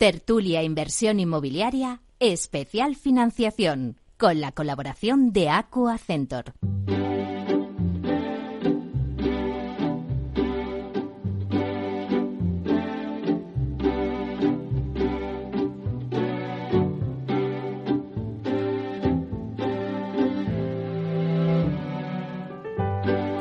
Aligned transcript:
Tertulia 0.00 0.62
Inversión 0.62 1.20
Inmobiliaria, 1.20 2.00
especial 2.20 2.96
financiación, 2.96 3.98
con 4.16 4.40
la 4.40 4.50
colaboración 4.50 5.30
de 5.34 5.50
Aqua 5.50 5.98
Centor. 5.98 6.54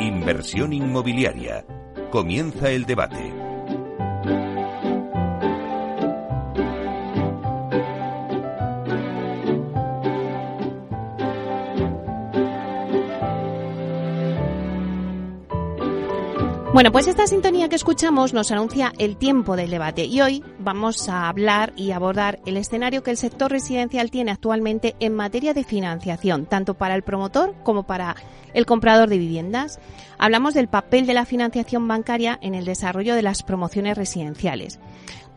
Inversión 0.02 0.74
inmobiliaria. 0.74 1.66
Comienza 2.12 2.70
el 2.70 2.84
debate. 2.84 3.49
Bueno, 16.80 16.94
pues 16.94 17.08
esta 17.08 17.28
sintonía 17.28 17.68
que 17.68 17.76
escuchamos 17.76 18.34
nos 18.34 18.54
anuncia 18.54 18.94
el 19.00 19.18
tiempo 19.18 19.58
del 19.58 19.70
debate 19.70 20.06
y 20.06 20.22
hoy 20.22 20.46
vamos 20.60 21.10
a 21.10 21.28
hablar 21.28 21.74
y 21.76 21.92
abordar 21.92 22.40
el 22.46 22.56
escenario 22.56 23.04
que 23.04 23.12
el 23.12 23.18
sector 23.18 23.52
residencial 23.52 24.10
tiene 24.10 24.32
actualmente 24.32 24.96
en 25.02 25.14
materia 25.14 25.54
de 25.54 25.66
financiación, 25.66 26.46
tanto 26.46 26.76
para 26.76 26.96
el 26.96 27.04
promotor 27.04 27.54
como 27.64 27.84
para 27.84 28.16
el 28.54 28.66
comprador 28.66 29.10
de 29.10 29.18
viviendas. 29.18 29.78
Hablamos 30.18 30.54
del 30.54 30.70
papel 30.70 31.06
de 31.06 31.16
la 31.16 31.26
financiación 31.26 31.86
bancaria 31.86 32.40
en 32.42 32.56
el 32.56 32.64
desarrollo 32.64 33.14
de 33.14 33.24
las 33.24 33.44
promociones 33.44 33.98
residenciales. 33.98 34.80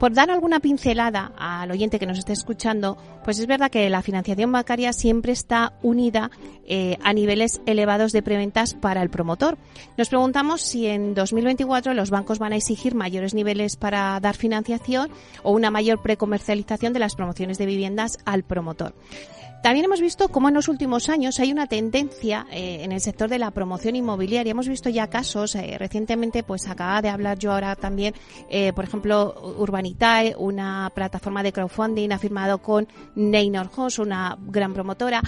Por 0.02 0.14
dar 0.14 0.32
alguna 0.32 0.58
pincelada 0.58 1.30
al 1.38 1.70
oyente 1.70 2.00
que 2.00 2.06
nos 2.06 2.18
esté 2.18 2.32
escuchando, 2.32 2.98
pues 3.22 3.38
es 3.38 3.46
verdad 3.46 3.70
que 3.70 3.88
la 3.88 4.02
financiación 4.02 4.50
bancaria 4.50 4.92
siempre 4.92 5.30
está 5.30 5.74
unida 5.80 6.32
eh, 6.66 6.98
a 7.04 7.12
niveles 7.12 7.60
elevados 7.66 8.10
de 8.10 8.20
preventas 8.20 8.74
para 8.74 9.00
el 9.00 9.10
promotor. 9.10 9.58
Nos 9.96 10.08
preguntamos 10.08 10.60
si 10.60 10.88
en 10.88 11.14
2024 11.14 11.94
los 11.94 12.10
bancos 12.10 12.40
van 12.40 12.52
a 12.52 12.56
exigir 12.56 12.96
mayores 12.96 13.32
niveles 13.32 13.76
para 13.76 14.18
dar 14.18 14.34
financiación 14.34 15.08
o 15.44 15.52
una 15.52 15.70
mayor 15.70 16.02
precomercialización 16.02 16.92
de 16.92 16.98
las 16.98 17.14
promociones 17.14 17.56
de 17.58 17.66
viviendas 17.66 18.18
al 18.24 18.42
promotor. 18.42 18.94
También 19.62 19.84
hemos 19.84 20.00
visto 20.00 20.28
cómo 20.28 20.48
en 20.48 20.54
los 20.54 20.66
últimos 20.66 21.08
años 21.08 21.38
hay 21.38 21.52
una 21.52 21.68
tendencia 21.68 22.46
eh, 22.50 22.80
en 22.82 22.90
el 22.90 23.00
sector 23.00 23.30
de 23.30 23.38
la 23.38 23.52
promoción 23.52 23.94
inmobiliaria. 23.94 24.50
Hemos 24.50 24.66
visto 24.66 24.90
ya 24.90 25.06
casos, 25.06 25.54
eh, 25.54 25.76
recientemente 25.78 26.42
pues 26.42 26.66
acaba 26.68 27.00
de 27.00 27.08
hablar 27.08 27.38
yo 27.38 27.52
ahora 27.52 27.76
también, 27.76 28.12
eh, 28.50 28.72
por 28.72 28.84
ejemplo, 28.84 29.54
Urbanitae, 29.58 30.34
una 30.36 30.90
plataforma 30.92 31.44
de 31.44 31.52
crowdfunding, 31.52 32.10
ha 32.10 32.18
firmado 32.18 32.58
con 32.58 32.88
Neynor 33.14 33.70
House, 33.70 34.00
una 34.00 34.36
gran 34.40 34.74
promotora 34.74 35.22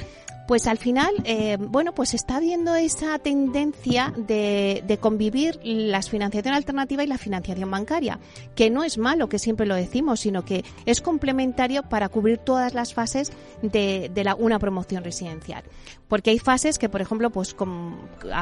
pues 0.46 0.66
al 0.66 0.78
final, 0.78 1.12
eh, 1.24 1.56
bueno, 1.58 1.94
pues 1.94 2.14
está 2.14 2.38
viendo 2.40 2.74
esa 2.74 3.18
tendencia 3.18 4.12
de, 4.16 4.82
de, 4.86 4.98
convivir 4.98 5.58
la 5.62 6.02
financiación 6.02 6.54
alternativa 6.54 7.02
y 7.02 7.06
la 7.06 7.18
financiación 7.18 7.70
bancaria, 7.70 8.18
que 8.54 8.68
no 8.70 8.84
es 8.84 8.98
malo, 8.98 9.28
que 9.28 9.38
siempre 9.38 9.66
lo 9.66 9.74
decimos, 9.74 10.20
sino 10.20 10.44
que 10.44 10.64
es 10.84 11.00
complementario 11.00 11.82
para 11.82 12.08
cubrir 12.08 12.38
todas 12.38 12.74
las 12.74 12.92
fases 12.92 13.32
de, 13.62 14.10
la, 14.22 14.34
una 14.34 14.58
promoción 14.58 15.02
residencial. 15.02 15.64
Porque 16.08 16.30
hay 16.30 16.38
fases 16.38 16.78
que, 16.78 16.88
por 16.88 17.00
ejemplo, 17.00 17.30
pues 17.30 17.54
como, 17.54 17.96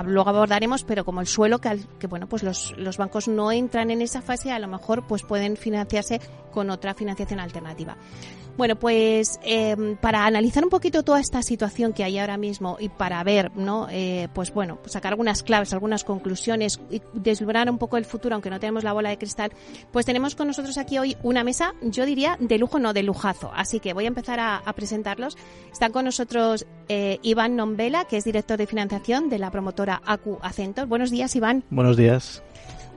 luego 0.05 0.29
abordaremos, 0.29 0.85
pero 0.85 1.05
como 1.05 1.21
el 1.21 1.27
suelo, 1.27 1.61
que, 1.61 1.79
que 1.99 2.09
bueno, 2.09 2.29
pues 2.29 2.43
los, 2.43 2.77
los 2.77 2.97
bancos 2.97 3.29
no 3.29 3.53
entran 3.53 3.91
en 3.91 4.03
esa 4.03 4.23
fase, 4.23 4.51
a 4.51 4.59
lo 4.59 4.67
mejor 4.67 5.07
pues 5.07 5.23
pueden 5.23 5.57
financiarse 5.57 6.21
con 6.51 6.71
otra 6.71 6.95
financiación 6.95 7.41
alternativa. 7.41 7.97
Bueno, 8.57 8.77
pues 8.77 9.41
eh, 9.43 9.97
para 10.01 10.27
analizar 10.27 10.63
un 10.63 10.71
poquito 10.71 11.03
toda 11.03 11.21
esta 11.21 11.43
situación 11.43 11.93
que 11.93 12.05
hay 12.05 12.19
ahora 12.19 12.37
mismo 12.37 12.77
y 12.79 12.89
para 12.91 13.23
ver, 13.25 13.51
¿no? 13.57 13.89
Eh, 13.91 14.29
pues 14.35 14.53
bueno, 14.53 14.79
sacar 14.85 15.13
algunas 15.13 15.43
claves, 15.43 15.73
algunas 15.73 16.05
conclusiones 16.05 16.81
y 16.91 17.01
deslumbrar 17.15 17.71
un 17.71 17.79
poco 17.79 17.97
el 17.97 18.05
futuro, 18.05 18.35
aunque 18.35 18.51
no 18.51 18.61
tenemos 18.61 18.85
la 18.85 18.93
bola 18.93 19.09
de 19.09 19.19
cristal, 19.19 19.53
pues 19.91 20.05
tenemos 20.05 20.35
con 20.35 20.47
nosotros 20.47 20.77
aquí 20.77 20.99
hoy 20.99 21.17
una 21.23 21.45
mesa, 21.45 21.75
yo 21.83 22.05
diría, 22.05 22.37
de 22.41 22.59
lujo, 22.59 22.79
no 22.79 22.93
de 22.93 23.03
lujazo. 23.03 23.51
Así 23.55 23.81
que 23.81 23.95
voy 23.95 24.05
a 24.05 24.09
empezar 24.09 24.39
a, 24.39 24.57
a 24.57 24.73
presentarlos. 24.75 25.37
Están 25.73 25.93
con 25.93 26.05
nosotros 26.05 26.67
eh, 26.89 27.19
Iván 27.23 27.57
Nombela, 27.57 28.05
que 28.05 28.19
es 28.19 28.25
director 28.25 28.59
de 28.59 28.67
financiación 28.67 29.31
de 29.31 29.39
la 29.39 29.51
promotora 29.51 30.03
ACU 30.05 30.39
Acentor. 30.43 30.87
Buenos 30.87 31.11
días, 31.11 31.35
Iván. 31.37 31.65
Buenos 31.71 31.97
días. 31.97 32.43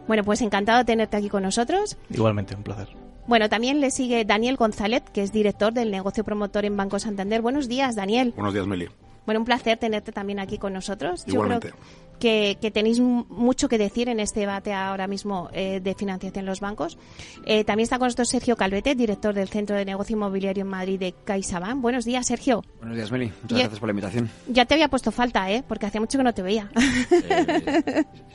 Bueno, 0.08 0.24
pues 0.24 0.42
encantado 0.42 0.80
de 0.80 0.86
tenerte 0.86 1.18
aquí 1.18 1.30
con 1.30 1.44
nosotros. 1.44 1.98
Igualmente, 2.10 2.56
un 2.56 2.64
placer. 2.64 3.05
Bueno, 3.28 3.50
también 3.50 3.82
le 3.82 3.90
sigue 3.90 4.24
Daniel 4.24 4.56
González, 4.56 5.04
que 5.12 5.24
es 5.24 5.32
director 5.32 5.74
del 5.74 5.90
negocio 5.90 6.24
promotor 6.24 6.64
en 6.66 6.78
Banco 6.78 7.00
Santander. 7.00 7.42
Buenos 7.42 7.68
días, 7.68 7.96
Daniel. 7.96 8.34
Buenos 8.36 8.54
días, 8.54 8.68
Meli. 8.68 8.88
Bueno, 9.26 9.40
un 9.40 9.46
placer 9.46 9.80
tenerte 9.80 10.12
también 10.12 10.40
aquí 10.40 10.60
con 10.60 10.74
nosotros. 10.74 11.24
Igualmente. 11.28 11.70
Yo 11.70 11.74
creo 11.74 11.86
que, 12.20 12.58
que 12.62 12.72
tenéis 12.72 13.00
mucho 13.00 13.68
que 13.70 13.78
decir 13.78 14.10
en 14.10 14.20
este 14.20 14.42
debate 14.42 14.74
ahora 14.74 15.08
mismo 15.08 15.50
eh, 15.54 15.80
de 15.82 15.94
financiación 15.96 16.44
en 16.44 16.46
los 16.46 16.60
bancos. 16.60 16.98
Eh, 17.46 17.64
también 17.64 17.84
está 17.84 17.98
con 17.98 18.08
nosotros 18.08 18.30
Sergio 18.30 18.56
Calvete, 18.56 18.96
director 18.96 19.34
del 19.34 19.48
Centro 19.50 19.76
de 19.76 19.86
Negocio 19.86 20.16
Inmobiliario 20.16 20.62
en 20.62 20.68
Madrid 20.70 21.00
de 21.00 21.14
CaixaBank. 21.24 21.82
Buenos 21.82 22.06
días, 22.06 22.26
Sergio. 22.26 22.64
Buenos 22.80 22.98
días, 22.98 23.12
Meli. 23.12 23.32
Muchas 23.44 23.60
gracias 23.60 23.80
por 23.80 23.88
la 23.88 23.92
invitación. 23.92 24.30
Ya 24.48 24.66
te 24.66 24.74
había 24.74 24.88
puesto 24.88 25.12
falta, 25.12 25.50
¿eh? 25.52 25.64
Porque 25.68 25.86
hacía 25.86 26.02
mucho 26.02 26.18
que 26.18 26.24
no 26.24 26.34
te 26.34 26.42
veía. 26.42 26.70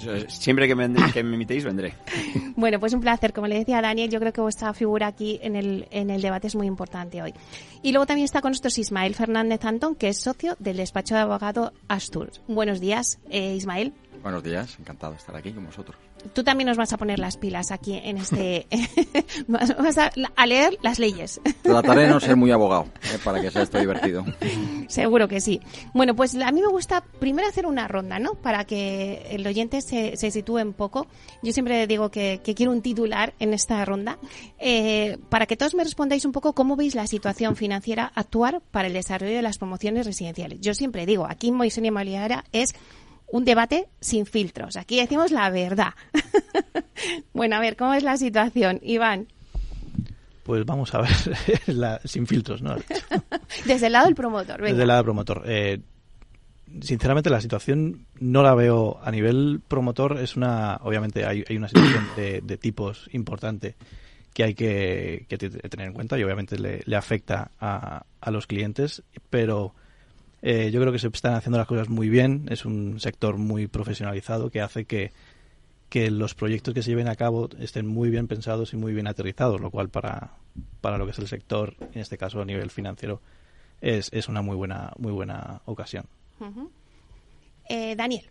Eh, 0.03 0.25
siempre 0.29 0.67
que 0.67 0.75
me, 0.75 0.89
que 1.13 1.23
me 1.23 1.35
invitéis, 1.35 1.65
vendré. 1.65 1.95
Bueno, 2.57 2.81
pues 2.81 2.95
un 2.95 3.01
placer. 3.01 3.33
Como 3.33 3.47
le 3.47 3.59
decía 3.59 3.83
Daniel, 3.83 4.11
yo 4.11 4.19
creo 4.19 4.33
que 4.33 4.41
vuestra 4.41 4.73
figura 4.73 5.09
aquí 5.09 5.39
en 5.43 5.57
el, 5.57 5.87
en 5.91 6.11
el 6.11 6.23
debate 6.23 6.47
es 6.47 6.55
muy 6.55 6.67
importante 6.67 7.21
hoy. 7.23 7.35
Y 7.83 7.93
luego 7.93 8.07
también 8.07 8.27
está 8.27 8.43
con 8.43 8.51
nosotros 8.51 8.79
Ismael 8.79 9.15
Fernández 9.15 9.65
Antón, 9.65 9.95
que 9.95 10.09
es 10.09 10.21
socio 10.21 10.55
del 10.59 10.77
despacho 10.77 11.15
de 11.15 11.23
abogado 11.23 11.73
Astur. 11.89 12.31
Buenos 12.47 12.79
días, 12.81 13.19
eh, 13.31 13.55
Ismael. 13.55 13.95
Buenos 14.23 14.43
días, 14.43 14.77
encantado 14.79 15.13
de 15.13 15.19
estar 15.19 15.35
aquí 15.35 15.51
con 15.53 15.65
vosotros. 15.65 15.97
Tú 16.35 16.45
también 16.45 16.69
nos 16.69 16.77
vas 16.77 16.93
a 16.93 16.99
poner 16.99 17.19
las 17.19 17.39
pilas 17.39 17.71
aquí 17.71 17.99
en 18.05 18.19
este... 18.19 18.67
vas 19.49 19.97
a, 19.97 20.13
a, 20.37 20.47
leer 20.47 20.77
las 20.83 20.99
leyes. 20.99 21.41
Trataré 21.63 22.03
de 22.03 22.09
no 22.09 22.21
ser 22.21 22.37
muy 22.37 22.51
abogado, 22.51 22.87
eh, 23.03 23.19
para 23.25 23.41
que 23.41 23.51
sea 23.51 23.63
esto 23.63 23.79
divertido. 23.79 24.27
Seguro 24.89 25.27
que 25.27 25.41
sí. 25.41 25.61
Bueno, 25.95 26.15
pues 26.15 26.35
a 26.35 26.53
mí 26.53 26.61
me 26.61 26.69
gusta 26.69 27.03
primero 27.19 27.49
hacer 27.49 27.65
una 27.65 27.89
ronda, 27.89 28.19
¿no? 28.19 28.35
Para 28.35 28.65
que 28.65 29.27
el 29.31 29.47
oyente 29.47 29.81
se, 29.81 30.19
se 30.19 30.31
sitúe 30.31 30.59
un 30.59 30.75
poco. 30.75 31.07
Yo 31.43 31.55
siempre 31.55 31.87
digo 31.87 32.11
que, 32.11 32.43
que 32.45 32.55
quiero 32.55 32.73
un 32.73 32.83
titular 32.83 33.33
en 33.39 33.55
esta 33.55 33.83
ronda, 33.87 34.19
eh, 34.59 35.17
para 35.31 35.47
que 35.47 35.57
todos 35.57 35.75
me 35.75 35.83
respondáis 35.83 36.27
un 36.27 36.33
poco 36.33 36.53
cómo 36.53 36.77
veis 36.77 36.95
la 36.95 37.07
situación 37.07 37.57
financiera 37.57 38.13
actuar 38.15 38.61
para 38.71 38.89
el 38.89 38.93
desarrollo 38.93 39.35
de 39.35 39.43
las 39.43 39.57
promociones 39.57 40.05
residenciales. 40.05 40.61
Yo 40.61 40.75
siempre 40.75 41.07
digo, 41.07 41.27
aquí 41.27 41.49
en 41.49 41.55
Moisés 41.55 41.83
Inmobiliaria 41.83 42.45
es 42.53 42.75
un 43.31 43.45
debate 43.45 43.89
sin 44.01 44.27
filtros. 44.27 44.77
Aquí 44.77 44.99
decimos 44.99 45.31
la 45.31 45.51
verdad. 45.51 45.95
bueno, 47.33 47.57
a 47.57 47.61
ver, 47.61 47.77
¿cómo 47.77 47.95
es 47.95 48.03
la 48.03 48.17
situación, 48.17 48.81
Iván? 48.83 49.29
Pues 50.43 50.65
vamos 50.65 50.93
a 50.95 51.03
ver, 51.03 51.11
la, 51.67 52.01
sin 52.05 52.27
filtros, 52.27 52.63
¿no? 52.63 52.77
Desde 53.67 53.87
el 53.87 53.93
lado 53.93 54.07
del 54.07 54.15
promotor, 54.15 54.61
venga. 54.61 54.71
Desde 54.71 54.83
el 54.83 54.89
lado 54.89 54.99
del 54.99 55.05
promotor. 55.05 55.43
Eh, 55.47 55.81
sinceramente, 56.81 57.31
la 57.31 57.41
situación 57.41 58.07
no 58.19 58.43
la 58.43 58.55
veo 58.55 58.99
a 59.03 59.11
nivel 59.11 59.61
promotor. 59.67 60.19
Es 60.19 60.37
una, 60.37 60.81
obviamente, 60.83 61.25
hay, 61.25 61.45
hay 61.49 61.57
una 61.57 61.69
situación 61.69 62.05
de, 62.17 62.41
de, 62.41 62.57
tipos 62.57 63.09
importante 63.13 63.77
que 64.35 64.45
hay 64.45 64.55
que, 64.55 65.27
que, 65.29 65.39
tener 65.39 65.89
en 65.89 65.93
cuenta 65.93 66.19
y 66.19 66.23
obviamente 66.23 66.59
le, 66.59 66.83
le 66.85 66.97
afecta 66.97 67.51
a, 67.61 68.05
a 68.21 68.31
los 68.31 68.47
clientes, 68.47 69.03
pero 69.29 69.75
eh, 70.43 70.71
yo 70.73 70.81
creo 70.81 70.93
que 70.93 70.99
se 70.99 71.09
están 71.09 71.35
haciendo 71.35 71.59
las 71.59 71.67
cosas 71.67 71.89
muy 71.89 72.09
bien. 72.09 72.47
Es 72.51 72.65
un 72.65 73.01
sector 73.01 73.37
muy 73.37 73.67
profesionalizado 73.67 74.51
que 74.51 74.61
hace 74.61 74.85
que, 74.85 75.13
que 75.89 76.11
los 76.11 76.35
proyectos 76.35 76.75
que 76.75 76.83
se 76.83 76.91
lleven 76.91 77.09
a 77.09 77.17
cabo 77.17 77.49
estén 77.59 77.87
muy 77.87 78.11
bien 78.11 78.29
pensados 78.29 78.73
y 78.73 78.77
muy 78.77 78.93
bien 78.93 79.07
aterrizados, 79.07 79.61
lo 79.61 79.71
cual 79.71 79.89
para, 79.89 80.35
para 80.81 80.99
lo 80.99 81.05
que 81.05 81.13
es 81.13 81.19
el 81.19 81.29
sector, 81.29 81.75
en 81.93 82.01
este 82.01 82.17
caso 82.17 82.41
a 82.41 82.45
nivel 82.45 82.71
financiero, 82.71 83.21
es, 83.81 84.09
es 84.13 84.29
una 84.29 84.43
muy 84.43 84.57
buena, 84.57 84.93
muy 84.99 85.13
buena 85.13 85.63
ocasión. 85.65 86.07
Uh 86.39 86.45
-huh. 86.45 86.71
eh, 87.69 87.97
Daniel. 87.97 88.25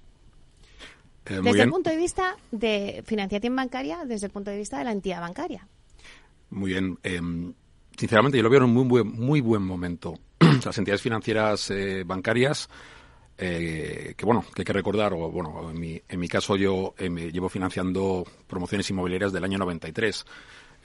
Eh, 1.26 1.36
desde 1.36 1.54
bien. 1.54 1.60
el 1.66 1.70
punto 1.70 1.90
de 1.90 1.98
vista 1.98 2.36
de 2.52 3.04
financiación 3.06 3.56
bancaria, 3.56 4.04
desde 4.06 4.28
el 4.28 4.32
punto 4.32 4.50
de 4.52 4.58
vista 4.58 4.80
de 4.80 4.86
la 4.86 4.92
entidad 4.92 5.22
bancaria. 5.22 5.68
Muy 6.50 6.72
bien. 6.72 6.98
Eh, 7.04 7.22
sinceramente, 7.96 8.38
yo 8.38 8.44
lo 8.44 8.50
veo 8.50 8.60
en 8.60 8.66
un 8.66 8.74
muy 8.74 8.86
buen, 8.86 9.08
muy 9.12 9.42
buen 9.42 9.62
momento. 9.62 10.18
Las 10.66 10.78
entidades 10.78 11.02
financieras 11.02 11.70
eh, 11.72 12.04
bancarias, 12.06 12.70
eh, 13.42 14.16
que 14.18 14.26
bueno, 14.26 14.46
que 14.54 14.62
hay 14.62 14.66
que 14.66 14.74
recordar, 14.74 15.14
o 15.14 15.32
bueno, 15.32 15.70
en 15.70 15.80
mi, 15.80 16.02
en 16.10 16.20
mi 16.20 16.28
caso 16.28 16.58
yo 16.58 16.94
eh, 16.98 17.10
me 17.10 17.32
llevo 17.32 17.48
financiando 17.48 18.26
promociones 18.48 18.90
inmobiliarias 18.90 19.32
del 19.32 19.46
año 19.46 19.58
93. 19.58 20.26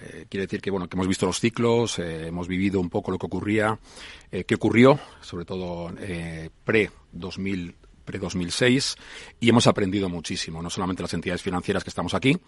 Eh, 0.01 0.27
quiere 0.29 0.47
decir 0.47 0.61
que 0.61 0.71
bueno 0.71 0.89
que 0.89 0.97
hemos 0.97 1.09
visto 1.09 1.27
los 1.27 1.41
ciclos, 1.41 1.99
hemos 1.99 2.47
vivido 2.47 2.81
un 2.81 2.91
poco 2.91 3.11
lo 3.11 3.19
que 3.19 3.27
ocurría, 3.27 3.79
qué 4.31 4.55
ocurrió, 4.55 5.01
sobre 5.21 5.45
todo 5.45 5.93
pre 6.65 6.91
2000 7.13 7.77
pre-2006 8.05 8.97
y 9.41 9.49
hemos 9.49 9.67
aprendido 9.67 10.09
muchísimo, 10.09 10.63
no 10.63 10.71
solamente 10.71 11.03
las 11.03 11.15
entidades 11.15 11.43
financieras 11.43 11.83
que 11.83 11.91
estamos 11.91 12.15
aquí, 12.15 12.39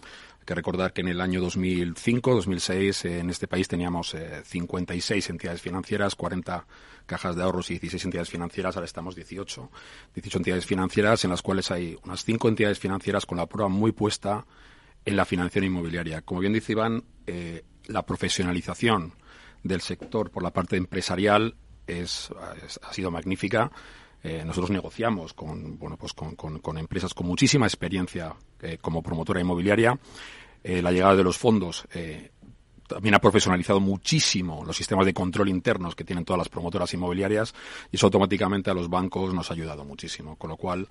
que 0.47 0.55
recordar 0.55 0.93
que 0.93 1.01
en 1.03 1.09
el 1.09 1.21
año 1.21 1.41
2005, 1.41 2.35
2006 2.37 3.05
en 3.07 3.31
este 3.31 3.49
país 3.49 3.67
teníamos 3.67 4.17
56 4.45 5.31
entidades 5.31 5.61
financieras, 5.61 6.15
40 6.15 6.67
cajas 7.05 7.37
de 7.37 7.43
ahorros 7.43 7.71
y 7.71 7.79
16 7.79 8.05
entidades 8.05 8.31
financieras, 8.31 8.77
ahora 8.77 8.87
estamos 8.87 9.17
18, 9.17 9.71
18 10.15 10.39
entidades 10.39 10.65
financieras 10.65 11.25
en 11.25 11.31
las 11.31 11.43
cuales 11.43 11.71
hay 11.71 11.99
unas 12.05 12.25
5 12.25 12.49
entidades 12.49 12.79
financieras 12.79 13.27
con 13.27 13.39
la 13.39 13.47
prueba 13.47 13.69
muy 13.69 13.93
puesta 13.93 14.47
en 15.05 15.17
la 15.17 15.25
financiación 15.25 15.65
inmobiliaria. 15.65 16.23
Como 16.23 16.41
bien 16.41 16.53
dice 16.53 16.73
Iván, 16.73 17.03
eh, 17.27 17.65
la 17.87 18.07
profesionalización 18.07 19.15
del 19.65 19.81
sector 19.81 20.31
por 20.31 20.43
la 20.43 20.53
parte 20.53 20.77
empresarial 20.77 21.57
es, 21.87 22.31
ha 22.83 22.93
sido 22.93 23.11
magnífica. 23.11 23.71
Eh, 24.29 24.43
nosotros 24.45 24.71
negociamos 24.71 25.35
con, 25.35 25.79
bueno, 25.79 25.97
pues 25.97 26.13
con, 26.13 26.79
empresas 26.79 27.15
con 27.15 27.29
muchísima 27.29 27.67
experiencia 27.67 28.35
eh, 28.61 28.79
como 28.81 29.01
promotora 29.01 29.41
inmobiliaria. 29.41 29.97
la 30.65 30.91
llegada 30.91 31.15
de 31.15 31.23
los 31.23 31.39
fondos 31.39 31.87
también 32.89 33.15
ha 33.15 33.21
profesionalizado 33.21 33.79
muchísimo 33.79 34.65
los 34.65 34.77
sistemas 34.77 35.07
de 35.07 35.15
control 35.15 35.49
internos 35.49 35.95
que 35.95 36.03
tienen 36.03 36.25
todas 36.25 36.39
las 36.39 36.49
promotoras 36.49 36.93
inmobiliarias 36.93 37.55
y 37.93 37.97
eso 37.97 38.07
automáticamente 38.07 38.69
a 38.69 38.75
los 38.75 38.89
bancos 38.91 39.33
nos 39.33 39.49
ha 39.49 39.55
ayudado 39.55 39.85
muchísimo. 39.85 40.35
Con 40.35 40.51
lo 40.51 40.57
cual, 40.57 40.89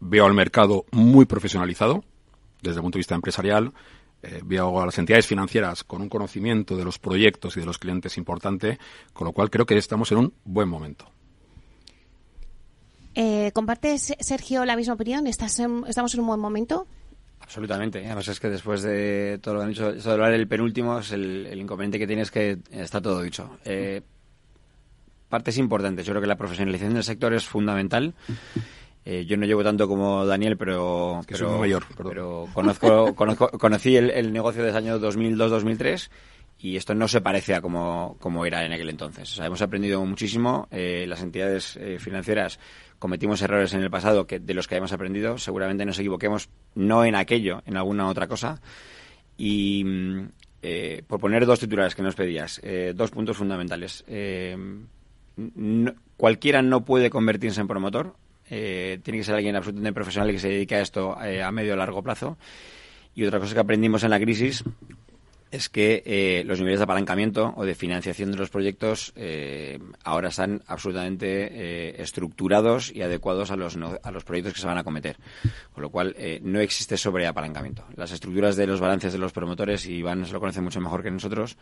veo 0.00 0.24
al 0.24 0.32
mercado 0.32 0.86
muy 0.92 1.26
profesionalizado 1.26 2.04
desde 2.62 2.78
el 2.78 2.82
punto 2.82 2.96
de 2.96 3.00
vista 3.00 3.14
empresarial. 3.14 3.72
Eh, 4.22 4.40
veo 4.44 4.80
a 4.80 4.86
las 4.86 4.98
entidades 4.98 5.26
financieras 5.26 5.84
con 5.84 6.02
un 6.02 6.08
conocimiento 6.08 6.76
de 6.76 6.84
los 6.84 6.98
proyectos 6.98 7.56
y 7.56 7.60
de 7.60 7.66
los 7.66 7.78
clientes 7.78 8.18
importante, 8.18 8.78
con 9.12 9.26
lo 9.26 9.32
cual 9.32 9.48
creo 9.48 9.64
que 9.64 9.76
estamos 9.76 10.10
en 10.10 10.18
un 10.18 10.34
buen 10.44 10.68
momento. 10.68 11.08
Eh, 13.20 13.50
¿Compartes, 13.52 14.14
Sergio, 14.20 14.64
la 14.64 14.76
misma 14.76 14.94
opinión? 14.94 15.26
¿Estás 15.26 15.60
¿Estamos 15.88 16.14
en 16.14 16.20
un 16.20 16.26
buen 16.28 16.38
momento? 16.38 16.86
Absolutamente. 17.40 18.06
Además 18.06 18.28
es 18.28 18.38
que 18.38 18.48
después 18.48 18.82
de 18.82 19.40
todo 19.42 19.54
lo 19.54 19.60
que 19.60 19.64
han 19.64 19.70
dicho, 19.70 19.90
eso 19.90 20.10
de 20.10 20.14
hablar 20.14 20.34
el 20.34 20.46
penúltimo, 20.46 21.00
es 21.00 21.10
el, 21.10 21.50
inconveniente 21.52 21.98
que 21.98 22.06
tiene 22.06 22.22
es 22.22 22.30
que 22.30 22.58
está 22.70 23.00
todo 23.00 23.20
dicho. 23.22 23.58
Eh, 23.64 24.02
partes 25.28 25.58
importantes. 25.58 26.06
Yo 26.06 26.12
creo 26.12 26.20
que 26.20 26.28
la 26.28 26.36
profesionalización 26.36 26.94
del 26.94 27.02
sector 27.02 27.34
es 27.34 27.44
fundamental. 27.44 28.14
Eh, 29.04 29.24
yo 29.26 29.36
no 29.36 29.46
llevo 29.46 29.64
tanto 29.64 29.88
como 29.88 30.24
Daniel, 30.24 30.56
pero, 30.56 31.20
pero, 31.26 31.58
mayor, 31.58 31.86
pero 31.96 32.46
conozco, 32.54 33.16
conozco, 33.16 33.48
conocí 33.50 33.96
el, 33.96 34.32
negocio 34.32 34.62
desde 34.62 34.78
el 34.78 34.84
año 34.84 35.00
2002-2003 35.00 36.08
y 36.60 36.76
esto 36.76 36.94
no 36.94 37.06
se 37.06 37.20
parece 37.20 37.54
a 37.54 37.60
como, 37.60 38.16
como, 38.18 38.44
era 38.44 38.64
en 38.64 38.72
aquel 38.72 38.90
entonces. 38.90 39.32
O 39.32 39.36
sea, 39.36 39.46
hemos 39.46 39.62
aprendido 39.62 40.04
muchísimo. 40.04 40.66
Eh, 40.70 41.06
las 41.08 41.22
entidades 41.22 41.76
eh, 41.76 41.98
financieras 42.00 42.58
cometimos 42.98 43.42
errores 43.42 43.74
en 43.74 43.82
el 43.82 43.90
pasado 43.90 44.26
que 44.26 44.40
de 44.40 44.54
los 44.54 44.66
que 44.66 44.74
hayamos 44.74 44.92
aprendido. 44.92 45.38
Seguramente 45.38 45.84
nos 45.84 45.98
equivoquemos 45.98 46.48
no 46.74 47.04
en 47.04 47.14
aquello, 47.14 47.62
en 47.66 47.76
alguna 47.76 48.08
otra 48.08 48.26
cosa. 48.26 48.60
Y 49.36 49.84
mm, 49.84 50.28
por 51.06 51.20
poner 51.20 51.46
dos 51.46 51.60
titulares 51.60 51.94
que 51.94 52.02
nos 52.02 52.14
pedías, 52.14 52.60
dos 52.94 53.10
puntos 53.10 53.36
fundamentales. 53.36 54.04
cualquiera 56.16 56.62
no 56.62 56.84
puede 56.84 57.10
convertirse 57.10 57.60
en 57.60 57.68
promotor 57.68 58.16
eh, 58.50 58.98
tiene 59.02 59.18
que 59.18 59.24
ser 59.24 59.34
alguien 59.34 59.56
absolutamente 59.56 59.94
profesional 59.94 60.30
y 60.30 60.34
que 60.34 60.38
se 60.38 60.48
dedique 60.48 60.74
a 60.74 60.80
esto 60.80 61.22
eh, 61.22 61.42
a 61.42 61.52
medio 61.52 61.74
o 61.74 61.76
largo 61.76 62.02
plazo. 62.02 62.38
Y 63.14 63.24
otra 63.24 63.40
cosa 63.40 63.54
que 63.54 63.60
aprendimos 63.60 64.04
en 64.04 64.10
la 64.10 64.20
crisis 64.20 64.64
es 65.50 65.68
que 65.68 66.02
eh, 66.04 66.42
los 66.44 66.58
niveles 66.58 66.80
de 66.80 66.84
apalancamiento 66.84 67.52
o 67.56 67.64
de 67.64 67.74
financiación 67.74 68.30
de 68.30 68.36
los 68.36 68.50
proyectos 68.50 69.12
ahora 70.04 70.28
están 70.28 70.62
absolutamente 70.66 72.00
estructurados 72.00 72.94
y 72.94 73.02
adecuados 73.02 73.50
a 73.50 73.56
los, 73.56 73.76
a 73.76 74.10
los 74.10 74.24
proyectos 74.24 74.54
que 74.54 74.60
se 74.60 74.66
van 74.66 74.78
a 74.78 74.84
cometer. 74.84 75.16
Con 75.72 75.82
lo 75.82 75.90
cual, 75.90 76.16
no 76.42 76.60
existe 76.60 76.96
sobreapalancamiento. 76.96 77.84
Las 77.96 78.12
estructuras 78.12 78.56
de 78.56 78.66
los 78.66 78.80
balances 78.80 79.12
de 79.12 79.18
los 79.18 79.32
promotores, 79.32 79.86
y 79.86 79.94
Iván 79.94 80.24
se 80.26 80.32
lo 80.32 80.40
conoce 80.40 80.60
mucho 80.60 80.80
mejor 80.80 81.02
que 81.02 81.10
nosotros, 81.10 81.56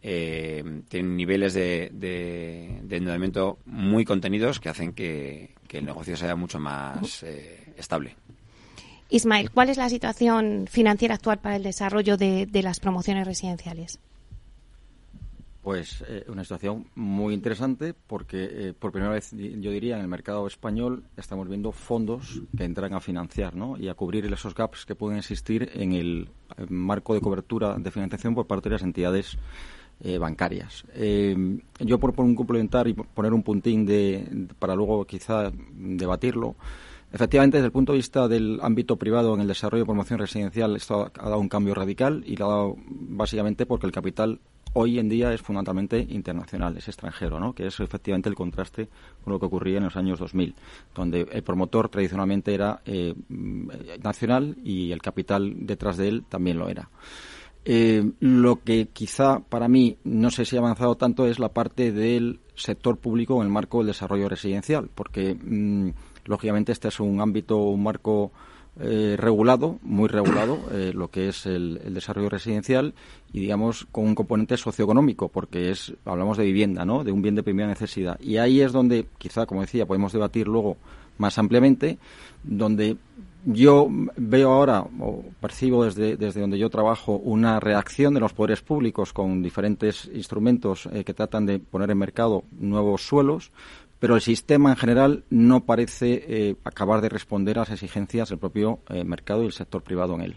tienen 0.00 1.16
niveles 1.16 1.54
de, 1.54 1.90
de, 1.92 2.80
de 2.82 2.96
endeudamiento 2.96 3.58
muy 3.66 4.04
contenidos 4.04 4.60
que 4.60 4.68
hacen 4.68 4.92
que, 4.92 5.54
el 5.70 5.84
negocio 5.84 6.16
sea 6.16 6.34
mucho 6.34 6.58
más 6.58 7.22
eh, 7.22 7.74
estable. 7.76 8.16
Ismael, 9.10 9.50
¿cuál 9.50 9.70
es 9.70 9.76
la 9.76 9.88
situación 9.88 10.66
financiera 10.68 11.14
actual 11.14 11.38
para 11.38 11.56
el 11.56 11.62
desarrollo 11.62 12.16
de, 12.16 12.48
las 12.62 12.80
promociones 12.80 13.26
residenciales? 13.26 13.98
Pues 15.62 16.02
eh, 16.08 16.24
una 16.28 16.44
situación 16.44 16.86
muy 16.94 17.34
interesante 17.34 17.94
porque 17.94 18.48
eh, 18.50 18.74
por 18.78 18.90
primera 18.90 19.12
vez, 19.12 19.32
yo 19.32 19.70
diría, 19.70 19.96
en 19.96 20.02
el 20.02 20.08
mercado 20.08 20.46
español 20.46 21.04
estamos 21.16 21.48
viendo 21.48 21.72
fondos 21.72 22.40
que 22.56 22.64
entran 22.64 22.94
a 22.94 23.00
financiar 23.00 23.54
¿no? 23.54 23.76
y 23.76 23.88
a 23.88 23.94
cubrir 23.94 24.24
esos 24.32 24.54
gaps 24.54 24.86
que 24.86 24.94
pueden 24.94 25.18
existir 25.18 25.70
en 25.74 25.92
el 25.92 26.30
marco 26.68 27.12
de 27.12 27.20
cobertura 27.20 27.74
de 27.78 27.90
financiación 27.90 28.34
por 28.34 28.46
parte 28.46 28.68
de 28.68 28.74
las 28.74 28.82
entidades 28.82 29.36
eh, 30.00 30.16
bancarias. 30.16 30.84
Eh, 30.94 31.58
yo 31.80 31.98
por, 31.98 32.14
un 32.20 32.36
complementar 32.36 32.86
y 32.86 32.94
poner 32.94 33.34
un 33.34 33.42
puntín 33.42 33.84
de, 33.84 34.46
para 34.60 34.76
luego 34.76 35.04
quizá 35.04 35.50
debatirlo, 35.74 36.54
efectivamente 37.12 37.58
desde 37.58 37.66
el 37.66 37.72
punto 37.72 37.92
de 37.92 37.98
vista 37.98 38.28
del 38.28 38.58
ámbito 38.62 38.96
privado 38.96 39.34
en 39.34 39.40
el 39.40 39.48
desarrollo 39.48 39.82
de 39.82 39.86
promoción 39.86 40.18
residencial 40.18 40.76
esto 40.76 41.10
ha 41.18 41.24
dado 41.24 41.38
un 41.38 41.48
cambio 41.48 41.74
radical 41.74 42.22
y 42.26 42.36
lo 42.36 42.46
ha 42.46 42.48
dado 42.48 42.76
básicamente 42.86 43.66
porque 43.66 43.86
el 43.86 43.92
capital 43.92 44.40
hoy 44.74 44.98
en 44.98 45.08
día 45.08 45.32
es 45.32 45.42
fundamentalmente 45.42 45.98
internacional, 45.98 46.76
es 46.76 46.88
extranjero, 46.88 47.40
¿no? 47.40 47.54
que 47.54 47.66
es 47.66 47.80
efectivamente 47.80 48.28
el 48.28 48.34
contraste 48.34 48.88
con 49.24 49.32
lo 49.32 49.40
que 49.40 49.46
ocurría 49.46 49.78
en 49.78 49.84
los 49.84 49.96
años 49.96 50.18
2000, 50.18 50.54
donde 50.94 51.26
el 51.32 51.42
promotor 51.42 51.88
tradicionalmente 51.88 52.54
era 52.54 52.80
eh, 52.84 53.14
nacional 53.28 54.56
y 54.62 54.92
el 54.92 55.02
capital 55.02 55.66
detrás 55.66 55.96
de 55.96 56.08
él 56.08 56.24
también 56.28 56.58
lo 56.58 56.68
era. 56.68 56.90
Eh, 57.64 58.12
lo 58.20 58.62
que 58.62 58.88
quizá 58.92 59.40
para 59.40 59.68
mí 59.68 59.98
no 60.04 60.30
sé 60.30 60.44
si 60.44 60.56
ha 60.56 60.60
avanzado 60.60 60.96
tanto 60.96 61.26
es 61.26 61.38
la 61.38 61.52
parte 61.52 61.92
del 61.92 62.40
sector 62.54 62.96
público 62.98 63.36
en 63.36 63.46
el 63.46 63.52
marco 63.52 63.78
del 63.78 63.88
desarrollo 63.88 64.28
residencial, 64.28 64.88
porque 64.94 65.34
mm, 65.34 65.90
lógicamente 66.28 66.72
este 66.72 66.88
es 66.88 67.00
un 67.00 67.20
ámbito, 67.20 67.56
un 67.56 67.82
marco 67.82 68.30
eh, 68.80 69.16
regulado, 69.18 69.78
muy 69.82 70.08
regulado, 70.08 70.60
eh, 70.70 70.92
lo 70.94 71.08
que 71.08 71.28
es 71.28 71.46
el, 71.46 71.80
desarrollo 71.92 72.28
residencial 72.28 72.94
y 73.32 73.40
digamos 73.40 73.88
con 73.90 74.04
un 74.04 74.14
componente 74.14 74.56
socioeconómico, 74.56 75.28
porque 75.28 75.70
es 75.70 75.94
hablamos 76.04 76.36
de 76.36 76.44
vivienda, 76.44 76.84
¿no? 76.84 77.02
De 77.02 77.10
un 77.10 77.20
bien 77.20 77.34
de 77.34 77.42
primera 77.42 77.68
necesidad. 77.68 78.20
Y 78.20 78.36
ahí 78.36 78.60
es 78.60 78.70
donde 78.70 79.08
quizá, 79.18 79.46
como 79.46 79.62
decía, 79.62 79.84
podemos 79.84 80.12
debatir 80.12 80.46
luego 80.46 80.76
más 81.18 81.38
ampliamente, 81.38 81.98
donde 82.44 82.96
yo 83.44 83.88
veo 84.16 84.52
ahora, 84.52 84.84
o 85.00 85.24
percibo 85.40 85.84
desde, 85.84 86.16
desde 86.16 86.40
donde 86.40 86.58
yo 86.58 86.70
trabajo, 86.70 87.16
una 87.16 87.58
reacción 87.60 88.14
de 88.14 88.20
los 88.20 88.32
poderes 88.32 88.62
públicos 88.62 89.12
con 89.12 89.42
diferentes 89.42 90.08
instrumentos 90.14 90.88
eh, 90.92 91.02
que 91.02 91.14
tratan 91.14 91.46
de 91.46 91.58
poner 91.58 91.90
en 91.90 91.98
mercado 91.98 92.44
nuevos 92.58 93.02
suelos, 93.02 93.50
pero 93.98 94.14
el 94.14 94.20
sistema 94.20 94.70
en 94.70 94.76
general 94.76 95.24
no 95.30 95.64
parece 95.64 96.24
eh, 96.26 96.56
acabar 96.64 97.00
de 97.00 97.08
responder 97.08 97.58
a 97.58 97.62
las 97.62 97.70
exigencias 97.70 98.28
del 98.28 98.38
propio 98.38 98.80
eh, 98.88 99.04
mercado 99.04 99.42
y 99.42 99.46
el 99.46 99.52
sector 99.52 99.82
privado 99.82 100.14
en 100.14 100.20
él. 100.22 100.36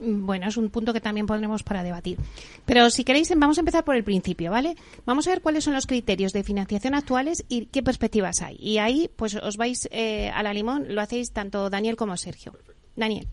Bueno, 0.00 0.46
es 0.46 0.56
un 0.56 0.70
punto 0.70 0.92
que 0.92 1.00
también 1.00 1.26
pondremos 1.26 1.62
para 1.62 1.82
debatir. 1.82 2.18
Pero 2.64 2.88
si 2.90 3.04
queréis, 3.04 3.32
vamos 3.36 3.58
a 3.58 3.62
empezar 3.62 3.84
por 3.84 3.96
el 3.96 4.04
principio, 4.04 4.50
¿vale? 4.50 4.76
Vamos 5.04 5.26
a 5.26 5.30
ver 5.30 5.40
cuáles 5.40 5.64
son 5.64 5.74
los 5.74 5.86
criterios 5.86 6.32
de 6.32 6.44
financiación 6.44 6.94
actuales 6.94 7.44
y 7.48 7.66
qué 7.66 7.82
perspectivas 7.82 8.42
hay. 8.42 8.56
Y 8.60 8.78
ahí, 8.78 9.10
pues 9.16 9.34
os 9.34 9.56
vais 9.56 9.88
eh, 9.90 10.30
a 10.30 10.42
la 10.42 10.54
limón, 10.54 10.94
lo 10.94 11.00
hacéis 11.00 11.32
tanto 11.32 11.68
Daniel 11.70 11.96
como 11.96 12.16
Sergio. 12.16 12.52
Daniel. 12.94 13.26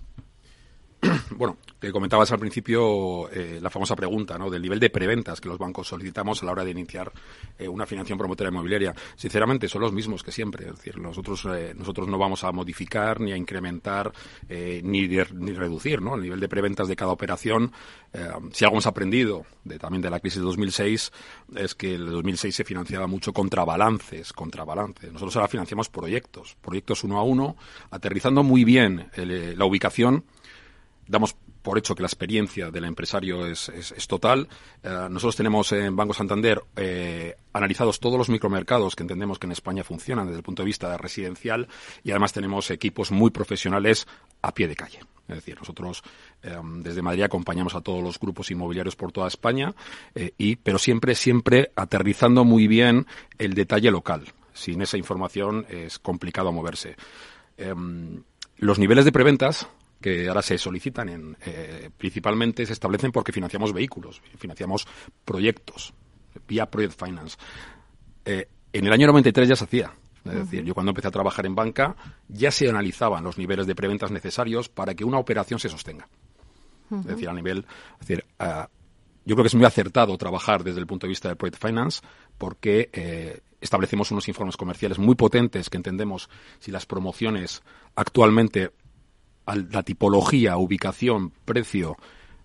bueno, 1.31 1.57
te 1.79 1.91
comentabas 1.91 2.31
al 2.31 2.39
principio 2.39 3.29
eh, 3.29 3.59
la 3.61 3.69
famosa 3.69 3.95
pregunta 3.95 4.37
¿no? 4.37 4.49
del 4.49 4.61
nivel 4.61 4.79
de 4.79 4.89
preventas 4.89 5.41
que 5.41 5.49
los 5.49 5.57
bancos 5.57 5.87
solicitamos 5.87 6.41
a 6.41 6.45
la 6.45 6.51
hora 6.51 6.63
de 6.63 6.71
iniciar 6.71 7.11
eh, 7.57 7.67
una 7.67 7.85
financiación 7.85 8.17
promotora 8.17 8.49
inmobiliaria. 8.49 8.93
Sinceramente, 9.15 9.67
son 9.67 9.81
los 9.81 9.91
mismos 9.91 10.23
que 10.23 10.31
siempre. 10.31 10.65
Es 10.65 10.77
decir, 10.77 10.97
nosotros, 10.97 11.45
eh, 11.45 11.73
nosotros 11.75 12.07
no 12.07 12.17
vamos 12.17 12.43
a 12.43 12.51
modificar 12.51 13.19
ni 13.19 13.31
a 13.31 13.37
incrementar 13.37 14.11
ni, 14.49 15.07
ni 15.07 15.53
reducir 15.53 16.01
¿no? 16.01 16.15
el 16.15 16.21
nivel 16.21 16.39
de 16.39 16.47
preventas 16.47 16.87
de 16.87 16.95
cada 16.95 17.11
operación. 17.11 17.71
si 18.51 18.65
algo 18.65 18.75
hemos 18.75 18.87
aprendido 18.87 19.45
de, 19.63 19.79
también 19.79 20.01
de 20.01 20.09
la 20.09 20.19
crisis 20.19 20.39
de 20.39 20.45
2006 20.45 21.11
es 21.55 21.75
que 21.75 21.95
el 21.95 22.05
2006 22.05 22.55
se 22.55 22.63
financiaba 22.63 23.07
mucho 23.07 23.33
contra 23.33 23.63
balances, 23.65 24.31
contra. 24.33 24.63
Nosotros 24.63 25.35
ahora 25.35 25.47
financiamos 25.47 25.89
proyectos, 25.89 26.55
proyectos 26.61 27.03
uno 27.03 27.19
a 27.19 27.23
uno, 27.23 27.57
aterrizando 27.91 28.43
muy 28.43 28.63
bien 28.63 29.09
la 29.15 29.65
ubicación 29.65 30.23
damos 31.07 31.35
por 31.63 31.77
hecho 31.77 31.95
que 31.95 32.03
la 32.03 32.07
experiencia 32.07 32.69
del 32.69 32.83
empresario 32.83 33.47
es, 33.47 33.69
es, 33.69 34.07
total. 34.07 34.47
Eh, 34.83 35.07
nosotros 35.09 35.37
tenemos 35.37 35.71
en 35.71 35.95
Banco 35.95 36.13
Santander 36.13 36.61
eh, 36.75 37.35
analizados 37.53 37.99
todos 37.99 38.17
los 38.17 38.29
micromercados 38.29 38.95
que 38.95 39.03
entendemos 39.03 39.39
que 39.39 39.47
en 39.47 39.53
España 39.53 39.83
funcionan 39.83 40.27
desde 40.27 40.39
el 40.39 40.43
punto 40.43 40.61
de 40.61 40.67
vista 40.67 40.95
residencial 40.97 41.67
y 42.03 42.11
además 42.11 42.33
tenemos 42.33 42.69
equipos 42.69 43.11
muy 43.11 43.31
profesionales 43.31 44.05
a 44.41 44.53
pie 44.53 44.67
de 44.67 44.75
calle. 44.75 44.99
Es 45.29 45.35
decir, 45.35 45.57
nosotros 45.57 46.03
eh, 46.43 46.57
desde 46.79 47.01
Madrid 47.01 47.23
acompañamos 47.23 47.75
a 47.75 47.81
todos 47.81 48.03
los 48.03 48.19
grupos 48.19 48.51
inmobiliarios 48.51 48.97
por 48.97 49.13
toda 49.13 49.29
España, 49.29 49.73
y, 50.37 50.57
pero 50.57 50.77
siempre, 50.77 51.15
siempre 51.15 51.71
aterrizando 51.75 52.43
muy 52.43 52.67
bien 52.67 53.07
el 53.37 53.53
detalle 53.53 53.89
local. 53.89 54.25
Sin 54.53 54.81
esa 54.81 54.97
información 54.97 55.65
es 55.69 55.97
complicado 55.97 56.51
moverse. 56.51 56.97
Em, 57.57 58.21
los 58.57 58.79
niveles 58.79 59.05
de 59.05 59.11
preventas 59.13 59.67
que 60.03 60.27
ahora 60.27 60.41
se 60.41 60.57
solicitan 60.57 61.07
en, 61.07 61.37
eh, 61.45 61.89
principalmente 61.97 62.65
se 62.65 62.73
establecen 62.73 63.13
porque 63.13 63.31
financiamos 63.31 63.71
vehículos, 63.71 64.21
financiamos 64.37 64.85
proyectos 65.23 65.93
vía 66.45 66.65
Project 66.65 67.01
Finance. 67.01 67.37
Eh, 68.25 68.47
en 68.73 68.85
el 68.85 68.91
año 68.91 69.07
93 69.07 69.47
ya 69.47 69.55
se 69.55 69.63
hacía. 69.63 69.93
Es 70.25 70.33
decir, 70.33 70.63
yo 70.63 70.73
cuando 70.73 70.91
empecé 70.91 71.07
a 71.07 71.11
trabajar 71.11 71.45
en 71.45 71.55
banca 71.55 71.95
ya 72.29 72.51
se 72.51 72.69
analizaban 72.69 73.23
los 73.23 73.37
niveles 73.37 73.65
de 73.65 73.75
preventas 73.75 74.11
necesarios 74.11 74.69
para 74.69 74.93
que 74.93 75.03
una 75.03 75.17
operación 75.19 75.59
se 75.59 75.69
sostenga. 75.69 76.07
Es 76.91 77.05
decir, 77.05 77.27
a 77.27 77.33
nivel, 77.33 77.65
es 77.99 78.07
decir, 78.07 78.25
ah, 78.39 78.69
yo 79.25 79.35
creo 79.35 79.43
que 79.43 79.47
es 79.47 79.55
muy 79.55 79.65
acertado 79.65 80.17
trabajar 80.17 80.63
desde 80.63 80.79
el 80.79 80.87
punto 80.87 81.07
de 81.07 81.09
vista 81.09 81.29
de 81.29 81.35
Project 81.35 81.61
Finance 81.65 82.01
porque 82.37 82.89
eh, 82.93 83.39
establecemos 83.61 84.11
unos 84.11 84.27
informes 84.27 84.57
comerciales 84.57 84.99
muy 84.99 85.15
potentes 85.15 85.69
que 85.69 85.77
entendemos 85.77 86.29
si 86.59 86.71
las 86.71 86.85
promociones 86.85 87.63
actualmente 87.95 88.71
la 89.45 89.83
tipología, 89.83 90.57
ubicación, 90.57 91.31
precio 91.45 91.97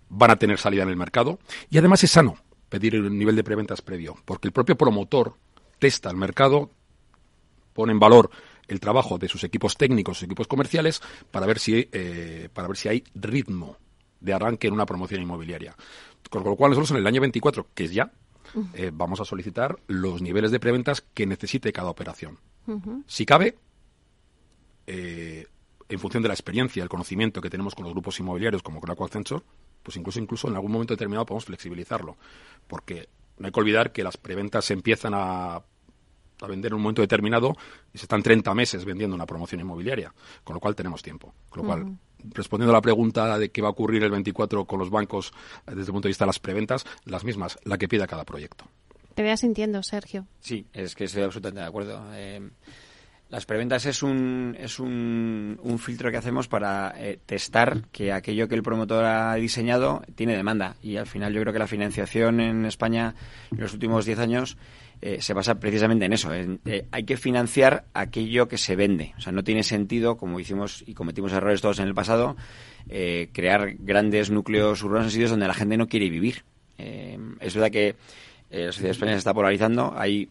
van 0.09 0.31
a 0.31 0.35
tener 0.37 0.57
salida 0.57 0.83
en 0.83 0.89
el 0.89 0.95
mercado 0.95 1.39
y 1.69 1.77
además 1.77 2.03
es 2.03 2.11
sano 2.11 2.37
pedir 2.67 2.95
el 2.95 3.17
nivel 3.17 3.35
de 3.35 3.43
preventas 3.43 3.81
previo 3.81 4.15
porque 4.25 4.47
el 4.47 4.51
propio 4.51 4.77
promotor 4.77 5.35
testa 5.79 6.09
el 6.09 6.17
mercado, 6.17 6.71
pone 7.73 7.93
en 7.93 7.99
valor 7.99 8.29
el 8.67 8.79
trabajo 8.79 9.17
de 9.17 9.27
sus 9.27 9.43
equipos 9.43 9.77
técnicos, 9.77 10.17
sus 10.17 10.25
equipos 10.25 10.47
comerciales 10.47 11.01
para 11.31 11.45
ver 11.45 11.59
si 11.59 11.87
eh, 11.91 12.49
para 12.53 12.67
ver 12.67 12.77
si 12.77 12.89
hay 12.89 13.03
ritmo 13.15 13.77
de 14.19 14.33
arranque 14.33 14.67
en 14.67 14.73
una 14.73 14.85
promoción 14.85 15.21
inmobiliaria. 15.21 15.75
Con 16.29 16.43
lo 16.43 16.55
cual 16.55 16.71
nosotros 16.71 16.91
en 16.91 16.97
el 16.97 17.07
año 17.07 17.21
24, 17.21 17.67
que 17.73 17.85
es 17.85 17.93
ya, 17.93 18.11
eh, 18.73 18.91
vamos 18.93 19.19
a 19.21 19.25
solicitar 19.25 19.79
los 19.87 20.21
niveles 20.21 20.51
de 20.51 20.59
preventas 20.59 21.01
que 21.01 21.25
necesite 21.25 21.71
cada 21.71 21.89
operación. 21.89 22.37
Si 23.07 23.25
cabe, 23.25 23.57
eh, 24.85 25.47
en 25.89 25.99
función 25.99 26.23
de 26.23 26.29
la 26.29 26.35
experiencia, 26.35 26.83
el 26.83 26.89
conocimiento 26.89 27.41
que 27.41 27.49
tenemos 27.49 27.75
con 27.75 27.83
los 27.83 27.93
grupos 27.93 28.19
inmobiliarios 28.19 28.63
como 28.63 28.79
con 28.79 28.91
Accenture, 28.91 29.43
pues 29.83 29.97
incluso, 29.97 30.19
incluso 30.19 30.47
en 30.47 30.55
algún 30.55 30.71
momento 30.71 30.93
determinado 30.93 31.25
podemos 31.25 31.45
flexibilizarlo. 31.45 32.17
Porque 32.67 33.09
no 33.37 33.47
hay 33.47 33.51
que 33.51 33.59
olvidar 33.59 33.91
que 33.91 34.03
las 34.03 34.17
preventas 34.17 34.65
se 34.65 34.73
empiezan 34.73 35.13
a 35.15 35.61
a 36.41 36.47
vender 36.47 36.71
en 36.71 36.75
un 36.75 36.81
momento 36.81 37.01
determinado 37.01 37.55
y 37.93 37.97
se 37.97 38.05
están 38.05 38.23
30 38.23 38.53
meses 38.53 38.85
vendiendo 38.85 39.15
una 39.15 39.25
promoción 39.25 39.61
inmobiliaria, 39.61 40.13
con 40.43 40.53
lo 40.53 40.59
cual 40.59 40.75
tenemos 40.75 41.01
tiempo. 41.01 41.33
Con 41.49 41.63
lo 41.63 41.67
cual, 41.67 41.97
respondiendo 42.33 42.71
a 42.71 42.77
la 42.77 42.81
pregunta 42.81 43.37
de 43.37 43.49
qué 43.49 43.61
va 43.61 43.69
a 43.69 43.71
ocurrir 43.71 44.03
el 44.03 44.11
24 44.11 44.65
con 44.65 44.79
los 44.79 44.89
bancos 44.89 45.31
eh, 45.67 45.71
desde 45.71 45.81
el 45.81 45.93
punto 45.93 46.07
de 46.07 46.11
vista 46.11 46.25
de 46.25 46.29
las 46.29 46.39
preventas, 46.39 46.85
las 47.05 47.23
mismas, 47.23 47.57
la 47.63 47.77
que 47.77 47.87
pida 47.87 48.07
cada 48.07 48.23
proyecto. 48.23 48.65
Te 49.15 49.23
veas 49.23 49.41
sintiendo, 49.41 49.83
Sergio. 49.83 50.27
Sí, 50.39 50.65
es 50.71 50.95
que 50.95 51.05
estoy 51.05 51.23
absolutamente 51.23 51.61
de 51.61 51.67
acuerdo. 51.67 52.01
Eh, 52.13 52.49
las 53.29 53.45
preventas 53.45 53.85
es 53.85 54.01
un, 54.03 54.57
es 54.59 54.79
un, 54.79 55.59
un 55.61 55.79
filtro 55.79 56.11
que 56.11 56.17
hacemos 56.17 56.47
para 56.47 56.93
eh, 56.97 57.19
testar 57.25 57.83
que 57.91 58.11
aquello 58.11 58.47
que 58.47 58.55
el 58.55 58.63
promotor 58.63 59.05
ha 59.05 59.35
diseñado 59.35 60.01
tiene 60.15 60.35
demanda. 60.35 60.75
Y 60.81 60.97
al 60.97 61.07
final 61.07 61.33
yo 61.33 61.41
creo 61.41 61.53
que 61.53 61.59
la 61.59 61.67
financiación 61.67 62.39
en 62.39 62.65
España 62.65 63.15
en 63.51 63.59
los 63.59 63.73
últimos 63.73 64.05
10 64.05 64.19
años 64.19 64.57
eh, 65.01 65.21
se 65.21 65.33
basa 65.33 65.59
precisamente 65.59 66.05
en 66.05 66.13
eso. 66.13 66.33
Eh, 66.33 66.85
hay 66.91 67.03
que 67.03 67.15
financiar 67.15 67.85
aquello 67.93 68.49
que 68.49 68.57
se 68.57 68.75
vende. 68.75 69.13
O 69.17 69.21
sea, 69.21 69.31
no 69.31 69.43
tiene 69.43 69.63
sentido, 69.63 70.17
como 70.17 70.39
hicimos 70.39 70.83
y 70.85 70.93
cometimos 70.93 71.31
errores 71.31 71.61
todos 71.61 71.79
en 71.79 71.87
el 71.87 71.93
pasado, 71.93 72.35
eh, 72.89 73.29
crear 73.31 73.75
grandes 73.79 74.29
núcleos 74.29 74.83
urbanos 74.83 75.07
en 75.07 75.11
sitios 75.11 75.29
donde 75.29 75.47
la 75.47 75.53
gente 75.53 75.77
no 75.77 75.87
quiere 75.87 76.09
vivir. 76.09 76.43
es 76.77 77.53
verdad 77.53 77.71
que 77.71 77.95
la 78.49 78.71
sociedad 78.71 78.91
española 78.91 79.15
se 79.15 79.19
está 79.19 79.33
polarizando. 79.33 79.93
Hay 79.95 80.29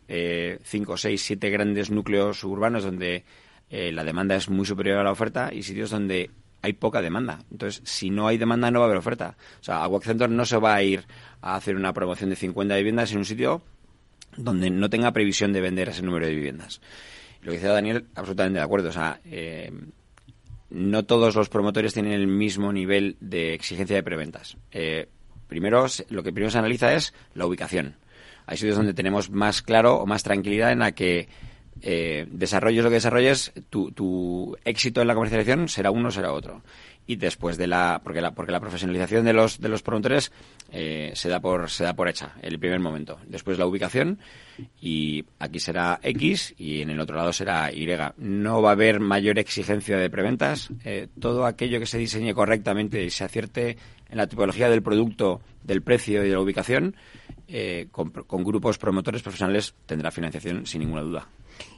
cinco, 0.63 0.97
seis, 0.97 1.23
siete 1.23 1.51
grandes 1.51 1.91
núcleos 1.91 2.43
urbanos 2.45 2.85
donde 2.85 3.25
la 3.71 4.05
demanda 4.05 4.35
es 4.35 4.49
muy 4.49 4.67
superior 4.67 4.99
a 4.99 5.05
la 5.05 5.13
oferta 5.13 5.51
y 5.53 5.63
sitios 5.63 5.91
donde 5.91 6.31
hay 6.63 6.73
poca 6.73 7.01
demanda. 7.01 7.45
Entonces, 7.51 7.83
si 7.85 8.11
no 8.11 8.27
hay 8.27 8.39
demanda, 8.39 8.71
no 8.71 8.81
va 8.81 8.87
a 8.87 8.89
haber 8.89 8.99
oferta. 8.99 9.37
O 9.61 9.65
sea, 9.65 9.83
Agua 9.83 10.01
Center 10.01 10.29
no 10.29 10.45
se 10.45 10.57
va 10.57 10.75
a 10.75 10.83
ir 10.83 11.05
a 11.41 11.57
hacer 11.57 11.77
una 11.77 11.93
promoción 11.93 12.31
de 12.31 12.37
50 12.37 12.77
viviendas 12.77 13.13
en 13.13 13.19
un 13.19 13.25
sitio 13.25 13.63
donde 14.37 14.71
no 14.71 14.91
tenga 14.91 15.13
previsión 15.13 15.53
de 15.53 15.61
vender 15.61 15.89
ese 15.89 16.03
número 16.03 16.27
de 16.27 16.35
viviendas. 16.35 16.81
Lo 17.43 17.51
que 17.51 17.59
dice 17.59 17.69
Daniel, 17.69 18.07
absolutamente 18.15 18.59
de 18.59 18.65
acuerdo. 18.65 18.89
O 18.89 18.93
sea, 18.93 19.21
eh, 19.25 19.73
no 20.71 21.05
todos 21.05 21.35
los 21.35 21.49
promotores 21.49 21.95
tienen 21.95 22.13
el 22.13 22.27
mismo 22.27 22.73
nivel 22.73 23.17
de 23.21 23.55
exigencia 23.55 23.97
de 23.97 24.03
preventas. 24.03 24.57
Eh, 24.73 25.09
primero, 25.47 25.87
lo 26.11 26.23
que 26.23 26.33
primero 26.33 26.51
se 26.51 26.59
analiza 26.59 26.95
es 26.95 27.15
la 27.35 27.47
ubicación. 27.47 27.97
Hay 28.49 28.57
sitios 28.57 28.77
donde 28.77 28.95
tenemos 28.95 29.31
más 29.31 29.61
claro 29.61 29.97
o 29.97 30.07
más 30.07 30.23
tranquilidad 30.23 30.73
en 30.73 30.79
la 30.79 30.93
que 30.93 31.29
eh, 31.83 32.27
desarrolles 32.31 32.83
lo 32.83 32.89
que 32.89 32.95
desarrolles, 32.95 33.53
tu, 33.71 33.93
tu 33.93 34.57
éxito 34.65 35.01
en 35.01 35.09
la 35.09 35.15
comercialización 35.15 35.69
será 35.69 35.91
uno 35.91 36.09
o 36.09 36.11
será 36.11 36.33
otro. 36.33 36.63
Y 37.07 37.17
después 37.17 37.57
de 37.57 37.67
la 37.67 38.01
porque 38.03 38.21
la 38.21 38.33
porque 38.33 38.53
la 38.53 38.61
profesionalización 38.61 39.25
de 39.25 39.33
los 39.33 39.61
de 39.61 39.69
los 39.69 39.83
promotores 39.83 40.33
eh, 40.73 41.13
se 41.15 41.29
da 41.29 41.41
por 41.41 41.71
se 41.71 41.85
da 41.85 41.95
por 41.95 42.09
hecha 42.09 42.35
el 42.43 42.59
primer 42.59 42.81
momento. 42.81 43.19
Después 43.27 43.59
la 43.59 43.67
ubicación 43.67 44.19
y 44.81 45.25
aquí 45.39 45.59
será 45.59 46.01
X 46.03 46.55
y 46.59 46.83
en 46.83 46.91
el 46.91 47.01
otro 47.01 47.17
lado 47.17 47.33
será 47.33 47.73
Y. 47.73 47.87
No 48.17 48.61
va 48.61 48.71
a 48.71 48.73
haber 48.73 49.01
mayor 49.01 49.39
exigencia 49.39 49.97
de 49.97 50.11
preventas. 50.11 50.71
Eh, 50.85 51.09
todo 51.19 51.47
aquello 51.47 51.81
que 51.81 51.87
se 51.87 51.99
diseñe 51.99 52.35
correctamente 52.35 53.03
y 53.05 53.11
se 53.11 53.25
acierte 53.25 53.79
en 54.11 54.17
la 54.17 54.27
tipología 54.27 54.69
del 54.69 54.83
producto 54.83 55.41
del 55.65 55.83
precio 55.83 56.23
y 56.25 56.29
de 56.29 56.35
la 56.35 56.41
ubicación 56.41 56.95
eh, 57.49 57.89
con 57.91 58.45
grupos 58.45 58.79
promotores 58.79 59.23
profesionales 59.23 59.75
tendrá 59.87 60.11
financiación 60.11 60.67
sin 60.67 60.81
ninguna 60.81 61.03
duda 61.03 61.29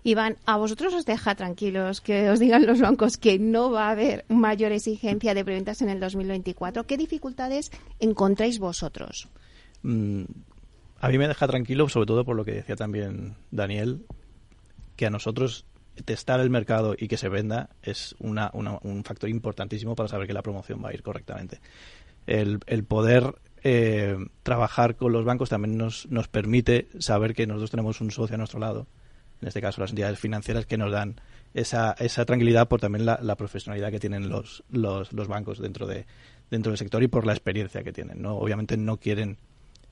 Iván, 0.03 0.37
a 0.47 0.57
vosotros 0.57 0.95
os 0.95 1.05
deja 1.05 1.35
tranquilos 1.35 2.01
que 2.01 2.31
os 2.31 2.39
digan 2.39 2.67
los 2.67 2.81
bancos 2.81 3.17
que 3.17 3.39
no 3.39 3.71
va 3.71 3.89
a 3.89 3.91
haber 3.91 4.25
mayor 4.29 4.73
exigencia 4.73 5.35
de 5.35 5.45
preventas 5.45 5.83
en 5.83 5.89
el 5.89 6.01
2024. 6.01 6.85
¿Qué 6.87 6.97
dificultades 6.97 7.71
encontráis 7.99 8.59
vosotros? 8.59 9.29
Mm, 9.83 10.25
a 11.01 11.09
mí 11.09 11.19
me 11.19 11.29
deja 11.29 11.47
tranquilo, 11.47 11.89
sobre 11.89 12.07
todo 12.07 12.25
por 12.25 12.37
lo 12.37 12.45
que 12.45 12.53
decía 12.53 12.77
también 12.77 13.37
Daniel, 13.51 14.05
que 14.97 15.07
a 15.07 15.11
nosotros 15.11 15.67
testar 16.05 16.41
el 16.41 16.51
mercado 16.51 16.95
y 16.97 17.09
que 17.09 17.19
se 17.19 17.29
venda 17.29 17.71
es 17.83 18.15
un 18.19 19.05
factor 19.05 19.29
importantísimo 19.29 19.95
para 19.95 20.09
saber 20.09 20.27
que 20.27 20.33
la 20.33 20.43
promoción 20.43 20.83
va 20.83 20.91
a 20.91 20.95
ir 20.95 21.03
correctamente. 21.03 21.61
El, 22.27 22.85
poder 22.85 23.35
eh, 23.63 24.17
trabajar 24.43 24.97
con 24.97 25.13
los 25.13 25.25
bancos 25.25 25.49
también 25.49 25.77
nos, 25.77 26.07
nos 26.11 26.29
permite 26.29 26.89
saber 26.99 27.35
que 27.35 27.47
nosotros 27.47 27.71
tenemos 27.71 28.01
un 28.01 28.11
socio 28.11 28.35
a 28.35 28.39
nuestro 28.39 28.61
lado 28.61 28.87
en 29.41 29.49
este 29.49 29.61
caso 29.61 29.81
las 29.81 29.91
entidades 29.91 30.19
financieras, 30.19 30.67
que 30.67 30.77
nos 30.77 30.93
dan 30.93 31.21
esa, 31.55 31.93
esa 31.99 32.25
tranquilidad 32.25 32.69
por 32.69 32.81
también 32.81 33.07
la, 33.07 33.37
profesionalidad 33.37 33.91
que 33.91 33.99
tienen 33.99 34.29
los, 34.29 34.63
los, 34.71 35.13
los, 35.13 35.29
bancos 35.29 35.59
dentro, 35.59 35.87
de, 35.87 36.07
dentro 36.51 36.71
del 36.71 36.79
sector 36.79 37.03
y 37.03 37.09
por 37.09 37.27
la 37.27 37.33
experiencia 37.33 37.83
que 37.83 37.93
tienen. 37.93 38.21
¿no? 38.21 38.37
Obviamente 38.37 38.77
no 38.77 38.99
quieren 38.99 39.39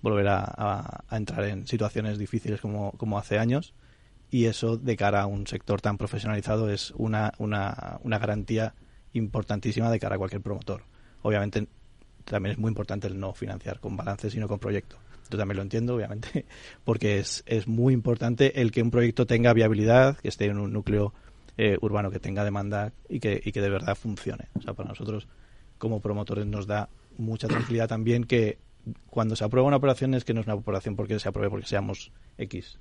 volver 0.02 0.28
a, 0.28 1.04
entrar 1.10 1.44
en 1.44 1.66
situaciones 1.66 2.18
difíciles 2.18 2.60
como, 2.60 2.92
como 2.92 3.18
hace 3.18 3.38
años 3.38 3.74
y 4.30 4.44
eso 4.44 4.76
de 4.76 4.96
cara 4.96 5.22
a 5.22 5.26
un 5.26 5.46
sector 5.46 5.80
tan 5.80 5.96
profesionalizado 5.96 6.70
es 6.70 6.92
una, 6.96 7.32
una, 7.38 7.98
una 8.02 8.18
garantía 8.18 8.74
importantísima 9.14 9.90
de 9.90 9.98
cara 9.98 10.16
a 10.16 10.18
cualquier 10.18 10.42
promotor. 10.42 10.82
Obviamente 11.22 11.66
también 12.30 12.52
es 12.52 12.58
muy 12.58 12.68
importante 12.68 13.06
el 13.06 13.18
no 13.18 13.34
financiar 13.34 13.80
con 13.80 13.96
balance, 13.96 14.30
sino 14.30 14.48
con 14.48 14.58
proyecto. 14.58 14.96
Yo 15.30 15.36
también 15.36 15.56
lo 15.56 15.62
entiendo, 15.62 15.94
obviamente, 15.94 16.46
porque 16.84 17.18
es, 17.18 17.42
es 17.46 17.66
muy 17.66 17.92
importante 17.94 18.60
el 18.60 18.70
que 18.70 18.82
un 18.82 18.90
proyecto 18.90 19.26
tenga 19.26 19.52
viabilidad, 19.52 20.16
que 20.18 20.28
esté 20.28 20.46
en 20.46 20.58
un 20.58 20.72
núcleo 20.72 21.12
eh, 21.56 21.76
urbano 21.80 22.10
que 22.10 22.20
tenga 22.20 22.44
demanda 22.44 22.92
y 23.08 23.20
que, 23.20 23.40
y 23.44 23.52
que 23.52 23.60
de 23.60 23.70
verdad 23.70 23.94
funcione. 23.94 24.48
O 24.54 24.62
sea, 24.62 24.74
para 24.74 24.88
nosotros 24.88 25.28
como 25.78 26.00
promotores 26.00 26.46
nos 26.46 26.66
da 26.66 26.88
mucha 27.16 27.48
tranquilidad 27.48 27.88
también 27.88 28.24
que 28.24 28.58
cuando 29.10 29.36
se 29.36 29.44
aprueba 29.44 29.66
una 29.68 29.76
operación 29.76 30.14
es 30.14 30.24
que 30.24 30.34
no 30.34 30.40
es 30.40 30.46
una 30.46 30.54
operación 30.54 30.96
porque 30.96 31.18
se 31.18 31.28
apruebe 31.28 31.50
porque 31.50 31.66
seamos 31.66 32.12
X 32.38 32.78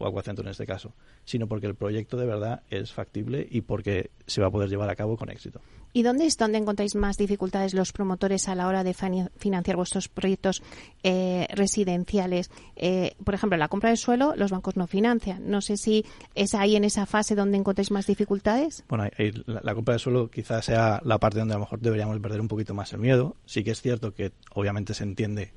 o 0.00 0.06
Aguacento 0.06 0.42
en 0.42 0.48
este 0.48 0.66
caso, 0.66 0.94
sino 1.24 1.46
porque 1.46 1.66
el 1.66 1.74
proyecto 1.74 2.16
de 2.16 2.26
verdad 2.26 2.62
es 2.70 2.92
factible 2.92 3.46
y 3.48 3.60
porque 3.60 4.10
se 4.26 4.40
va 4.40 4.48
a 4.48 4.50
poder 4.50 4.68
llevar 4.68 4.90
a 4.90 4.96
cabo 4.96 5.16
con 5.16 5.30
éxito. 5.30 5.60
¿Y 5.92 6.02
dónde 6.04 6.26
es 6.26 6.36
donde 6.36 6.58
encontráis 6.58 6.94
más 6.94 7.16
dificultades 7.16 7.74
los 7.74 7.92
promotores 7.92 8.48
a 8.48 8.54
la 8.54 8.68
hora 8.68 8.84
de 8.84 8.94
financiar 8.94 9.76
vuestros 9.76 10.08
proyectos 10.08 10.62
eh, 11.02 11.48
residenciales? 11.52 12.50
Eh, 12.76 13.16
por 13.24 13.34
ejemplo, 13.34 13.58
la 13.58 13.68
compra 13.68 13.90
de 13.90 13.96
suelo, 13.96 14.34
los 14.36 14.52
bancos 14.52 14.76
no 14.76 14.86
financian. 14.86 15.50
No 15.50 15.60
sé 15.60 15.76
si 15.76 16.04
es 16.36 16.54
ahí 16.54 16.76
en 16.76 16.84
esa 16.84 17.06
fase 17.06 17.34
donde 17.34 17.58
encontráis 17.58 17.90
más 17.90 18.06
dificultades. 18.06 18.84
Bueno, 18.88 19.08
la, 19.46 19.74
compra 19.74 19.94
de 19.94 19.98
suelo 19.98 20.30
quizás 20.30 20.64
sea 20.64 21.00
la 21.04 21.18
parte 21.18 21.40
donde 21.40 21.54
a 21.54 21.56
lo 21.56 21.64
mejor 21.64 21.80
deberíamos 21.80 22.18
perder 22.20 22.40
un 22.40 22.48
poquito 22.48 22.72
más 22.72 22.92
el 22.92 23.00
miedo. 23.00 23.34
Sí 23.44 23.64
que 23.64 23.72
es 23.72 23.82
cierto 23.82 24.14
que 24.14 24.32
obviamente 24.54 24.94
se 24.94 25.02
entiende 25.02 25.52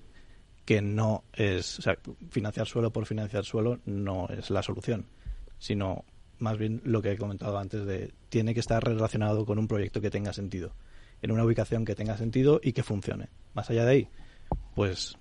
que 0.65 0.81
no 0.81 1.23
es, 1.33 1.79
o 1.79 1.81
sea, 1.81 1.97
financiar 2.29 2.67
suelo 2.67 2.91
por 2.91 3.05
financiar 3.05 3.43
suelo 3.43 3.79
no 3.85 4.27
es 4.29 4.49
la 4.49 4.63
solución, 4.63 5.05
sino 5.59 6.05
más 6.39 6.57
bien 6.57 6.81
lo 6.83 7.01
que 7.01 7.11
he 7.11 7.17
comentado 7.17 7.57
antes 7.57 7.85
de 7.85 8.13
tiene 8.29 8.53
que 8.53 8.59
estar 8.59 8.83
relacionado 8.83 9.45
con 9.45 9.59
un 9.59 9.67
proyecto 9.67 10.01
que 10.01 10.09
tenga 10.09 10.33
sentido, 10.33 10.73
en 11.21 11.31
una 11.31 11.43
ubicación 11.43 11.85
que 11.85 11.95
tenga 11.95 12.17
sentido 12.17 12.59
y 12.63 12.73
que 12.73 12.83
funcione. 12.83 13.29
Más 13.53 13.69
allá 13.69 13.85
de 13.85 13.91
ahí, 13.91 14.07
pues 14.75 15.17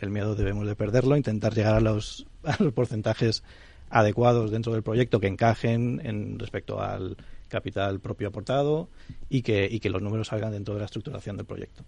el 0.00 0.10
miedo 0.10 0.34
debemos 0.34 0.66
de 0.66 0.76
perderlo, 0.76 1.16
intentar 1.16 1.54
llegar 1.54 1.74
a 1.74 1.80
los, 1.80 2.26
a 2.42 2.62
los 2.62 2.72
porcentajes 2.72 3.42
adecuados 3.88 4.50
dentro 4.50 4.72
del 4.72 4.82
proyecto 4.82 5.20
que 5.20 5.28
encajen 5.28 6.00
en 6.04 6.38
respecto 6.38 6.80
al 6.80 7.16
capital 7.48 8.00
propio 8.00 8.28
aportado 8.28 8.88
y 9.28 9.42
que, 9.42 9.68
y 9.70 9.78
que 9.78 9.90
los 9.90 10.02
números 10.02 10.28
salgan 10.28 10.52
dentro 10.52 10.74
de 10.74 10.80
la 10.80 10.86
estructuración 10.86 11.36
del 11.36 11.46
proyecto. 11.46 11.84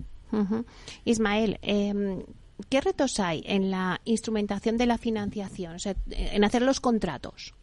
Ismael, 1.04 1.58
eh, 1.62 2.24
¿qué 2.68 2.80
retos 2.80 3.20
hay 3.20 3.42
en 3.46 3.70
la 3.70 4.00
instrumentación 4.04 4.76
de 4.76 4.86
la 4.86 4.98
financiación, 4.98 5.74
o 5.74 5.78
sea, 5.78 5.94
en 6.10 6.44
hacer 6.44 6.62
los 6.62 6.80
contratos? 6.80 7.54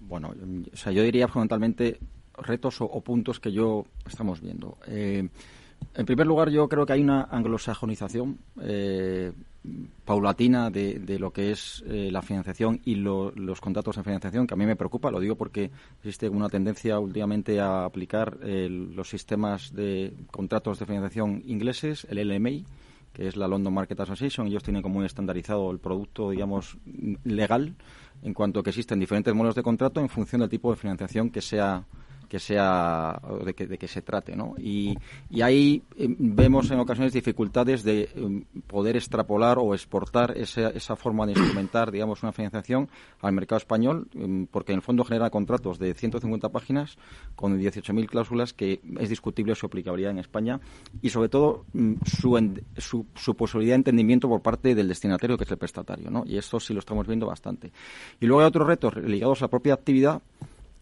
Bueno, 0.00 0.34
o 0.72 0.76
sea, 0.76 0.92
yo 0.92 1.02
diría 1.02 1.28
fundamentalmente 1.28 1.98
retos 2.36 2.80
o, 2.80 3.00
puntos 3.00 3.38
que 3.38 3.52
yo 3.52 3.84
estamos 4.06 4.40
viendo. 4.40 4.78
Eh, 4.86 5.28
en 5.94 6.06
primer 6.06 6.26
lugar, 6.26 6.50
yo 6.50 6.68
creo 6.68 6.84
que 6.84 6.92
hay 6.92 7.00
una 7.00 7.22
anglosajonización 7.22 8.38
eh, 8.60 9.32
paulatina 10.04 10.70
de, 10.70 11.18
lo 11.18 11.32
que 11.32 11.52
es 11.52 11.82
eh, 11.86 12.10
la 12.10 12.22
financiación 12.22 12.80
y 12.84 12.96
los 12.96 13.60
contratos 13.60 13.96
de 13.96 14.02
financiación, 14.02 14.46
que 14.46 14.54
a 14.54 14.56
mí 14.56 14.66
me 14.66 14.76
preocupa. 14.76 15.10
Lo 15.10 15.20
digo 15.20 15.36
porque 15.36 15.70
existe 15.98 16.28
una 16.28 16.48
tendencia 16.48 16.98
últimamente 16.98 17.60
a 17.60 17.84
aplicar 17.84 18.38
los 18.42 19.08
sistemas 19.08 19.72
de 19.74 20.12
contratos 20.30 20.78
de 20.78 20.86
financiación 20.86 21.42
ingleses, 21.46 22.06
el 22.10 22.28
LMI, 22.28 22.64
que 23.12 23.26
es 23.26 23.36
la 23.36 23.48
London 23.48 23.74
Market 23.74 24.00
Association. 24.00 24.46
Ellos 24.46 24.62
tienen 24.62 24.82
como 24.82 24.96
muy 24.96 25.06
estandarizado 25.06 25.70
el 25.70 25.78
producto, 25.78 26.30
digamos, 26.30 26.78
legal, 27.24 27.74
en 28.22 28.34
cuanto 28.34 28.62
que 28.62 28.70
existen 28.70 29.00
diferentes 29.00 29.34
modelos 29.34 29.54
de 29.54 29.62
contrato 29.62 30.00
en 30.00 30.08
función 30.08 30.40
del 30.40 30.50
tipo 30.50 30.70
de 30.70 30.76
financiación 30.76 31.30
que 31.30 31.40
sea 31.40 31.84
que 32.30 32.38
sea 32.38 33.20
de 33.44 33.54
que, 33.54 33.66
de 33.66 33.76
que 33.76 33.88
se 33.88 34.02
trate, 34.02 34.36
¿no? 34.36 34.54
Y, 34.56 34.96
ahí 35.42 35.82
eh, 35.96 36.06
vemos 36.16 36.70
en 36.70 36.78
ocasiones 36.78 37.12
dificultades 37.12 37.82
de 37.82 38.02
eh, 38.02 38.44
poder 38.68 38.96
extrapolar 38.96 39.58
o 39.58 39.74
exportar 39.74 40.38
esa, 40.38 40.68
esa 40.70 40.94
forma 40.94 41.26
de 41.26 41.32
instrumentar, 41.32 41.90
digamos, 41.90 42.22
una 42.22 42.30
financiación 42.30 42.88
al 43.20 43.32
mercado 43.32 43.56
español, 43.56 44.06
em, 44.14 44.46
porque 44.46 44.70
en 44.72 44.76
el 44.76 44.82
fondo 44.82 45.04
genera 45.04 45.28
contratos 45.28 45.80
de 45.80 45.92
150 45.92 46.50
páginas 46.50 46.98
con 47.34 47.58
18.000 47.58 48.06
cláusulas 48.06 48.52
que 48.52 48.80
es 49.00 49.08
discutible 49.08 49.56
su 49.56 49.66
aplicabilidad 49.66 50.12
en 50.12 50.18
España 50.18 50.60
y 51.02 51.10
sobre 51.10 51.28
todo 51.28 51.64
mm, 51.72 51.94
su, 52.06 52.60
su, 52.76 53.06
su, 53.16 53.34
posibilidad 53.34 53.72
de 53.72 53.82
entendimiento 53.82 54.28
por 54.28 54.40
parte 54.40 54.76
del 54.76 54.86
destinatario 54.86 55.36
que 55.36 55.44
es 55.44 55.50
el 55.50 55.58
prestatario, 55.58 56.10
¿no? 56.10 56.22
Y 56.24 56.38
eso 56.38 56.60
sí 56.60 56.72
lo 56.74 56.78
estamos 56.78 57.08
viendo 57.08 57.26
bastante. 57.26 57.72
Y 58.20 58.26
luego 58.26 58.42
hay 58.42 58.46
otros 58.46 58.68
retos 58.68 58.94
ligados 58.98 59.42
a 59.42 59.46
la 59.46 59.48
propia 59.48 59.74
actividad 59.74 60.22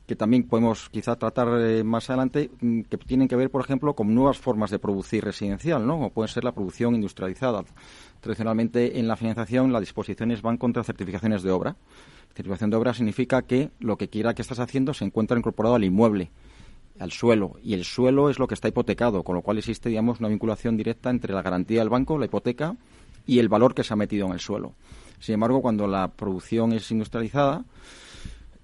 que 0.08 0.16
también 0.16 0.44
podemos 0.44 0.88
quizá 0.88 1.16
tratar 1.16 1.48
eh, 1.60 1.84
más 1.84 2.08
adelante, 2.08 2.50
mm, 2.62 2.80
que 2.84 2.96
tienen 2.96 3.28
que 3.28 3.36
ver, 3.36 3.50
por 3.50 3.60
ejemplo, 3.60 3.94
con 3.94 4.14
nuevas 4.14 4.38
formas 4.38 4.70
de 4.70 4.78
producir 4.78 5.22
residencial, 5.22 5.86
¿no? 5.86 5.96
Como 5.96 6.10
puede 6.10 6.28
ser 6.28 6.44
la 6.44 6.52
producción 6.52 6.94
industrializada. 6.94 7.62
Tradicionalmente, 8.22 8.98
en 8.98 9.06
la 9.06 9.16
financiación, 9.16 9.70
las 9.70 9.82
disposiciones 9.82 10.40
van 10.40 10.56
contra 10.56 10.82
certificaciones 10.82 11.42
de 11.42 11.50
obra. 11.50 11.76
Certificación 12.28 12.70
de 12.70 12.76
obra 12.78 12.94
significa 12.94 13.42
que 13.42 13.70
lo 13.80 13.98
que 13.98 14.08
quiera 14.08 14.32
que 14.32 14.40
estás 14.40 14.60
haciendo 14.60 14.94
se 14.94 15.04
encuentra 15.04 15.36
incorporado 15.36 15.74
al 15.74 15.84
inmueble, 15.84 16.30
al 16.98 17.12
suelo, 17.12 17.56
y 17.62 17.74
el 17.74 17.84
suelo 17.84 18.30
es 18.30 18.38
lo 18.38 18.48
que 18.48 18.54
está 18.54 18.66
hipotecado, 18.66 19.22
con 19.22 19.34
lo 19.34 19.42
cual 19.42 19.58
existe, 19.58 19.90
digamos, 19.90 20.20
una 20.20 20.30
vinculación 20.30 20.78
directa 20.78 21.10
entre 21.10 21.34
la 21.34 21.42
garantía 21.42 21.80
del 21.80 21.90
banco, 21.90 22.16
la 22.16 22.24
hipoteca, 22.24 22.76
y 23.26 23.40
el 23.40 23.50
valor 23.50 23.74
que 23.74 23.84
se 23.84 23.92
ha 23.92 23.96
metido 23.96 24.26
en 24.26 24.32
el 24.32 24.40
suelo. 24.40 24.72
Sin 25.20 25.34
embargo, 25.34 25.60
cuando 25.60 25.86
la 25.86 26.08
producción 26.08 26.72
es 26.72 26.90
industrializada, 26.90 27.66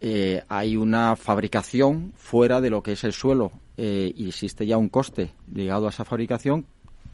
eh, 0.07 0.43
hay 0.51 0.77
una 0.77 1.17
fabricación 1.17 2.13
fuera 2.15 2.61
de 2.61 2.69
lo 2.69 2.83
que 2.83 2.93
es 2.93 3.05
el 3.05 3.15
suelo 3.15 3.53
eh, 3.79 4.13
y 4.15 4.29
existe 4.29 4.67
ya 4.67 4.77
un 4.77 4.91
coste 4.91 5.31
ligado 5.51 5.87
a 5.87 5.89
esa 5.89 6.05
fabricación 6.05 6.67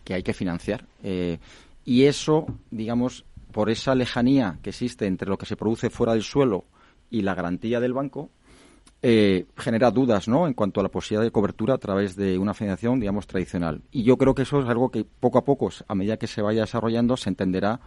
que 0.02 0.14
hay 0.14 0.24
que 0.24 0.34
financiar. 0.34 0.86
Eh, 1.04 1.38
y 1.84 2.06
eso, 2.06 2.46
digamos, 2.72 3.24
por 3.52 3.70
esa 3.70 3.94
lejanía 3.94 4.58
que 4.60 4.70
existe 4.70 5.06
entre 5.06 5.28
lo 5.28 5.38
que 5.38 5.46
se 5.46 5.54
produce 5.54 5.88
fuera 5.88 6.14
del 6.14 6.24
suelo 6.24 6.64
y 7.12 7.22
la 7.22 7.36
garantía 7.36 7.78
del 7.78 7.92
banco, 7.92 8.28
genera 9.00 9.92
dudas 9.92 10.26
¿no? 10.26 10.48
en 10.48 10.54
cuanto 10.54 10.80
a 10.80 10.82
la 10.82 10.88
posibilidad 10.88 11.22
de 11.22 11.30
cobertura 11.30 11.74
a 11.74 11.78
través 11.78 12.16
de 12.16 12.38
una 12.38 12.54
financiación, 12.54 12.98
digamos, 12.98 13.28
tradicional. 13.28 13.82
Y 13.92 14.02
yo 14.02 14.16
creo 14.16 14.34
que 14.34 14.42
eso 14.42 14.60
es 14.60 14.68
algo 14.68 14.90
que 14.90 15.04
poco 15.04 15.38
a 15.38 15.44
poco, 15.44 15.70
a 15.86 15.94
medida 15.94 16.16
que 16.16 16.26
se 16.26 16.42
vaya 16.42 16.62
desarrollando, 16.62 17.16
se 17.16 17.28
entenderá 17.28 17.80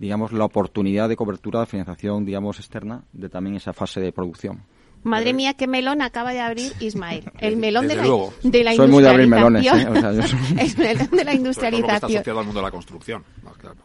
digamos, 0.00 0.32
la 0.32 0.46
oportunidad 0.46 1.10
de 1.10 1.14
cobertura 1.14 1.60
de 1.60 1.66
financiación, 1.66 2.24
digamos, 2.24 2.58
externa 2.58 3.04
de 3.12 3.28
también 3.28 3.56
esa 3.56 3.74
fase 3.74 4.00
de 4.00 4.12
producción. 4.12 4.62
Madre 5.02 5.32
mía, 5.32 5.54
qué 5.54 5.66
melón 5.66 6.02
acaba 6.02 6.32
de 6.32 6.40
abrir 6.40 6.72
Ismael. 6.80 7.24
El 7.38 7.56
melón 7.56 7.88
de 7.88 7.96
la, 7.96 8.02
de 8.42 8.64
la, 8.64 8.74
Soy 8.74 8.88
muy 8.88 9.02
de 9.02 9.08
abrir 9.08 9.26
melones. 9.28 9.64
¿eh? 9.64 9.70
el 10.58 10.76
melón 10.76 11.10
de 11.10 11.24
la 11.24 11.34
industrialización. 11.34 11.94
está 11.94 12.06
asociado 12.06 12.38
al 12.38 12.44
mundo 12.44 12.60
de 12.60 12.66
la 12.66 12.70
construcción. 12.70 13.24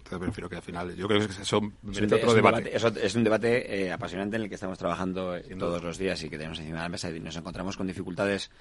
prefiero 0.10 0.50
que 0.50 0.58
al 0.58 0.62
final. 0.62 0.96
Yo 0.96 1.08
creo 1.08 1.20
que 1.22 1.42
eso 1.42 1.62
merece 1.84 2.16
otro 2.16 2.34
debate. 2.34 2.76
Eso 2.76 2.90
es 2.90 3.16
un 3.16 3.24
debate 3.24 3.86
eh, 3.86 3.92
apasionante 3.94 4.36
en 4.36 4.44
el 4.44 4.50
que 4.50 4.56
estamos 4.56 4.78
trabajando 4.78 5.36
todos 5.58 5.82
los 5.82 5.98
días 5.98 6.22
y 6.24 6.30
que 6.30 6.38
tenemos 6.38 6.60
encima 6.60 6.80
de 6.80 6.84
la 6.84 6.90
mesa 6.90 7.10
y 7.10 7.20
nos 7.20 7.36
encontramos 7.38 7.78
con 7.78 7.88
dificultades 7.88 8.52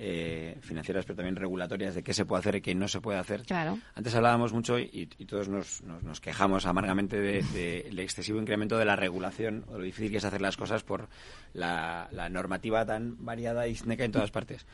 eh, 0.00 0.56
financieras, 0.60 1.04
pero 1.04 1.16
también 1.16 1.36
regulatorias 1.36 1.94
de 1.94 2.02
qué 2.02 2.14
se 2.14 2.24
puede 2.24 2.40
hacer 2.40 2.56
y 2.56 2.60
qué 2.60 2.74
no 2.74 2.86
se 2.86 3.00
puede 3.00 3.18
hacer. 3.18 3.42
Claro. 3.42 3.78
Antes 3.94 4.14
hablábamos 4.14 4.52
mucho 4.52 4.78
y, 4.78 5.06
todos 5.26 5.48
nos, 5.48 5.82
nos, 5.82 6.20
quejamos 6.20 6.66
amargamente 6.66 7.20
del 7.20 7.52
de, 7.52 8.02
excesivo 8.02 8.40
incremento 8.40 8.78
de 8.78 8.84
la 8.84 8.96
regulación 8.96 9.64
o 9.68 9.78
lo 9.78 9.84
difícil 9.84 10.10
que 10.10 10.18
es 10.18 10.24
hacer 10.24 10.40
las 10.40 10.56
cosas 10.56 10.84
por 10.84 11.08
la, 11.52 12.08
normativa 12.30 12.86
tan 12.86 13.24
variada 13.24 13.66
y 13.66 13.74
sneca 13.74 14.04
en 14.04 14.12
todas 14.12 14.30
partes. 14.30 14.66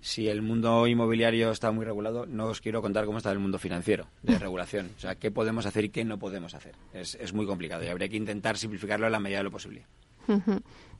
Si 0.00 0.28
el 0.28 0.42
mundo 0.42 0.86
inmobiliario 0.86 1.50
está 1.50 1.72
muy 1.72 1.84
regulado, 1.84 2.24
no 2.24 2.46
os 2.46 2.60
quiero 2.60 2.80
contar 2.80 3.04
cómo 3.04 3.18
está 3.18 3.32
el 3.32 3.40
mundo 3.40 3.58
financiero 3.58 4.06
de 4.22 4.38
regulación. 4.38 4.90
O 4.96 5.00
sea, 5.00 5.16
qué 5.16 5.32
podemos 5.32 5.66
hacer 5.66 5.86
y 5.86 5.88
qué 5.88 6.04
no 6.04 6.20
podemos 6.20 6.54
hacer. 6.54 6.76
Es, 6.92 7.16
es 7.16 7.32
muy 7.32 7.46
complicado 7.46 7.82
y 7.82 7.88
habría 7.88 8.08
que 8.08 8.16
intentar 8.16 8.56
simplificarlo 8.56 9.06
en 9.06 9.12
la 9.12 9.18
medida 9.18 9.38
de 9.38 9.44
lo 9.44 9.50
posible. 9.50 9.86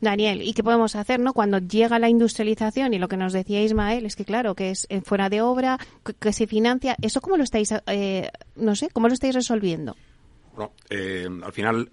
Daniel, 0.01 0.43
¿y 0.43 0.53
qué 0.53 0.63
podemos 0.63 0.95
hacer 0.97 1.21
no 1.21 1.33
cuando 1.33 1.59
llega 1.59 1.99
la 1.99 2.09
industrialización 2.09 2.95
y 2.95 2.99
lo 2.99 3.09
que 3.09 3.17
nos 3.17 3.33
decía 3.33 3.63
Ismael 3.63 4.07
es 4.07 4.17
que 4.17 4.25
claro 4.25 4.55
que 4.55 4.71
es 4.71 4.87
eh, 4.91 5.01
fuera 5.01 5.29
de 5.29 5.41
obra 5.43 5.79
que, 6.21 6.33
se 6.33 6.47
financia 6.47 6.97
eso 7.03 7.21
cómo 7.21 7.37
lo 7.37 7.45
estáis 7.45 7.75
eh, 7.87 8.31
no 8.57 8.77
sé 8.77 8.89
cómo 8.91 9.09
lo 9.09 9.15
estáis 9.15 9.35
resolviendo? 9.35 9.97
Bueno, 10.55 10.73
eh, 10.91 11.29
al 11.43 11.53
final 11.53 11.91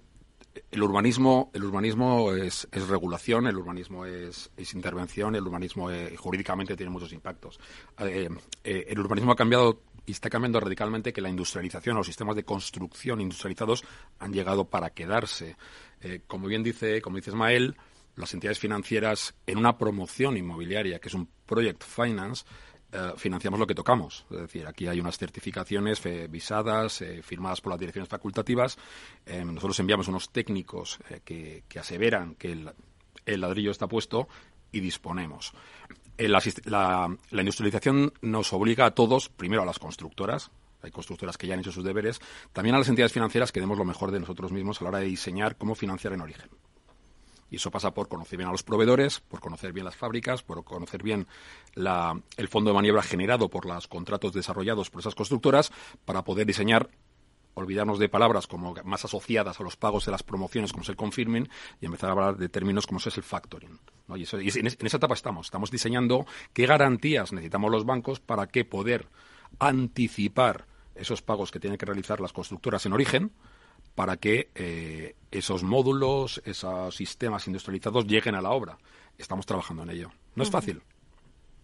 el 0.70 0.82
urbanismo 0.82 1.50
el 1.52 1.64
urbanismo 1.64 2.32
es, 2.32 2.68
regulación 2.72 3.46
el 3.46 3.56
urbanismo 3.56 4.06
es, 4.06 4.50
intervención 4.74 5.34
el 5.34 5.42
urbanismo 5.42 5.88
jurídicamente 6.16 6.76
tiene 6.76 6.90
muchos 6.90 7.12
impactos 7.12 7.60
el 7.98 8.98
urbanismo 8.98 9.32
ha 9.32 9.36
cambiado 9.36 9.80
y 10.06 10.12
está 10.12 10.30
cambiando 10.30 10.60
radicalmente 10.60 11.12
que 11.12 11.20
la 11.20 11.28
industrialización, 11.28 11.96
los 11.96 12.06
sistemas 12.06 12.36
de 12.36 12.44
construcción 12.44 13.20
industrializados 13.20 13.84
han 14.20 14.32
llegado 14.32 14.64
para 14.64 14.90
quedarse. 14.90 15.56
Eh, 16.00 16.20
como 16.26 16.46
bien 16.46 16.62
dice, 16.62 17.02
como 17.02 17.16
dice 17.16 17.30
Ismael, 17.30 17.76
las 18.16 18.32
entidades 18.34 18.58
financieras 18.58 19.34
en 19.46 19.58
una 19.58 19.78
promoción 19.78 20.36
inmobiliaria, 20.36 20.98
que 20.98 21.08
es 21.08 21.14
un 21.14 21.28
project 21.46 21.84
finance, 21.84 22.44
eh, 22.92 23.12
financiamos 23.16 23.60
lo 23.60 23.66
que 23.66 23.74
tocamos. 23.74 24.26
Es 24.30 24.38
decir, 24.38 24.66
aquí 24.66 24.86
hay 24.86 25.00
unas 25.00 25.18
certificaciones 25.18 26.02
visadas, 26.30 27.02
eh, 27.02 27.22
firmadas 27.22 27.60
por 27.60 27.72
las 27.72 27.80
direcciones 27.80 28.08
facultativas. 28.08 28.78
nosotros 29.44 29.78
enviamos 29.80 30.08
unos 30.08 30.30
técnicos 30.30 30.98
que, 31.24 31.62
aseveran 31.78 32.34
que 32.36 32.52
el, 32.52 33.40
ladrillo 33.40 33.70
está 33.70 33.86
puesto 33.86 34.28
y 34.72 34.80
disponemos. 34.80 35.52
La, 36.18 36.40
la, 36.64 37.42
industrialización 37.42 38.14
nos 38.22 38.52
obliga 38.54 38.86
a 38.86 38.92
todos, 38.92 39.28
primero 39.28 39.62
a 39.62 39.66
las 39.66 39.78
constructoras, 39.78 40.50
hay 40.82 40.90
constructoras 40.90 41.36
que 41.36 41.46
ya 41.46 41.54
han 41.54 41.60
hecho 41.60 41.72
sus 41.72 41.84
deberes, 41.84 42.20
también 42.52 42.74
a 42.74 42.78
las 42.78 42.88
entidades 42.88 43.12
financieras 43.12 43.52
que 43.52 43.60
demos 43.60 43.76
lo 43.76 43.84
mejor 43.84 44.10
de 44.10 44.20
nosotros 44.20 44.52
mismos 44.52 44.80
a 44.80 44.84
la 44.84 44.90
hora 44.90 44.98
de 45.00 45.06
diseñar 45.06 45.56
cómo 45.56 45.74
financiar 45.74 46.12
en 46.14 46.20
origen. 46.22 46.48
Y 47.50 47.56
eso 47.56 47.70
pasa 47.70 47.92
por 47.94 48.08
conocer 48.08 48.38
bien 48.38 48.48
a 48.48 48.52
los 48.52 48.62
proveedores, 48.62 49.20
por 49.20 49.40
conocer 49.40 49.72
bien 49.72 49.84
las 49.84 49.96
fábricas, 49.96 50.42
por 50.42 50.64
conocer 50.64 51.02
bien 51.02 51.26
el 51.74 52.48
fondo 52.48 52.70
de 52.70 52.74
maniobra 52.74 53.02
generado 53.02 53.48
por 53.48 53.66
los 53.66 53.86
contratos 53.86 54.32
desarrollados 54.32 54.90
por 54.90 55.00
esas 55.00 55.14
constructoras 55.14 55.70
para 56.04 56.24
poder 56.24 56.46
diseñar 56.46 56.88
olvidarnos 57.56 57.98
de 57.98 58.10
palabras 58.10 58.46
como 58.46 58.74
más 58.84 59.04
asociadas 59.06 59.58
a 59.58 59.62
los 59.62 59.76
pagos 59.76 60.04
de 60.04 60.12
las 60.12 60.22
promociones, 60.22 60.72
como 60.72 60.82
es 60.82 60.90
el 60.90 61.48
y 61.80 61.86
empezar 61.86 62.10
a 62.10 62.12
hablar 62.12 62.36
de 62.36 62.50
términos 62.50 62.86
como 62.86 62.98
es 62.98 63.16
el 63.16 63.22
factoring. 63.22 63.80
Y, 64.14 64.24
en, 64.58 64.66
esa 64.66 64.96
etapa 64.98 65.14
estamos. 65.14 65.46
Estamos 65.46 65.70
diseñando 65.70 66.26
qué 66.52 66.66
garantías 66.66 67.32
necesitamos 67.32 67.70
los 67.70 67.86
bancos 67.86 68.20
para 68.20 68.46
que 68.46 68.66
poder 68.66 69.08
anticipar 69.58 70.66
esos 70.94 71.22
pagos 71.22 71.50
que 71.50 71.58
tienen 71.58 71.78
que 71.78 71.86
realizar 71.86 72.20
las 72.20 72.32
constructoras 72.32 72.84
en 72.84 72.92
origen 72.92 73.32
para 73.96 74.18
que 74.18 74.50
eh, 74.54 75.16
esos 75.32 75.64
módulos, 75.64 76.40
esos 76.44 76.94
sistemas 76.94 77.46
industrializados 77.48 78.06
lleguen 78.06 78.36
a 78.36 78.42
la 78.42 78.50
obra. 78.50 78.78
Estamos 79.18 79.46
trabajando 79.46 79.82
en 79.82 79.90
ello. 79.90 80.10
No 80.36 80.44
es 80.44 80.50
fácil. 80.50 80.82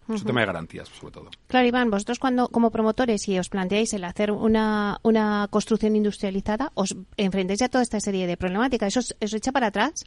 Es 0.09 0.21
un 0.21 0.27
tema 0.27 0.41
de 0.41 0.47
garantías, 0.47 0.89
sobre 0.89 1.13
todo. 1.13 1.29
Claro, 1.47 1.65
Iván, 1.65 1.89
vosotros 1.89 2.19
cuando, 2.19 2.49
como 2.49 2.71
promotores, 2.71 3.21
si 3.21 3.39
os 3.39 3.47
planteáis 3.47 3.93
el 3.93 4.03
hacer 4.03 4.31
una, 4.31 4.99
una 5.03 5.47
construcción 5.49 5.95
industrializada, 5.95 6.71
os 6.73 6.97
enfrentáis 7.15 7.61
a 7.61 7.69
toda 7.69 7.83
esta 7.83 8.01
serie 8.01 8.27
de 8.27 8.35
problemáticas. 8.35 8.97
¿Eso 8.97 9.15
os, 9.21 9.33
echa 9.33 9.53
para 9.53 9.67
atrás? 9.67 10.03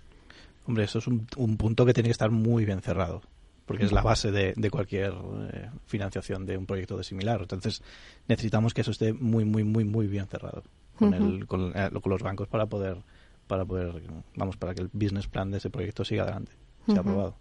Hombre, 0.66 0.84
eso 0.84 0.98
es 0.98 1.06
un, 1.06 1.26
punto 1.56 1.86
que 1.86 1.94
tiene 1.94 2.08
que 2.08 2.12
estar 2.12 2.30
muy 2.30 2.64
bien 2.66 2.82
cerrado 2.82 3.22
porque 3.64 3.84
es 3.84 3.90
la 3.90 4.02
base 4.02 4.30
de, 4.30 4.52
de 4.56 4.70
cualquier 4.70 5.12
eh, 5.52 5.70
financiación 5.86 6.46
de 6.46 6.56
un 6.56 6.66
proyecto 6.66 6.96
de 6.96 7.02
similar. 7.02 7.40
Entonces, 7.40 7.82
necesitamos 8.28 8.74
que 8.74 8.82
eso 8.82 8.92
esté 8.92 9.12
muy, 9.12 9.44
muy, 9.44 9.64
muy, 9.64 9.84
muy 9.84 10.06
bien 10.06 10.28
cerrado 10.28 10.62
con, 10.96 11.14
el, 11.14 11.46
con, 11.46 11.72
eh, 11.74 11.90
con 12.02 12.10
los 12.10 12.22
bancos 12.22 12.48
para 12.48 12.66
poder 12.66 12.98
para 13.46 13.64
poder, 13.64 14.02
vamos, 14.34 14.56
para 14.56 14.74
que 14.74 14.82
el 14.82 14.90
business 14.92 15.28
plan 15.28 15.50
de 15.50 15.58
ese 15.58 15.70
proyecto 15.70 16.04
siga 16.04 16.24
adelante, 16.24 16.52
sea 16.86 17.00
aprobado. 17.00 17.36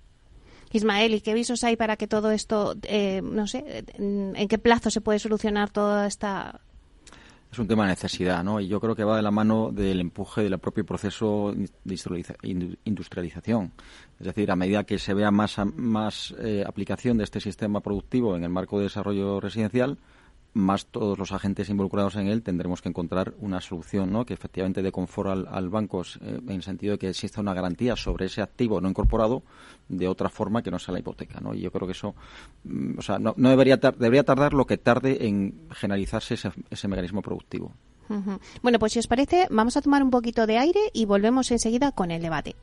Ismael, 0.72 1.13
¿y 1.15 1.22
qué 1.22 1.34
visos 1.34 1.63
hay 1.63 1.78
para 1.78 1.96
que 1.98 2.08
todo 2.08 2.32
esto, 2.32 2.76
eh, 2.84 3.22
no 3.24 3.48
sé, 3.48 3.86
en 3.98 4.48
qué 4.48 4.58
plazo 4.58 4.89
se 4.91 5.02
puede 5.02 5.20
solucionar 5.20 5.70
toda 5.72 6.06
esta 6.06 6.62
es 7.56 7.60
un 7.60 7.68
tema 7.68 7.84
de 7.84 7.91
necesidad, 7.91 8.44
¿no? 8.44 8.60
Y 8.60 8.68
yo 8.68 8.82
creo 8.82 8.96
que 8.96 9.06
va 9.06 9.15
de 9.15 9.22
la 9.22 9.32
mano 9.32 9.72
del 9.72 10.02
empuje 10.02 10.44
del 10.44 10.60
propio 10.60 10.86
proceso 10.86 11.54
de 11.56 12.78
industrialización. 12.84 13.72
Es 14.20 14.26
decir, 14.26 14.52
a 14.52 14.58
medida 14.58 14.84
que 14.84 15.00
se 15.00 15.13
vea 15.13 15.32
más, 15.32 15.58
más 15.76 16.36
eh, 16.39 16.65
aplicación 16.68 17.18
de 17.18 17.24
este 17.24 17.39
sistema 17.39 17.80
productivo 17.80 18.36
en 18.36 18.44
el 18.44 18.50
marco 18.50 18.78
de 18.78 18.86
desarrollo 18.86 19.39
residencial, 19.39 19.98
más 20.56 20.86
todos 20.86 21.20
los 21.20 21.34
agentes 21.34 21.70
involucrados 21.70 22.15
en 22.15 22.28
él 22.28 22.41
tendremos 22.41 22.82
que 22.82 22.88
encontrar 22.88 23.34
una 23.39 23.60
solución 23.60 24.12
¿no? 24.13 24.26
que 24.26 24.34
efectivamente 24.34 24.82
dé 24.82 24.91
confort 24.91 25.46
al, 25.50 25.70
banco 25.70 26.02
eh, 26.22 26.39
en 26.48 26.50
el 26.50 26.63
sentido 26.63 26.94
de 26.94 26.98
que 26.98 27.10
exista 27.10 27.41
una 27.41 27.54
garantía 27.54 27.98
sobre 27.98 28.28
ese 28.28 28.41
activo 28.41 28.80
no 28.80 28.88
incorporado 28.88 29.44
de 29.89 30.08
otra 30.08 30.30
forma 30.30 30.63
que 30.63 30.72
no 30.72 30.80
sea 30.80 30.94
la 30.94 31.00
hipoteca. 31.00 31.41
¿no? 31.41 31.54
Y 31.54 31.60
yo 31.60 31.72
creo 31.72 31.86
que 31.86 31.91
eso 31.91 32.15
mm, 32.63 32.98
o 32.98 33.02
sea, 33.02 33.20
no, 33.20 33.34
debería, 33.36 33.76
debería 33.76 34.24
tardar 34.24 34.54
lo 34.54 34.65
que 34.65 34.78
tarde 34.78 35.28
en 35.28 35.68
generalizarse 35.72 36.36
ese, 36.36 36.88
mecanismo 36.88 37.22
productivo. 37.22 37.74
Bueno, 38.62 38.80
pues 38.80 38.94
si 38.94 39.00
os 39.00 39.08
parece, 39.08 39.48
vamos 39.50 39.76
a 39.76 39.82
tomar 39.82 40.04
un 40.04 40.12
poquito 40.12 40.46
de 40.46 40.60
aire 40.60 40.80
y 40.94 41.06
volvemos 41.06 41.52
enseguida 41.52 41.91
con 41.91 42.12
el 42.12 42.22
debate. 42.22 42.56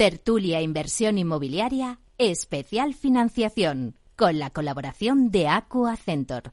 Tertulia 0.00 0.62
Inversión 0.62 1.18
Inmobiliaria, 1.18 2.00
especial 2.16 2.94
financiación, 2.94 3.98
con 4.16 4.38
la 4.38 4.48
colaboración 4.48 5.30
de 5.30 5.46
Aqua 5.46 5.94
Centor. 5.94 6.52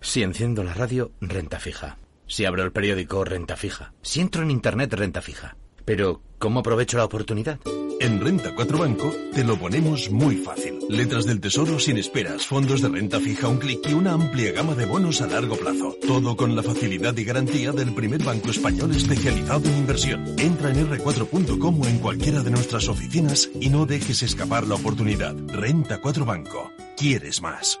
Si 0.00 0.22
enciendo 0.22 0.62
la 0.62 0.72
radio, 0.72 1.10
renta 1.20 1.58
fija. 1.58 1.98
Si 2.28 2.44
abro 2.44 2.62
el 2.62 2.70
periódico, 2.70 3.24
renta 3.24 3.56
fija. 3.56 3.92
Si 4.02 4.20
entro 4.20 4.44
en 4.44 4.52
Internet, 4.52 4.92
renta 4.92 5.20
fija. 5.20 5.56
Pero, 5.88 6.20
¿cómo 6.38 6.60
aprovecho 6.60 6.98
la 6.98 7.06
oportunidad? 7.06 7.60
En 7.98 8.20
Renta 8.20 8.54
4 8.54 8.76
Banco 8.76 9.10
te 9.32 9.42
lo 9.42 9.58
ponemos 9.58 10.10
muy 10.10 10.36
fácil. 10.36 10.80
Letras 10.90 11.24
del 11.24 11.40
tesoro 11.40 11.78
sin 11.78 11.96
esperas, 11.96 12.44
fondos 12.44 12.82
de 12.82 12.90
renta 12.90 13.18
fija 13.18 13.48
un 13.48 13.56
clic 13.56 13.88
y 13.88 13.94
una 13.94 14.12
amplia 14.12 14.52
gama 14.52 14.74
de 14.74 14.84
bonos 14.84 15.22
a 15.22 15.26
largo 15.26 15.56
plazo. 15.56 15.96
Todo 16.06 16.36
con 16.36 16.54
la 16.54 16.62
facilidad 16.62 17.16
y 17.16 17.24
garantía 17.24 17.72
del 17.72 17.94
primer 17.94 18.22
banco 18.22 18.50
español 18.50 18.94
especializado 18.94 19.66
en 19.66 19.78
inversión. 19.78 20.26
Entra 20.38 20.68
en 20.68 20.90
r4.com 20.90 21.80
o 21.80 21.86
en 21.86 21.98
cualquiera 22.00 22.42
de 22.42 22.50
nuestras 22.50 22.86
oficinas 22.90 23.48
y 23.58 23.70
no 23.70 23.86
dejes 23.86 24.22
escapar 24.22 24.66
la 24.66 24.74
oportunidad. 24.74 25.34
Renta 25.46 26.02
4 26.02 26.26
Banco. 26.26 26.70
¿Quieres 26.98 27.40
más? 27.40 27.80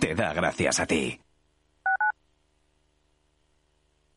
te 0.00 0.14
da 0.14 0.32
gracias 0.32 0.80
a 0.80 0.86
ti. 0.86 1.20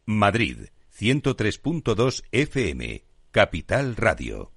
Madrid, 0.06 0.70
103.2 0.98 2.24
FM, 2.32 3.04
Capital 3.32 3.96
Radio. 3.98 4.57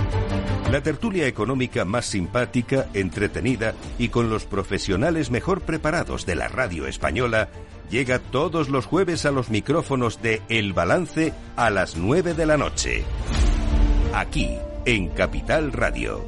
La 0.71 0.81
tertulia 0.81 1.27
económica 1.27 1.83
más 1.83 2.05
simpática, 2.05 2.87
entretenida 2.93 3.73
y 3.99 4.07
con 4.07 4.29
los 4.29 4.45
profesionales 4.45 5.29
mejor 5.29 5.59
preparados 5.59 6.25
de 6.25 6.35
la 6.35 6.47
radio 6.47 6.87
española 6.87 7.49
llega 7.89 8.19
todos 8.19 8.69
los 8.69 8.85
jueves 8.85 9.25
a 9.25 9.31
los 9.31 9.49
micrófonos 9.49 10.21
de 10.21 10.41
El 10.47 10.71
Balance 10.71 11.33
a 11.57 11.69
las 11.71 11.97
9 11.97 12.35
de 12.35 12.45
la 12.45 12.55
noche. 12.55 13.03
Aquí, 14.13 14.51
en 14.85 15.09
Capital 15.09 15.73
Radio. 15.73 16.23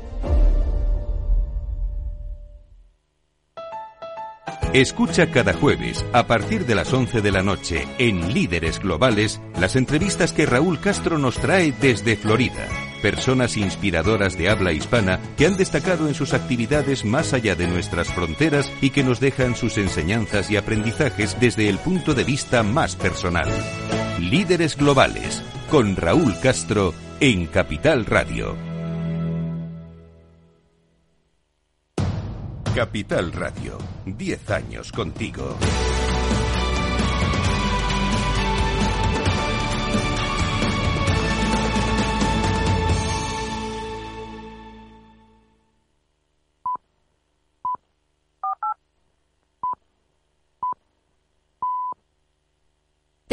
Escucha 4.73 5.31
cada 5.31 5.53
jueves, 5.53 6.03
a 6.11 6.27
partir 6.27 6.65
de 6.65 6.75
las 6.75 6.91
11 6.91 7.21
de 7.21 7.31
la 7.31 7.43
noche, 7.43 7.87
en 7.97 8.33
Líderes 8.33 8.79
Globales, 8.79 9.39
las 9.57 9.77
entrevistas 9.77 10.33
que 10.33 10.45
Raúl 10.45 10.81
Castro 10.81 11.17
nos 11.17 11.35
trae 11.35 11.71
desde 11.71 12.17
Florida 12.17 12.67
personas 13.03 13.57
inspiradoras 13.57 14.37
de 14.37 14.49
habla 14.49 14.71
hispana 14.71 15.19
que 15.37 15.45
han 15.45 15.57
destacado 15.57 16.07
en 16.07 16.15
sus 16.15 16.33
actividades 16.33 17.03
más 17.03 17.33
allá 17.33 17.53
de 17.53 17.67
nuestras 17.67 18.07
fronteras 18.07 18.71
y 18.81 18.91
que 18.91 19.03
nos 19.03 19.19
dejan 19.19 19.57
sus 19.57 19.77
enseñanzas 19.77 20.49
y 20.49 20.55
aprendizajes 20.55 21.37
desde 21.37 21.67
el 21.67 21.79
punto 21.79 22.13
de 22.13 22.23
vista 22.23 22.63
más 22.63 22.95
personal. 22.95 23.49
Líderes 24.19 24.77
Globales, 24.77 25.43
con 25.69 25.97
Raúl 25.97 26.33
Castro 26.41 26.93
en 27.19 27.47
Capital 27.47 28.05
Radio. 28.05 28.55
Capital 32.73 33.33
Radio, 33.33 33.77
10 34.05 34.49
años 34.49 34.91
contigo. 34.93 35.57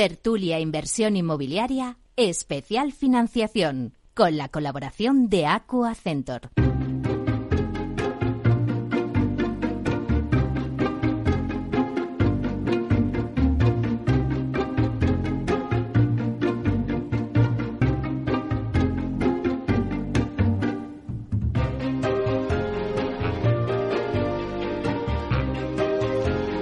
Tertulia 0.00 0.58
Inversión 0.58 1.14
Inmobiliaria, 1.14 1.98
especial 2.16 2.90
financiación, 2.94 3.92
con 4.14 4.38
la 4.38 4.48
colaboración 4.48 5.28
de 5.28 5.44
Aqua 5.44 5.94
Centor. 5.94 6.48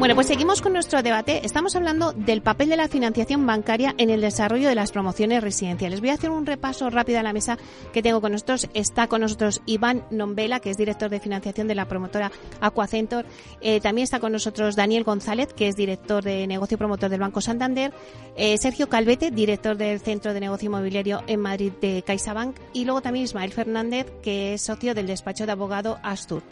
Bueno, 0.09 0.17
pues 0.17 0.29
seguimos 0.29 0.63
con 0.63 0.73
nuestro 0.73 1.03
debate. 1.03 1.45
Estamos 1.45 1.77
hablando 1.77 2.15
del 2.15 2.41
papel 2.41 2.71
de 2.71 2.79
la 2.79 2.89
financiación 2.89 3.47
bancaria 3.47 3.95
en 3.99 4.09
el 4.09 4.23
desarrollo 4.23 4.67
de 4.67 4.75
las 4.75 4.91
promociones 4.91 5.43
residenciales. 5.43 6.01
Voy 6.01 6.09
a 6.09 6.15
hacer 6.15 6.31
un 6.31 6.47
repaso 6.47 6.89
rápido 6.89 7.19
a 7.19 7.23
la 7.23 7.35
mesa 7.35 7.59
que 7.93 8.03
tengo 8.03 8.23
con 8.23 8.33
nosotros. 8.33 8.71
Está 8.73 9.07
con 9.07 9.21
nosotros 9.21 9.61
Iván 9.67 10.07
Nombela, 10.11 10.61
que 10.61 10.71
es 10.71 10.79
director 10.79 11.11
de 11.11 11.21
financiación 11.21 11.69
de 11.69 11.75
la 11.75 11.89
promotora 11.89 12.33
Aquacentor. 12.63 13.27
Eh, 13.61 13.83
también 13.83 14.05
está 14.05 14.19
con 14.19 14.33
nosotros 14.33 14.77
Daniel 14.77 15.05
González, 15.05 15.53
que 15.53 15.69
es 15.69 15.77
director 15.77 16.25
de 16.25 16.47
negocio 16.47 16.79
promotor 16.79 17.11
del 17.11 17.21
Banco 17.21 17.43
Santander. 17.43 17.93
Eh, 18.35 18.57
Sergio 18.57 18.89
Calvete, 18.89 19.31
director 19.31 19.77
del 19.77 20.01
Centro 20.01 20.33
de 20.33 20.41
Negocio 20.41 20.69
Inmobiliario 20.69 21.23
en 21.27 21.41
Madrid 21.41 21.73
de 21.83 22.03
CaixaBank. 22.03 22.57
Y 22.73 22.87
luego 22.87 23.03
también 23.03 23.27
Ismael 23.27 23.53
Fernández, 23.53 24.07
que 24.23 24.55
es 24.55 24.63
socio 24.63 24.95
del 24.95 25.07
despacho 25.07 25.45
de 25.45 25.53
abogado 25.53 25.99
Astur. 26.03 26.43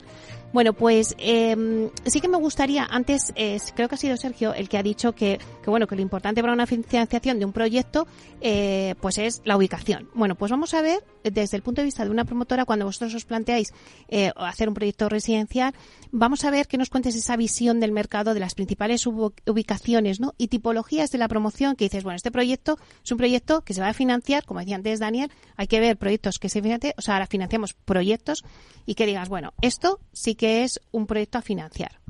Bueno, 0.57 0.73
pues 0.73 1.15
eh, 1.19 1.91
sí 2.07 2.23
que 2.23 2.29
me 2.29 2.39
gustaría, 2.39 2.87
antes 2.87 3.31
eh, 3.37 3.59
creo 3.75 3.91
que 3.91 3.97
ha 3.97 3.99
sido 3.99 4.17
Sergio 4.17 4.55
el 4.55 4.71
que 4.71 4.79
ha 4.79 4.83
dicho 4.83 5.13
que, 5.13 5.39
que 5.63 5.69
bueno 5.69 5.87
que 5.87 5.97
lo 5.97 6.01
importante 6.01 6.41
para 6.41 6.55
una 6.55 6.67
financiación 6.67 7.39
de 7.39 7.45
un 7.45 7.53
proyecto 7.53 8.07
eh, 8.41 8.95
pues 9.03 9.19
es 9.19 9.43
la 9.45 9.59
ubicación. 9.59 10.09
Bueno, 10.15 10.35
pues 10.35 10.51
vamos 10.51 10.73
a 10.73 10.81
ver 10.81 11.05
desde 11.31 11.57
el 11.57 11.63
punto 11.63 11.81
de 11.81 11.87
vista 11.87 12.05
de 12.05 12.11
una 12.11 12.25
promotora 12.25 12.65
cuando 12.65 12.85
vosotros 12.85 13.15
os 13.15 13.25
planteáis 13.25 13.73
eh, 14.09 14.33
hacer 14.37 14.69
un 14.69 14.75
proyecto 14.75 15.09
residencial, 15.09 15.75
vamos 16.13 16.45
a 16.45 16.51
ver 16.51 16.67
que 16.67 16.79
nos 16.79 16.91
cuentes 16.91 17.15
esa 17.15 17.37
visión 17.37 17.81
del 17.81 17.93
mercado 17.93 18.35
de 18.35 18.41
las 18.41 18.55
principales 18.55 19.07
ubicaciones 19.07 20.21
¿no? 20.21 20.35
y 20.39 20.49
tipologías 20.49 21.11
de 21.11 21.19
la 21.19 21.29
promoción 21.29 21.77
que 21.77 21.85
dices, 21.85 22.05
bueno, 22.05 22.17
este 22.17 22.31
proyecto 22.31 22.79
es 23.05 23.13
un 23.13 23.19
proyecto 23.19 23.63
que 23.63 23.75
se 23.75 23.81
va 23.81 23.89
a 23.89 23.95
financiar, 23.95 24.45
como 24.45 24.61
decía 24.61 24.77
antes 24.77 25.01
Daniel, 25.01 25.31
hay 25.57 25.67
que 25.67 25.81
ver 25.81 25.97
proyectos 25.97 26.39
que 26.39 26.49
se 26.49 26.63
financian, 26.63 26.93
o 26.97 27.03
sea, 27.03 27.15
ahora 27.15 27.27
financiamos 27.27 27.75
proyectos 27.75 28.45
y 28.85 28.95
que 28.95 29.07
digas, 29.07 29.29
bueno, 29.29 29.53
esto 29.63 30.01
sí 30.13 30.35
que 30.35 30.63
es 30.65 30.81
un 30.93 31.07
proyecto 31.07 31.39
a 31.39 31.43
financiar. 31.43 32.01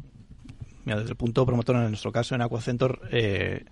Mira, 0.85 0.99
desde 0.99 1.11
el 1.11 1.17
punto 1.17 1.45
promotor, 1.45 1.77
en 1.77 1.89
nuestro 1.89 2.13
caso, 2.13 2.37
en 2.37 2.43
Aquacentor, 2.43 3.09
eh, 3.11 3.65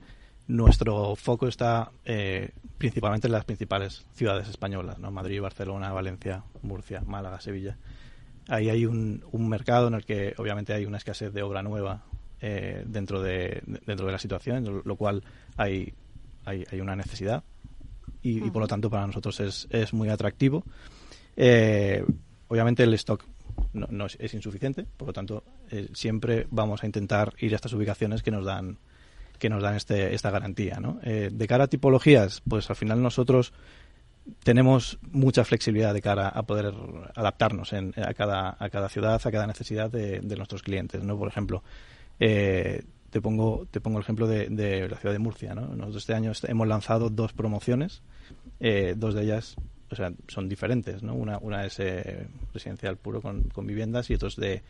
nuestro 0.46 1.16
foco 1.16 1.48
está 1.48 1.90
eh, 2.04 2.50
principalmente 2.78 3.28
en 3.28 3.32
las 3.32 3.44
principales 3.44 4.04
ciudades 4.14 4.48
españolas, 4.48 4.98
¿no? 4.98 5.10
Madrid, 5.10 5.40
Barcelona, 5.40 5.92
Valencia, 5.92 6.44
Murcia, 6.62 7.02
Málaga, 7.06 7.40
Sevilla. 7.40 7.78
Ahí 8.48 8.68
hay 8.68 8.84
un, 8.84 9.24
un 9.32 9.48
mercado 9.48 9.88
en 9.88 9.94
el 9.94 10.04
que 10.04 10.34
obviamente 10.36 10.74
hay 10.74 10.84
una 10.84 10.98
escasez 10.98 11.32
de 11.32 11.42
obra 11.42 11.62
nueva 11.62 12.04
eh, 12.40 12.84
dentro, 12.86 13.22
de, 13.22 13.62
dentro 13.86 14.04
de 14.04 14.12
la 14.12 14.18
situación, 14.18 14.82
lo 14.84 14.96
cual 14.96 15.22
hay, 15.56 15.94
hay, 16.44 16.64
hay 16.70 16.80
una 16.80 16.94
necesidad 16.94 17.42
y, 18.20 18.44
y, 18.44 18.50
por 18.50 18.60
lo 18.60 18.68
tanto 18.68 18.90
para 18.90 19.06
nosotros 19.06 19.40
es, 19.40 19.66
es 19.70 19.94
muy 19.94 20.10
atractivo. 20.10 20.62
Eh, 21.36 22.04
obviamente 22.48 22.82
el 22.82 22.92
stock 22.94 23.24
no, 23.72 23.86
no 23.90 24.06
es, 24.06 24.16
es, 24.20 24.34
insuficiente, 24.34 24.84
por 24.96 25.08
lo 25.08 25.12
tanto 25.14 25.42
eh, 25.70 25.88
siempre 25.94 26.46
vamos 26.50 26.82
a 26.82 26.86
intentar 26.86 27.32
ir 27.38 27.52
a 27.52 27.56
estas 27.56 27.72
ubicaciones 27.72 28.22
que 28.22 28.30
nos 28.30 28.44
dan 28.44 28.78
que 29.38 29.48
nos 29.48 29.62
dan 29.62 29.76
este, 29.76 30.14
esta 30.14 30.30
garantía. 30.30 30.78
¿no? 30.80 31.00
Eh, 31.02 31.30
de 31.32 31.46
cara 31.46 31.64
a 31.64 31.68
tipologías, 31.68 32.42
pues 32.48 32.70
al 32.70 32.76
final 32.76 33.02
nosotros 33.02 33.52
tenemos 34.42 34.98
mucha 35.10 35.44
flexibilidad 35.44 35.92
de 35.92 36.00
cara 36.00 36.28
a 36.28 36.42
poder 36.44 36.72
adaptarnos 37.14 37.72
en, 37.72 37.92
a, 37.96 38.14
cada, 38.14 38.56
a 38.58 38.70
cada 38.70 38.88
ciudad, 38.88 39.20
a 39.22 39.30
cada 39.30 39.46
necesidad 39.46 39.90
de, 39.90 40.20
nuestros 40.36 40.62
clientes. 40.62 41.02
¿no? 41.02 41.18
Por 41.18 41.28
ejemplo, 41.28 41.62
eh, 42.20 42.82
te 43.10 43.20
pongo 43.20 43.66
te 43.70 43.80
pongo 43.80 43.98
el 43.98 44.02
ejemplo 44.02 44.26
de, 44.26 44.88
la 44.88 44.96
ciudad 44.96 45.12
de 45.12 45.18
Murcia. 45.18 45.54
¿no? 45.54 45.62
Nosotros 45.68 46.02
este 46.02 46.14
año 46.14 46.32
hemos 46.44 46.66
lanzado 46.66 47.10
dos 47.10 47.32
promociones, 47.32 48.02
eh, 48.60 48.94
dos 48.96 49.14
de 49.14 49.22
ellas 49.22 49.56
o 49.90 49.96
sea, 49.96 50.12
son 50.26 50.48
diferentes, 50.48 51.04
¿no? 51.04 51.14
Una, 51.14 51.38
una 51.38 51.64
es 51.64 51.78
eh, 51.78 52.26
residencial 52.52 52.96
puro 52.96 53.20
con, 53.20 53.44
viviendas 53.64 54.10
y 54.10 54.14
otros 54.14 54.34
de, 54.34 54.62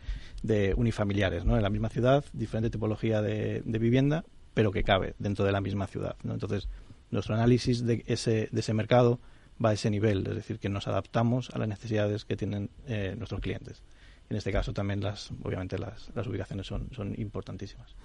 de 0.43 0.73
unifamiliares, 0.75 1.45
¿no? 1.45 1.55
En 1.55 1.63
la 1.63 1.69
misma 1.71 1.89
ciudad, 1.89 2.23
diferente 2.33 2.69
tipología 2.69 3.23
de 3.23 3.63
vivienda, 3.65 4.23
pero 4.55 4.71
que 4.71 4.83
cabe 4.83 5.13
dentro 5.19 5.45
de 5.45 5.51
la 5.51 5.61
misma 5.61 5.85
ciudad, 5.85 6.15
¿no? 6.23 6.33
Entonces, 6.33 6.67
nuestro 7.11 7.35
análisis 7.35 7.85
de 7.85 8.03
ese, 8.07 8.49
de 8.51 8.59
ese 8.59 8.73
mercado 8.73 9.19
va 9.63 9.69
a 9.69 9.73
ese 9.73 9.91
nivel, 9.91 10.25
es 10.25 10.35
decir, 10.35 10.57
que 10.57 10.69
nos 10.69 10.87
adaptamos 10.87 11.51
a 11.51 11.59
las 11.59 11.67
necesidades 11.67 12.25
que 12.25 12.35
tienen 12.35 12.71
eh, 12.87 13.13
nuestros 13.15 13.41
clientes 13.41 13.83
en 14.29 14.37
este 14.37 14.51
caso 14.51 14.73
también 14.73 15.01
las 15.01 15.31
obviamente 15.43 15.77
las, 15.77 16.09
las 16.15 16.25
ubicaciones 16.27 16.65
son, 16.65 16.89
son 16.95 17.13
importantísimas. 17.19 17.95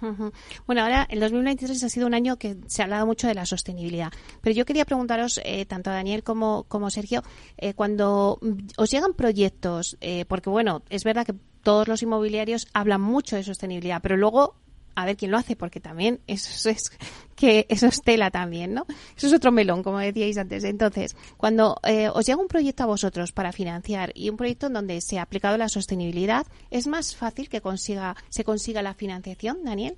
Bueno, 0.67 0.83
ahora 0.83 1.07
el 1.09 1.19
2023 1.19 1.83
ha 1.83 1.89
sido 1.89 2.07
un 2.07 2.13
año 2.13 2.37
que 2.37 2.57
se 2.67 2.81
ha 2.81 2.85
hablado 2.85 3.05
mucho 3.05 3.27
de 3.27 3.33
la 3.33 3.45
sostenibilidad, 3.45 4.11
pero 4.41 4.55
yo 4.55 4.65
quería 4.65 4.85
preguntaros 4.85 5.39
eh, 5.43 5.65
tanto 5.65 5.89
a 5.89 5.93
Daniel 5.93 6.23
como, 6.23 6.63
como 6.63 6.89
Sergio, 6.89 7.23
eh, 7.57 7.73
cuando 7.73 8.39
os 8.77 8.91
llegan 8.91 9.13
proyectos, 9.13 9.97
eh, 10.01 10.25
porque 10.25 10.49
bueno, 10.49 10.83
es 10.89 11.03
verdad 11.03 11.25
que 11.25 11.33
todos 11.63 11.87
los 11.87 12.01
inmobiliarios 12.03 12.67
hablan 12.73 13.01
mucho 13.01 13.35
de 13.35 13.43
sostenibilidad, 13.43 14.01
pero 14.01 14.17
luego 14.17 14.55
a 14.95 15.05
ver 15.05 15.17
quién 15.17 15.31
lo 15.31 15.37
hace, 15.37 15.55
porque 15.55 15.79
también 15.79 16.19
eso 16.27 16.69
es 16.69 16.91
que 17.35 17.65
eso 17.69 17.87
es 17.87 18.01
tela 18.01 18.31
también, 18.31 18.73
¿no? 18.73 18.85
Eso 19.15 19.27
es 19.27 19.33
otro 19.33 19.51
melón, 19.51 19.83
como 19.83 19.99
decíais 19.99 20.37
antes. 20.37 20.63
Entonces, 20.63 21.15
cuando 21.37 21.77
eh, 21.83 22.09
os 22.09 22.25
llega 22.25 22.39
un 22.39 22.47
proyecto 22.47 22.83
a 22.83 22.87
vosotros 22.87 23.31
para 23.31 23.51
financiar 23.51 24.11
y 24.15 24.29
un 24.29 24.37
proyecto 24.37 24.67
en 24.67 24.73
donde 24.73 25.01
se 25.01 25.19
ha 25.19 25.23
aplicado 25.23 25.57
la 25.57 25.69
sostenibilidad, 25.69 26.45
¿es 26.69 26.87
más 26.87 27.15
fácil 27.15 27.49
que 27.49 27.61
consiga 27.61 28.15
se 28.29 28.43
consiga 28.43 28.81
la 28.81 28.93
financiación, 28.93 29.63
Daniel? 29.63 29.97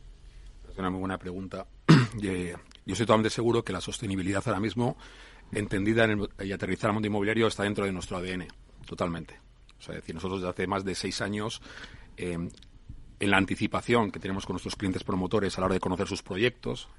Es 0.72 0.78
una 0.78 0.90
muy 0.90 1.00
buena 1.00 1.18
pregunta. 1.18 1.66
Yo 2.22 2.32
estoy 2.86 3.06
totalmente 3.06 3.30
seguro 3.30 3.64
que 3.64 3.72
la 3.72 3.82
sostenibilidad 3.82 4.44
ahora 4.46 4.60
mismo, 4.60 4.98
entendida 5.52 6.06
en 6.06 6.12
el, 6.12 6.30
y 6.48 6.52
aterrizada 6.52 6.90
al 6.90 6.94
mundo 6.94 7.08
inmobiliario, 7.08 7.48
está 7.48 7.64
dentro 7.64 7.86
de 7.86 7.92
nuestro 7.92 8.18
ADN, 8.18 8.48
totalmente. 8.86 9.40
O 9.80 9.82
sea, 9.82 9.96
decir, 9.96 10.16
nosotros 10.16 10.42
desde 10.42 10.50
hace 10.50 10.68
más 10.68 10.84
de 10.84 10.96
seis 10.96 11.22
años 11.22 11.62
eh, 12.18 12.38
en 13.24 13.32
la 13.32 13.38
anticipación 13.38 14.12
que 14.12 14.20
tenemos 14.20 14.46
con 14.46 14.56
nuestros 14.56 14.76
clientes 14.76 15.04
promotores 15.06 15.58
a 15.58 15.62
la 15.62 15.68
hora 15.68 15.76
de 15.76 15.80
conocer 15.80 16.08
sus 16.08 16.22
proyectos. 16.22 16.90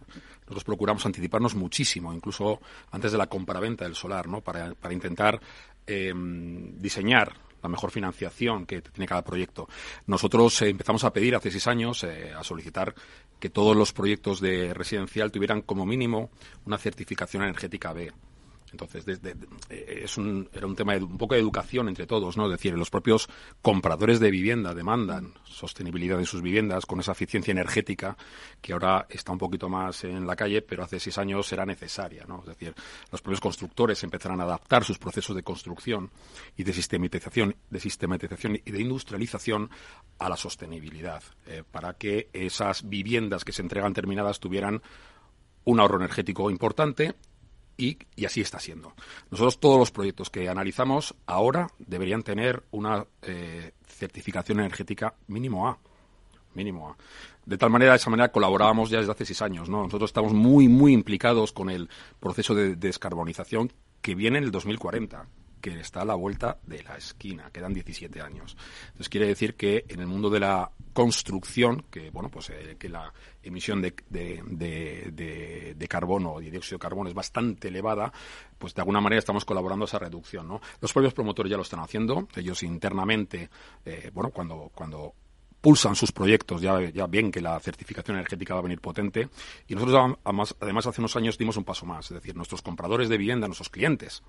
Nosotros 0.41 0.65
procuramos 0.65 1.05
anticiparnos 1.05 1.55
muchísimo, 1.55 2.15
incluso 2.15 2.61
antes 2.93 3.13
de 3.13 3.19
la 3.19 3.27
compraventa 3.27 3.85
del 3.85 3.95
solar, 3.95 4.27
¿no? 4.27 4.41
para, 4.41 4.75
para 4.75 4.95
intentar 4.95 5.39
eh, 5.87 6.15
diseñar 6.17 7.35
la 7.63 7.69
mejor 7.69 7.91
financiación 7.91 8.65
que 8.65 8.81
tiene 8.81 9.07
cada 9.07 9.23
proyecto. 9.23 9.69
Nosotros 10.07 10.63
eh, 10.63 10.71
empezamos 10.71 11.05
a 11.05 11.13
pedir 11.13 11.37
hace 11.37 11.51
seis 11.51 11.67
años, 11.67 12.03
eh, 12.05 12.33
a 12.35 12.43
solicitar 12.43 12.95
que 13.39 13.51
todos 13.51 13.77
los 13.77 13.93
proyectos 13.93 14.41
de 14.41 14.73
residencial 14.73 15.31
tuvieran 15.31 15.61
como 15.61 15.85
mínimo 15.85 16.31
una 16.65 16.79
certificación 16.79 17.43
energética 17.43 17.93
B. 17.93 18.11
Entonces, 18.75 19.05
desde, 19.05 19.37
es 19.71 20.19
un, 20.19 20.49
era 20.53 20.67
un 20.67 20.75
tema 20.75 20.95
de 20.95 21.05
un 21.05 21.17
poco 21.17 21.35
de 21.35 21.41
educación 21.41 21.89
entre 21.89 22.09
todos, 22.09 22.37
¿no? 22.37 22.47
Es 22.47 22.51
decir, 22.51 22.77
los 22.77 22.91
propios 22.91 23.29
compradores 23.63 24.19
de 24.19 24.33
vivienda 24.33 24.75
demandan 24.75 25.33
sostenibilidad 25.45 26.19
de 26.19 26.27
sus 26.27 26.43
viviendas 26.43 26.87
con 26.87 26.99
esa 26.99 27.13
eficiencia 27.13 27.53
energética 27.53 28.17
que 28.61 28.73
ahora 28.73 29.07
está 29.09 29.31
un 29.31 29.39
poquito 29.39 29.69
más 29.69 30.03
en 30.03 30.27
la 30.27 30.35
calle, 30.35 30.61
pero 30.61 30.83
hace 30.83 30.99
seis 30.99 31.17
años 31.19 31.53
era 31.53 31.65
necesaria, 31.65 32.25
¿no? 32.27 32.41
Es 32.41 32.47
decir, 32.47 32.75
los 33.13 33.23
propios 33.23 33.41
constructores 33.41 34.03
empezarán 34.03 34.41
a 34.41 34.45
adaptar 34.45 34.83
sus 34.83 34.99
procesos 34.99 35.37
de 35.37 35.45
construcción 35.45 36.11
y 36.57 36.65
de 36.65 36.73
sistematización, 36.73 37.55
de 37.71 37.79
sistematización 37.79 38.61
y 38.65 38.71
de 38.73 38.81
industrialización 38.81 39.71
a 40.19 40.29
la 40.29 40.37
sostenibilidad, 40.37 41.23
eh, 41.47 41.63
para 41.71 41.95
que 41.95 42.29
esas 42.33 42.89
viviendas 42.89 43.45
que 43.45 43.53
se 43.53 43.63
entregan 43.63 43.95
terminadas 43.95 44.41
tuvieran 44.41 44.83
un 45.65 45.79
ahorro 45.79 45.99
energético 45.99 46.51
importante 46.51 47.15
y, 47.77 47.99
así 48.25 48.41
está 48.41 48.59
siendo. 48.59 48.93
Nosotros 49.31 49.59
todos 49.59 49.79
los 49.79 49.91
proyectos 49.91 50.31
que 50.31 50.49
analizamos 50.49 51.15
ahora 51.27 51.69
deberían 51.79 52.23
tener 52.23 52.63
una 52.71 53.07
eh, 53.23 53.73
certificación 53.87 54.61
energética 54.61 55.15
mínimo 55.27 55.69
A. 55.69 55.79
Mínimo 56.55 56.91
A. 56.91 56.97
De 57.45 57.59
tal 57.59 57.71
manera, 57.71 57.93
de 57.93 57.97
esa 57.97 58.11
manera 58.11 58.33
colaborábamos 58.33 58.91
ya 58.91 58.99
desde 58.99 59.13
hace 59.13 59.27
seis 59.27 59.43
años. 59.43 59.69
¿no? 59.69 59.83
Nosotros 59.83 60.11
estamos 60.11 60.33
muy, 60.33 60.69
muy 60.69 60.93
implicados 60.93 61.53
con 61.53 61.69
el 61.69 61.89
proceso 62.21 62.55
de 62.55 62.77
descarbonización 62.77 63.73
que 64.01 64.15
viene 64.15 64.39
en 64.39 64.45
el 64.45 64.51
2040 64.51 65.27
que 65.65 65.81
está 65.81 66.03
a 66.03 66.05
la 66.05 66.15
vuelta 66.15 66.59
de 66.67 66.83
la 66.83 66.95
esquina, 66.99 67.49
quedan 67.51 67.73
17 67.73 68.21
años. 68.21 68.55
Entonces 68.89 69.09
quiere 69.09 69.27
decir 69.29 69.55
que 69.55 69.87
en 69.89 70.01
el 70.01 70.07
mundo 70.07 70.29
de 70.29 70.39
la 70.39 70.71
construcción, 70.93 71.87
que 71.91 72.11
bueno, 72.11 72.29
pues 72.29 72.51
eh, 72.51 72.77
que 72.79 72.91
la 72.91 73.11
emisión 73.43 73.81
de, 73.81 73.95
de, 74.11 75.75
de, 75.75 75.89
carbono, 75.89 76.39
de 76.39 76.51
dióxido 76.51 76.77
de 76.77 76.83
carbono 76.83 77.09
es 77.09 77.15
bastante 77.15 77.69
elevada, 77.69 78.13
pues 78.59 78.75
de 78.75 78.83
alguna 78.83 79.01
manera 79.01 79.19
estamos 79.19 79.47
colaborando 79.47 79.87
a 79.87 79.89
esa 79.89 79.99
reducción, 79.99 80.47
¿no? 80.47 80.61
Los 80.83 80.93
propios 80.93 81.15
promotores 81.15 81.49
ya 81.49 81.57
lo 81.57 81.63
están 81.63 81.81
haciendo, 81.81 82.29
ellos 82.37 82.63
internamente, 82.63 83.49
eh, 83.87 84.11
bueno, 84.13 84.29
cuando, 84.29 84.71
cuando 84.75 85.15
pulsan 85.63 85.97
sus 85.97 86.13
proyectos, 86.13 86.61
ya, 86.61 86.79
ya 86.91 87.07
ven 87.07 87.33
que 87.33 87.41
la 87.41 87.59
certificación 87.59 88.19
energética 88.19 88.53
va 88.53 88.61
a 88.61 88.65
venir 88.65 88.83
potente. 88.83 89.31
Y 89.67 89.75
nosotros, 89.75 90.19
además, 90.61 90.87
hace 90.87 91.01
unos 91.01 91.17
años 91.17 91.39
dimos 91.39 91.57
un 91.57 91.65
paso 91.65 91.87
más, 91.87 92.11
es 92.11 92.17
decir, 92.17 92.37
nuestros 92.37 92.61
compradores 92.61 93.09
de 93.09 93.17
vivienda, 93.17 93.47
nuestros 93.47 93.71
clientes, 93.71 94.23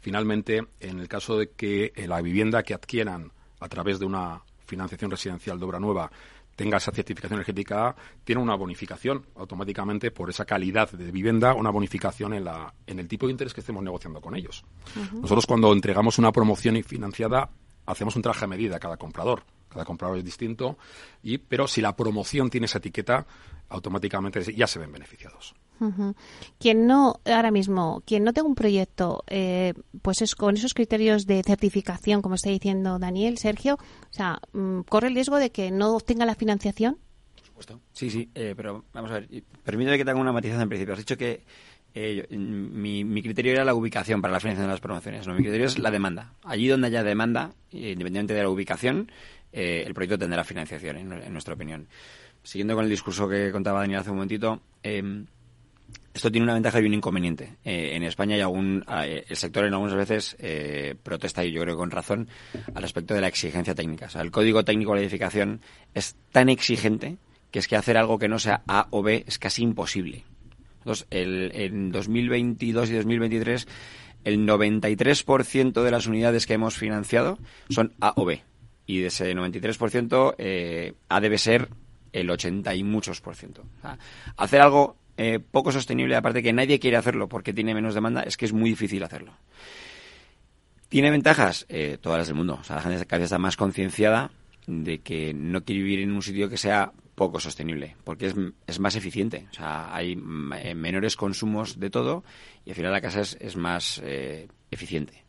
finalmente, 0.00 0.66
en 0.80 1.00
el 1.00 1.08
caso 1.08 1.38
de 1.38 1.50
que 1.50 1.92
eh, 1.94 2.06
la 2.06 2.20
vivienda 2.20 2.62
que 2.62 2.74
adquieran 2.74 3.32
a 3.60 3.68
través 3.68 3.98
de 3.98 4.06
una 4.06 4.42
financiación 4.66 5.10
residencial 5.10 5.58
de 5.58 5.64
obra 5.64 5.78
nueva 5.80 6.10
tenga 6.56 6.78
esa 6.78 6.90
certificación 6.90 7.34
energética 7.34 7.88
A, 7.88 7.96
tiene 8.24 8.40
una 8.40 8.54
bonificación 8.54 9.26
automáticamente 9.36 10.10
por 10.10 10.30
esa 10.30 10.46
calidad 10.46 10.90
de 10.90 11.12
vivienda, 11.12 11.52
una 11.52 11.70
bonificación 11.70 12.32
en, 12.32 12.44
la, 12.44 12.72
en 12.86 12.98
el 12.98 13.06
tipo 13.06 13.26
de 13.26 13.32
interés 13.32 13.52
que 13.52 13.60
estemos 13.60 13.84
negociando 13.84 14.22
con 14.22 14.34
ellos. 14.34 14.64
Nosotros 15.12 15.46
cuando 15.46 15.72
entregamos 15.72 16.18
una 16.18 16.32
promoción 16.32 16.82
financiada 16.82 17.50
hacemos 17.84 18.16
un 18.16 18.22
traje 18.22 18.46
a 18.46 18.48
medida 18.48 18.76
a 18.76 18.80
cada 18.80 18.96
comprador. 18.96 19.42
Cada 19.68 19.84
comprador 19.84 20.16
es 20.16 20.24
distinto, 20.24 20.78
y, 21.22 21.36
pero 21.36 21.68
si 21.68 21.82
la 21.82 21.94
promoción 21.94 22.48
tiene 22.48 22.64
esa 22.64 22.78
etiqueta, 22.78 23.26
automáticamente 23.68 24.54
ya 24.54 24.66
se 24.66 24.78
ven 24.78 24.90
beneficiados. 24.90 25.54
Quien 26.58 26.86
no, 26.86 27.20
ahora 27.24 27.50
mismo, 27.50 28.02
quien 28.06 28.24
no 28.24 28.32
tenga 28.32 28.48
un 28.48 28.54
proyecto, 28.54 29.24
eh, 29.26 29.74
pues 30.02 30.22
es 30.22 30.34
con 30.34 30.56
esos 30.56 30.74
criterios 30.74 31.26
de 31.26 31.42
certificación, 31.42 32.22
como 32.22 32.34
está 32.34 32.50
diciendo 32.50 32.98
Daniel, 32.98 33.38
Sergio, 33.38 33.74
o 33.74 34.12
sea, 34.12 34.40
mm, 34.52 34.80
corre 34.82 35.08
el 35.08 35.14
riesgo 35.14 35.36
de 35.36 35.50
que 35.50 35.70
no 35.70 35.94
obtenga 35.94 36.24
la 36.24 36.34
financiación. 36.34 36.98
Por 37.36 37.46
supuesto. 37.46 37.80
Sí, 37.92 38.10
sí, 38.10 38.30
eh, 38.34 38.54
pero 38.56 38.84
vamos 38.92 39.10
a 39.10 39.14
ver, 39.14 39.28
permíteme 39.64 39.98
que 39.98 40.04
tenga 40.04 40.20
una 40.20 40.32
matización 40.32 40.62
en 40.62 40.68
principio. 40.68 40.94
Has 40.94 41.00
dicho 41.00 41.16
que 41.16 41.42
eh, 41.94 42.26
mi, 42.30 43.04
mi, 43.04 43.22
criterio 43.22 43.52
era 43.52 43.64
la 43.64 43.74
ubicación 43.74 44.20
para 44.20 44.32
la 44.32 44.40
financiación 44.40 44.68
de 44.68 44.74
las 44.74 44.80
promociones. 44.80 45.26
No, 45.26 45.34
mi 45.34 45.42
criterio 45.42 45.66
es 45.66 45.78
la 45.78 45.90
demanda. 45.90 46.34
Allí 46.44 46.68
donde 46.68 46.88
haya 46.88 47.02
demanda, 47.02 47.52
independientemente 47.70 48.34
de 48.34 48.42
la 48.42 48.50
ubicación, 48.50 49.10
el 49.52 49.94
proyecto 49.94 50.18
tendrá 50.18 50.44
financiación, 50.44 50.98
en, 50.98 51.12
en, 51.12 51.32
nuestra 51.32 51.54
opinión. 51.54 51.88
Siguiendo 52.46 52.76
con 52.76 52.84
el 52.84 52.90
discurso 52.90 53.28
que 53.28 53.50
contaba 53.50 53.80
Daniel 53.80 53.98
hace 53.98 54.10
un 54.10 54.16
momentito, 54.16 54.60
eh, 54.84 55.24
esto 56.16 56.30
tiene 56.30 56.44
una 56.44 56.54
ventaja 56.54 56.80
y 56.80 56.86
un 56.86 56.94
inconveniente. 56.94 57.56
Eh, 57.62 57.90
en 57.94 58.02
España 58.02 58.36
hay 58.36 58.40
algún, 58.40 58.84
eh, 59.02 59.24
el 59.28 59.36
sector 59.36 59.66
en 59.66 59.74
algunas 59.74 59.94
veces 59.94 60.34
eh, 60.38 60.94
protesta, 61.02 61.44
y 61.44 61.52
yo 61.52 61.60
creo 61.60 61.74
que 61.74 61.78
con 61.78 61.90
razón, 61.90 62.28
al 62.74 62.82
respecto 62.82 63.12
de 63.12 63.20
la 63.20 63.28
exigencia 63.28 63.74
técnica. 63.74 64.08
El 64.18 64.30
código 64.30 64.64
técnico 64.64 64.92
de 64.92 65.00
la 65.00 65.02
edificación 65.02 65.60
es 65.94 66.16
tan 66.32 66.48
exigente 66.48 67.18
que 67.50 67.58
es 67.58 67.68
que 67.68 67.76
hacer 67.76 67.96
algo 67.98 68.18
que 68.18 68.28
no 68.28 68.38
sea 68.38 68.62
A 68.66 68.88
o 68.90 69.02
B 69.02 69.24
es 69.26 69.38
casi 69.38 69.62
imposible. 69.62 70.24
Entonces, 70.78 71.06
el, 71.10 71.50
en 71.54 71.92
2022 71.92 72.90
y 72.90 72.94
2023, 72.94 73.68
el 74.24 74.46
93% 74.46 75.82
de 75.82 75.90
las 75.90 76.06
unidades 76.06 76.46
que 76.46 76.54
hemos 76.54 76.76
financiado 76.76 77.38
son 77.70 77.92
A 78.00 78.14
o 78.16 78.24
B. 78.24 78.42
Y 78.86 79.00
de 79.00 79.08
ese 79.08 79.34
93%, 79.34 80.34
eh, 80.38 80.94
A 81.08 81.20
debe 81.20 81.38
ser 81.38 81.68
el 82.12 82.30
80 82.30 82.74
y 82.74 82.84
muchos 82.84 83.20
por 83.20 83.36
ciento. 83.36 83.64
Hacer 84.36 84.60
algo 84.60 84.96
eh, 85.16 85.38
poco 85.38 85.72
sostenible, 85.72 86.16
aparte 86.16 86.42
que 86.42 86.52
nadie 86.52 86.78
quiere 86.78 86.96
hacerlo 86.96 87.28
porque 87.28 87.52
tiene 87.52 87.74
menos 87.74 87.94
demanda, 87.94 88.22
es 88.22 88.36
que 88.36 88.44
es 88.44 88.52
muy 88.52 88.70
difícil 88.70 89.02
hacerlo. 89.02 89.32
¿Tiene 90.88 91.10
ventajas? 91.10 91.66
Eh, 91.68 91.98
todas 92.00 92.18
las 92.18 92.28
del 92.28 92.36
mundo. 92.36 92.58
O 92.60 92.64
sea, 92.64 92.76
la 92.76 92.82
gente 92.82 93.04
cada 93.06 93.18
vez 93.18 93.26
está 93.26 93.38
más 93.38 93.56
concienciada 93.56 94.30
de 94.66 94.98
que 94.98 95.34
no 95.34 95.64
quiere 95.64 95.82
vivir 95.82 96.00
en 96.00 96.12
un 96.12 96.22
sitio 96.22 96.48
que 96.48 96.56
sea 96.56 96.92
poco 97.14 97.40
sostenible, 97.40 97.96
porque 98.04 98.26
es, 98.26 98.34
es 98.66 98.78
más 98.78 98.94
eficiente. 98.94 99.46
O 99.50 99.54
sea, 99.54 99.94
hay 99.94 100.12
eh, 100.12 100.74
menores 100.74 101.16
consumos 101.16 101.80
de 101.80 101.90
todo 101.90 102.24
y 102.64 102.70
al 102.70 102.76
final 102.76 102.92
la 102.92 103.00
casa 103.00 103.20
es, 103.20 103.36
es 103.40 103.56
más 103.56 104.00
eh, 104.04 104.48
eficiente. 104.70 105.24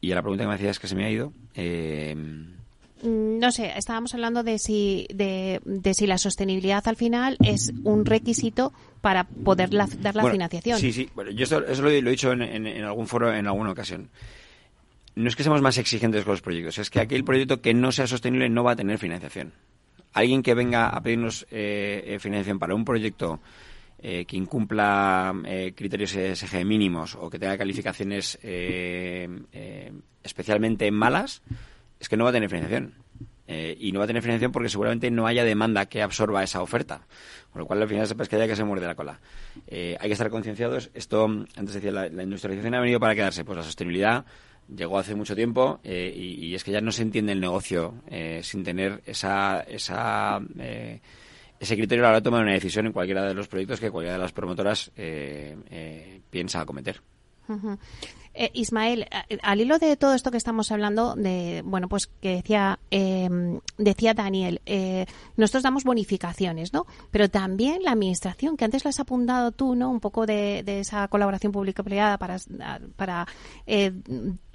Y 0.00 0.10
a 0.10 0.16
la 0.16 0.22
pregunta 0.22 0.44
que 0.44 0.48
me 0.48 0.54
hacías 0.54 0.80
que 0.80 0.88
se 0.88 0.96
me 0.96 1.06
ha 1.06 1.10
ido. 1.10 1.32
Eh, 1.54 2.14
Mm, 2.14 2.61
no 3.02 3.50
sé, 3.50 3.72
estábamos 3.76 4.14
hablando 4.14 4.42
de 4.42 4.58
si, 4.58 5.06
de, 5.12 5.60
de, 5.64 5.94
si 5.94 6.06
la 6.06 6.18
sostenibilidad 6.18 6.86
al 6.86 6.96
final 6.96 7.36
es 7.44 7.72
un 7.84 8.04
requisito 8.04 8.72
para 9.00 9.24
poder 9.24 9.74
la, 9.74 9.88
dar 10.00 10.14
la 10.14 10.22
bueno, 10.22 10.34
financiación. 10.34 10.78
Sí, 10.78 10.92
sí, 10.92 11.08
bueno, 11.14 11.30
yo 11.30 11.44
esto, 11.44 11.64
eso 11.66 11.82
lo, 11.82 11.90
he, 11.90 12.00
lo 12.00 12.08
he 12.08 12.12
dicho 12.12 12.32
en, 12.32 12.42
en, 12.42 12.66
en, 12.66 12.84
algún 12.84 13.06
foro 13.06 13.34
en 13.34 13.46
alguna 13.46 13.72
ocasión. 13.72 14.10
No 15.14 15.28
es 15.28 15.36
que 15.36 15.42
seamos 15.42 15.60
más 15.60 15.76
exigentes 15.78 16.24
con 16.24 16.32
los 16.32 16.40
proyectos, 16.40 16.78
es 16.78 16.90
que 16.90 17.00
aquel 17.00 17.24
proyecto 17.24 17.60
que 17.60 17.74
no 17.74 17.92
sea 17.92 18.06
sostenible 18.06 18.48
no 18.48 18.64
va 18.64 18.72
a 18.72 18.76
tener 18.76 18.98
financiación. 18.98 19.52
Alguien 20.12 20.42
que 20.42 20.54
venga 20.54 20.88
a 20.88 21.02
pedirnos 21.02 21.46
eh, 21.50 22.18
financiación 22.20 22.58
para 22.58 22.74
un 22.74 22.84
proyecto 22.84 23.40
eh, 24.02 24.24
que 24.24 24.36
incumpla 24.36 25.32
eh, 25.46 25.72
criterios 25.76 26.14
ESG 26.14 26.64
mínimos 26.64 27.14
o 27.14 27.30
que 27.30 27.38
tenga 27.38 27.56
calificaciones 27.56 28.38
eh, 28.42 29.28
eh, 29.52 29.92
especialmente 30.22 30.90
malas, 30.90 31.42
es 32.02 32.08
que 32.08 32.18
no 32.18 32.24
va 32.24 32.30
a 32.30 32.32
tener 32.34 32.50
financiación. 32.50 32.92
Eh, 33.46 33.76
y 33.80 33.92
no 33.92 33.98
va 33.98 34.04
a 34.04 34.06
tener 34.06 34.22
financiación 34.22 34.52
porque 34.52 34.68
seguramente 34.68 35.10
no 35.10 35.26
haya 35.26 35.44
demanda 35.44 35.86
que 35.86 36.02
absorba 36.02 36.42
esa 36.42 36.62
oferta. 36.62 37.06
Con 37.50 37.60
lo 37.60 37.66
cual, 37.66 37.80
al 37.80 37.88
final, 37.88 38.04
es 38.04 38.14
pescadilla 38.14 38.46
que 38.46 38.56
se 38.56 38.64
muerde 38.64 38.86
la 38.86 38.94
cola. 38.94 39.20
Eh, 39.66 39.96
hay 39.98 40.08
que 40.08 40.12
estar 40.12 40.28
concienciados. 40.28 40.90
Esto, 40.92 41.24
antes 41.24 41.74
decía, 41.74 41.92
la, 41.92 42.08
la, 42.08 42.22
industrialización 42.22 42.74
ha 42.74 42.80
venido 42.80 43.00
para 43.00 43.14
quedarse. 43.14 43.44
Pues 43.44 43.56
la 43.56 43.64
sostenibilidad 43.64 44.24
llegó 44.68 44.98
hace 44.98 45.14
mucho 45.14 45.34
tiempo 45.34 45.80
eh, 45.82 46.12
y, 46.14 46.54
es 46.54 46.64
que 46.64 46.70
ya 46.70 46.80
no 46.80 46.92
se 46.92 47.02
entiende 47.02 47.32
el 47.32 47.40
negocio 47.40 47.94
eh, 48.08 48.40
sin 48.42 48.64
tener 48.64 49.02
esa, 49.06 49.60
esa 49.60 50.40
eh, 50.58 51.00
ese 51.58 51.76
criterio 51.76 52.02
a 52.02 52.06
la 52.06 52.08
hora 52.10 52.20
de 52.20 52.24
tomar 52.24 52.42
una 52.42 52.52
decisión 52.52 52.86
en 52.86 52.92
cualquiera 52.92 53.24
de 53.24 53.34
los 53.34 53.48
proyectos 53.48 53.80
que 53.80 53.90
cualquiera 53.90 54.16
de 54.16 54.22
las 54.22 54.32
promotoras 54.32 54.90
piensa 56.30 56.60
acometer. 56.60 57.00
Eh, 58.34 58.50
Ismael, 58.54 59.06
al 59.42 59.60
hilo 59.60 59.78
de 59.78 59.96
todo 59.96 60.14
esto 60.14 60.30
que 60.30 60.36
estamos 60.36 60.72
hablando, 60.72 61.14
de 61.14 61.62
bueno, 61.64 61.88
pues 61.88 62.06
que 62.06 62.36
decía 62.36 62.78
eh, 62.90 63.28
decía 63.78 64.14
Daniel, 64.14 64.60
eh, 64.66 65.06
nosotros 65.36 65.62
damos 65.62 65.84
bonificaciones, 65.84 66.72
¿no? 66.72 66.86
Pero 67.10 67.28
también 67.28 67.82
la 67.82 67.92
administración, 67.92 68.56
que 68.56 68.64
antes 68.64 68.84
lo 68.84 68.88
has 68.90 69.00
apuntado 69.00 69.52
tú, 69.52 69.74
¿no? 69.74 69.90
Un 69.90 70.00
poco 70.00 70.24
de, 70.26 70.62
de 70.64 70.80
esa 70.80 71.08
colaboración 71.08 71.52
público-privada 71.52 72.18
para 72.18 72.38
para 72.96 73.26
eh, 73.66 73.92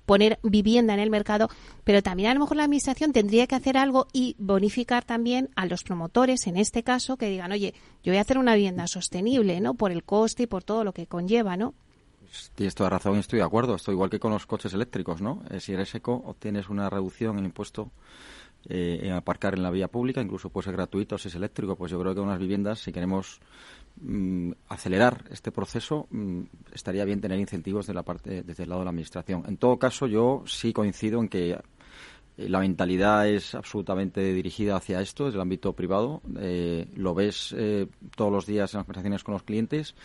poner 0.08 0.40
vivienda 0.42 0.94
en 0.94 1.02
el 1.02 1.10
mercado, 1.10 1.50
pero 1.84 2.02
también 2.02 2.32
a 2.32 2.34
lo 2.34 2.40
mejor 2.40 2.56
la 2.56 2.64
administración 2.64 3.12
tendría 3.12 3.46
que 3.46 3.56
hacer 3.56 3.78
algo 3.78 4.08
y 4.14 4.38
bonificar 4.40 5.04
también 5.04 5.50
a 5.56 5.66
los 5.66 5.84
promotores, 5.84 6.48
en 6.48 6.56
este 6.56 6.82
caso, 6.82 7.18
que 7.18 7.30
digan, 7.30 7.52
oye, 7.52 7.74
yo 8.04 8.14
voy 8.14 8.18
a 8.18 8.22
hacer 8.22 8.38
una 8.38 8.56
vivienda 8.56 8.88
sostenible, 8.88 9.60
¿no? 9.60 9.74
Por 9.74 9.92
el 9.92 10.06
coste 10.06 10.44
y 10.44 10.48
por 10.48 10.64
todo 10.64 10.86
lo 10.86 10.94
que 10.94 11.08
conlleva, 11.08 11.58
¿no? 11.58 11.74
Tienes 12.56 12.76
toda 12.76 12.90
razón 12.90 13.18
estoy 13.18 13.40
de 13.40 13.46
acuerdo. 13.46 13.76
Esto 13.76 13.92
igual 13.92 14.10
que 14.10 14.20
con 14.20 14.32
los 14.32 14.46
coches 14.46 14.74
eléctricos, 14.74 15.22
¿no? 15.22 15.44
Eh, 15.50 15.60
si 15.60 15.74
eres 15.74 15.94
eco, 15.96 16.14
obtienes 16.26 16.70
una 16.70 16.90
reducción 16.90 17.38
en 17.38 17.46
impuesto 17.46 17.92
eh, 18.70 19.00
en 19.04 19.14
aparcar 19.14 19.54
en 19.54 19.64
la 19.64 19.72
vía 19.72 19.88
pública, 19.88 20.22
incluso 20.22 20.50
puede 20.50 20.66
ser 20.66 20.74
gratuito 20.74 21.18
si 21.18 21.30
es 21.30 21.36
eléctrico. 21.36 21.76
Pues 21.76 21.92
yo 21.92 22.00
creo 22.00 22.14
que 22.14 22.20
unas 22.20 22.40
viviendas, 22.40 22.80
si 22.80 22.92
queremos 22.92 23.40
mm, 24.02 24.52
acelerar 24.68 25.24
este 25.32 25.52
proceso, 25.52 26.08
mm, 26.10 26.42
estaría 26.74 27.06
bien 27.06 27.22
tener 27.22 27.40
incentivos 27.40 27.88
de 27.88 27.94
la 27.94 28.04
parte, 28.04 28.44
desde 28.44 28.64
el 28.64 28.70
lado 28.70 28.82
de 28.82 28.86
la 28.86 28.90
administración. 28.90 29.44
En 29.48 29.58
todo 29.58 29.78
caso, 29.78 30.08
yo 30.08 30.44
sí 30.46 30.74
coincido 30.74 31.20
en 31.22 31.30
que 31.30 31.58
la 32.38 32.60
mentalidad 32.60 33.28
es 33.28 33.56
absolutamente 33.56 34.22
dirigida 34.34 34.76
hacia 34.76 35.02
esto, 35.02 35.26
desde 35.26 35.38
el 35.38 35.42
ámbito 35.42 35.74
privado. 35.74 36.22
Eh, 36.40 36.88
lo 36.96 37.16
ves 37.16 37.54
eh, 37.58 37.88
todos 38.16 38.32
los 38.32 38.46
días 38.46 38.74
en 38.74 38.80
las 38.80 38.86
conversaciones 38.86 39.24
con 39.24 39.34
los 39.34 39.44
clientes 39.44 39.96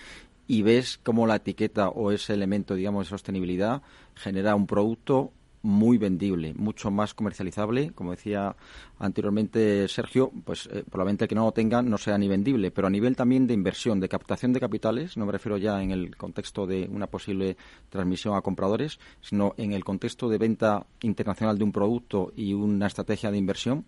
y 0.53 0.61
ves 0.61 1.01
cómo 1.03 1.27
la 1.27 1.37
etiqueta 1.37 1.89
o 1.89 2.13
ese 2.13 2.35
elemento, 2.35 2.75
digamos, 2.75 3.07
de 3.07 3.09
sostenibilidad 3.09 3.81
genera 4.15 4.55
un 4.55 4.67
producto 4.67 5.33
muy 5.63 5.97
vendible, 5.97 6.53
mucho 6.53 6.91
más 6.91 7.15
comercializable. 7.15 7.93
Como 7.95 8.11
decía 8.11 8.55
anteriormente 8.99 9.89
Sergio, 9.89 10.31
pues 10.45 10.69
eh, 10.71 10.85
probablemente 10.91 11.25
el 11.25 11.31
que 11.31 11.35
no 11.35 11.47
lo 11.47 11.53
tenga 11.53 11.81
no 11.81 11.97
sea 11.97 12.19
ni 12.19 12.29
vendible, 12.29 12.71
pero 12.71 12.89
a 12.89 12.91
nivel 12.91 13.17
también 13.17 13.47
de 13.47 13.55
inversión, 13.55 13.99
de 13.99 14.11
captación 14.11 14.53
de 14.53 14.61
capitales, 14.61 15.17
no 15.17 15.25
me 15.25 15.33
refiero 15.33 15.57
ya 15.57 15.83
en 15.83 15.91
el 15.91 16.19
contexto 16.19 16.67
de 16.67 16.87
una 16.87 17.07
posible 17.07 17.57
transmisión 17.89 18.37
a 18.37 18.43
compradores, 18.43 18.99
sino 19.23 19.55
en 19.57 19.73
el 19.73 19.85
contexto 19.85 20.29
de 20.29 20.37
venta 20.37 20.85
internacional 21.01 21.57
de 21.57 21.65
un 21.65 21.73
producto 21.73 22.31
y 22.37 22.53
una 22.53 22.89
estrategia 22.89 23.31
de 23.31 23.39
inversión, 23.39 23.87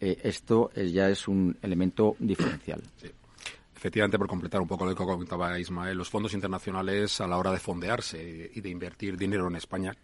eh, 0.00 0.18
esto 0.24 0.72
eh, 0.74 0.90
ya 0.90 1.08
es 1.08 1.28
un 1.28 1.56
elemento 1.62 2.16
diferencial. 2.18 2.82
Efectivamente, 3.80 4.18
por 4.18 4.28
completar 4.28 4.60
un 4.60 4.68
poco 4.68 4.84
lo 4.84 4.94
que 4.94 5.02
comentaba 5.02 5.58
Ismael, 5.58 5.96
los 5.96 6.10
fondos 6.10 6.34
internacionales 6.34 7.18
a 7.22 7.26
la 7.26 7.38
hora 7.38 7.50
de 7.50 7.58
fondearse 7.58 8.50
y 8.52 8.60
de 8.60 8.68
invertir 8.68 9.16
dinero 9.16 9.46
en 9.46 9.56
España, 9.56 9.96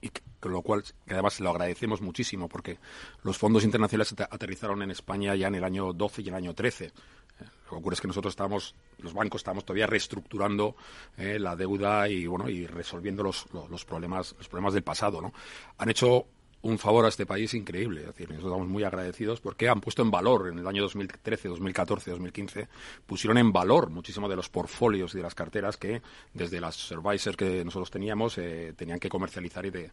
y 0.00 0.10
con 0.40 0.50
lo 0.50 0.60
cual 0.60 0.82
que 1.06 1.14
además 1.14 1.38
lo 1.38 1.50
agradecemos 1.50 2.02
muchísimo 2.02 2.48
porque 2.48 2.80
los 3.22 3.38
fondos 3.38 3.62
internacionales 3.62 4.12
aterrizaron 4.28 4.82
en 4.82 4.90
España 4.90 5.36
ya 5.36 5.46
en 5.46 5.54
el 5.54 5.62
año 5.62 5.92
12 5.92 6.22
y 6.22 6.24
en 6.24 6.34
el 6.34 6.38
año 6.38 6.54
13. 6.54 6.90
Lo 7.38 7.70
que 7.70 7.76
ocurre 7.76 7.94
es 7.94 8.00
que 8.00 8.08
nosotros 8.08 8.32
estamos, 8.32 8.74
los 8.98 9.14
bancos 9.14 9.38
estamos 9.38 9.64
todavía 9.64 9.86
reestructurando 9.86 10.74
eh, 11.16 11.38
la 11.38 11.54
deuda 11.54 12.08
y 12.08 12.26
bueno 12.26 12.48
y 12.48 12.66
resolviendo 12.66 13.22
los, 13.22 13.46
los, 13.70 13.84
problemas 13.84 14.34
los 14.36 14.48
problemas 14.48 14.74
del 14.74 14.82
pasado, 14.82 15.22
¿no? 15.22 15.32
Han 15.78 15.90
hecho 15.90 16.26
un 16.62 16.78
favor 16.78 17.04
a 17.04 17.08
este 17.08 17.26
país 17.26 17.54
increíble. 17.54 18.00
Es 18.00 18.06
decir, 18.08 18.28
nosotros 18.28 18.52
estamos 18.52 18.68
muy 18.68 18.84
agradecidos 18.84 19.40
porque 19.40 19.68
han 19.68 19.80
puesto 19.80 20.02
en 20.02 20.10
valor 20.10 20.48
en 20.48 20.58
el 20.58 20.66
año 20.66 20.82
2013, 20.82 21.48
2014, 21.48 22.10
2015, 22.10 22.68
pusieron 23.06 23.38
en 23.38 23.52
valor 23.52 23.90
muchísimo 23.90 24.28
de 24.28 24.36
los 24.36 24.48
portfolios 24.48 25.14
y 25.14 25.18
de 25.18 25.22
las 25.22 25.34
carteras 25.34 25.76
que 25.76 26.02
desde 26.34 26.60
las 26.60 26.74
services 26.76 27.36
que 27.36 27.64
nosotros 27.64 27.90
teníamos 27.90 28.38
eh, 28.38 28.74
tenían 28.76 28.98
que 28.98 29.08
comercializar 29.08 29.64
y, 29.66 29.70
de, 29.70 29.90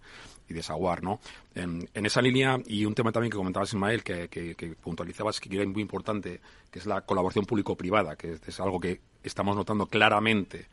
y 0.50 0.54
desaguar. 0.54 1.04
¿no? 1.04 1.20
En, 1.54 1.88
esa 1.94 2.22
línea, 2.22 2.60
y 2.66 2.86
un 2.86 2.96
tema 2.96 3.12
también 3.12 3.32
que 3.32 3.38
comentabas, 3.38 3.70
Ismael, 3.70 4.04
que, 4.04 4.28
que, 4.28 4.56
que 4.56 4.70
puntualizabas 4.70 5.40
que 5.40 5.56
era 5.56 5.66
muy 5.66 5.82
importante, 5.82 6.42
que 6.72 6.80
es 6.80 6.86
la 6.86 7.02
colaboración 7.02 7.46
público-privada, 7.46 8.16
que 8.16 8.40
es 8.46 8.60
algo 8.60 8.80
que 8.80 9.00
estamos 9.24 9.56
notando 9.56 9.86
claramente 9.86 10.68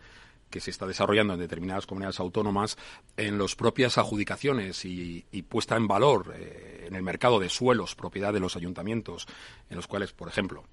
que 0.50 0.60
se 0.60 0.70
está 0.70 0.86
desarrollando 0.86 1.34
en 1.34 1.40
determinadas 1.40 1.86
comunidades 1.86 2.20
autónomas 2.20 2.76
en 3.16 3.38
las 3.38 3.54
propias 3.54 3.96
adjudicaciones 3.98 4.84
y, 4.84 5.24
puesta 5.48 5.76
en 5.76 5.88
valor 5.88 6.34
eh, 6.36 6.84
en 6.86 6.94
el 6.94 7.02
mercado 7.02 7.40
de 7.40 7.48
suelos, 7.48 7.94
propiedad 7.94 8.32
de 8.32 8.40
los 8.40 8.56
ayuntamientos, 8.56 9.26
en 9.68 9.76
los 9.76 9.86
cuales, 9.86 10.12
por 10.12 10.28
ejemplo, 10.28 10.64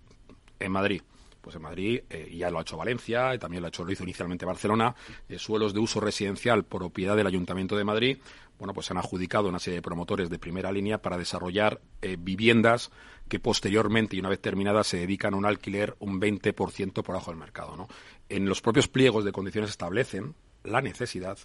en 0.60 0.72
Madrid, 0.72 1.02
pues 1.42 1.56
en 1.56 1.62
Madrid 1.62 2.02
eh, 2.10 2.36
ya 2.36 2.50
lo 2.50 2.60
ha 2.60 2.62
hecho 2.62 2.78
Valencia 2.78 3.34
y 3.34 3.40
también 3.40 3.62
lo, 3.62 3.68
ha 3.68 3.70
hecho, 3.70 3.86
lo 3.86 3.92
hizo 3.92 4.04
inicialmente 4.04 4.46
Barcelona, 4.46 4.96
eh, 5.30 5.40
suelos 5.40 5.74
de 5.74 5.80
uso 5.80 6.00
residencial 6.00 6.64
propiedad 6.66 7.16
del 7.16 7.28
Ayuntamiento 7.28 7.78
de 7.78 7.84
Madrid, 7.84 8.18
bueno, 8.60 8.74
pues 8.74 8.90
han 8.92 8.98
adjudicado 8.98 9.50
una 9.50 9.60
serie 9.60 9.78
de 9.78 9.84
promotores 9.84 10.30
de 10.30 10.40
primera 10.40 10.72
línea 10.72 11.00
para 11.00 11.18
desarrollar 11.18 11.80
viviendas 12.18 12.90
que 13.28 13.40
posteriormente 13.40 14.16
y 14.16 14.20
una 14.20 14.30
vez 14.30 14.42
terminadas 14.42 14.88
se 14.88 14.98
dedican 14.98 15.34
a 15.34 15.38
un 15.38 15.46
alquiler 15.46 15.96
un 16.00 16.20
20% 16.20 17.04
por 17.04 17.16
abajo 17.16 17.32
del 17.32 17.40
mercado. 17.40 17.76
¿no? 17.76 17.88
En 18.30 18.48
los 18.48 18.62
propios 18.62 18.88
pliegos 18.88 19.26
de 19.26 19.32
condiciones 19.32 19.70
establecen 19.70 20.36
la 20.64 20.82
necesidad 20.82 21.38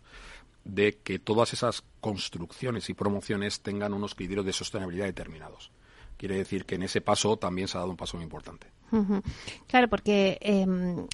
de 0.65 0.99
que 0.99 1.19
todas 1.19 1.53
esas 1.53 1.85
construcciones 2.01 2.89
y 2.89 2.95
promociones 2.95 3.61
tengan 3.61 3.93
unos 3.93 4.15
criterios 4.15 4.47
de 4.47 4.53
sostenibilidad 4.53 5.07
determinados. 5.07 5.73
Quiere 6.17 6.37
decir 6.37 6.67
que 6.67 6.77
en 6.77 6.85
ese 6.85 7.01
paso 7.01 7.37
también 7.37 7.67
se 7.67 7.77
ha 7.77 7.81
dado 7.81 7.91
un 7.91 7.97
paso 7.97 8.17
muy 8.17 8.25
importante. 8.25 8.69
Claro, 9.67 9.89
porque 9.89 10.39
em, 10.41 11.07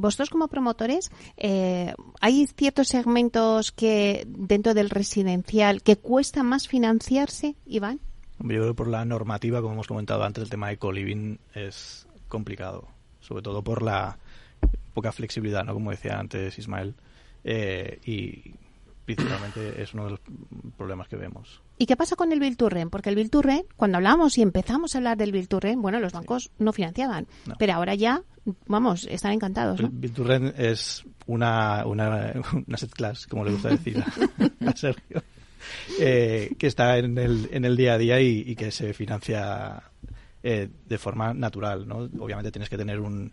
vosotros 0.00 0.30
como 0.30 0.48
promotores, 0.48 1.10
eh, 1.36 1.94
hay 2.20 2.46
ciertos 2.48 2.88
segmentos 2.88 3.70
que 3.70 4.24
dentro 4.26 4.74
del 4.74 4.90
residencial 4.90 5.82
que 5.82 5.96
cuesta 5.96 6.42
más 6.42 6.66
financiarse, 6.66 7.54
Iván. 7.64 8.00
Yo 8.40 8.48
creo 8.48 8.68
que 8.68 8.74
por 8.74 8.88
la 8.88 9.04
normativa, 9.04 9.60
como 9.60 9.74
hemos 9.74 9.86
comentado 9.86 10.24
antes, 10.24 10.42
el 10.42 10.50
tema 10.50 10.68
de 10.68 10.78
co-living 10.78 11.38
es 11.54 12.06
complicado, 12.28 12.88
sobre 13.20 13.42
todo 13.42 13.62
por 13.62 13.82
la 13.82 14.18
poca 14.94 15.12
flexibilidad, 15.12 15.64
¿no? 15.64 15.74
Como 15.74 15.90
decía 15.90 16.18
antes 16.18 16.58
Ismael, 16.58 16.94
eh, 17.44 17.98
y 18.04 18.54
principalmente 19.04 19.82
es 19.82 19.92
uno 19.94 20.04
de 20.04 20.10
los 20.10 20.20
problemas 20.76 21.08
que 21.08 21.16
vemos. 21.16 21.60
¿Y 21.78 21.86
qué 21.86 21.96
pasa 21.96 22.16
con 22.16 22.32
el 22.32 22.40
Bilturren? 22.40 22.90
Porque 22.90 23.08
el 23.08 23.16
Bilturren, 23.16 23.64
cuando 23.76 23.96
hablamos 23.96 24.36
y 24.38 24.42
empezamos 24.42 24.94
a 24.94 24.98
hablar 24.98 25.16
del 25.16 25.32
Bilturren, 25.32 25.80
bueno, 25.80 25.98
los 26.00 26.12
bancos 26.12 26.50
no 26.58 26.72
financiaban, 26.72 27.26
pero 27.58 27.74
ahora 27.74 27.94
ya, 27.94 28.22
vamos, 28.66 29.06
están 29.10 29.32
encantados. 29.32 29.80
El 29.80 29.88
Bilturren 29.88 30.54
es 30.56 31.04
una, 31.26 31.86
una, 31.86 32.34
una 32.66 32.76
set 32.76 32.92
class, 32.92 33.26
como 33.26 33.44
le 33.44 33.52
gusta 33.52 33.70
decir 33.70 34.02
a 34.66 34.76
Sergio. 34.76 35.22
Eh, 36.00 36.54
que 36.58 36.66
está 36.66 36.98
en 36.98 37.18
el, 37.18 37.48
en 37.52 37.64
el 37.64 37.76
día 37.76 37.94
a 37.94 37.98
día 37.98 38.20
y, 38.20 38.54
que 38.54 38.70
se 38.70 38.94
financia 38.94 39.82
eh, 40.42 40.68
de 40.86 40.98
forma 40.98 41.34
natural, 41.34 41.86
¿no? 41.86 42.08
Obviamente 42.18 42.50
tienes 42.50 42.70
que 42.70 42.78
tener 42.78 43.00
un, 43.00 43.32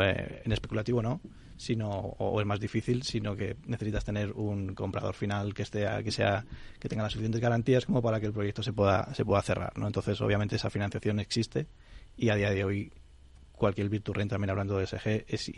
eh, 0.00 0.42
en 0.44 0.52
especulativo 0.52 1.02
no, 1.02 1.20
sino 1.56 1.90
o 1.90 2.40
es 2.40 2.46
más 2.46 2.60
difícil, 2.60 3.02
sino 3.02 3.36
que 3.36 3.56
necesitas 3.66 4.04
tener 4.04 4.32
un 4.32 4.74
comprador 4.74 5.14
final 5.14 5.52
que 5.54 5.62
esté 5.62 5.86
que 6.02 6.10
sea 6.10 6.44
que 6.78 6.88
tenga 6.88 7.02
las 7.02 7.12
suficientes 7.12 7.40
garantías 7.40 7.84
como 7.84 8.00
para 8.00 8.20
que 8.20 8.26
el 8.26 8.32
proyecto 8.32 8.62
se 8.62 8.72
pueda 8.72 9.12
se 9.14 9.24
pueda 9.24 9.42
cerrar, 9.42 9.76
¿no? 9.76 9.86
Entonces, 9.86 10.20
obviamente 10.20 10.56
esa 10.56 10.70
financiación 10.70 11.20
existe 11.20 11.66
y 12.16 12.30
a 12.30 12.36
día 12.36 12.50
de 12.50 12.64
hoy 12.64 12.92
cualquier 13.52 13.88
Virturrent 13.88 14.30
también 14.30 14.50
hablando 14.50 14.78
de 14.78 14.86
SG 14.86 15.24
es 15.26 15.50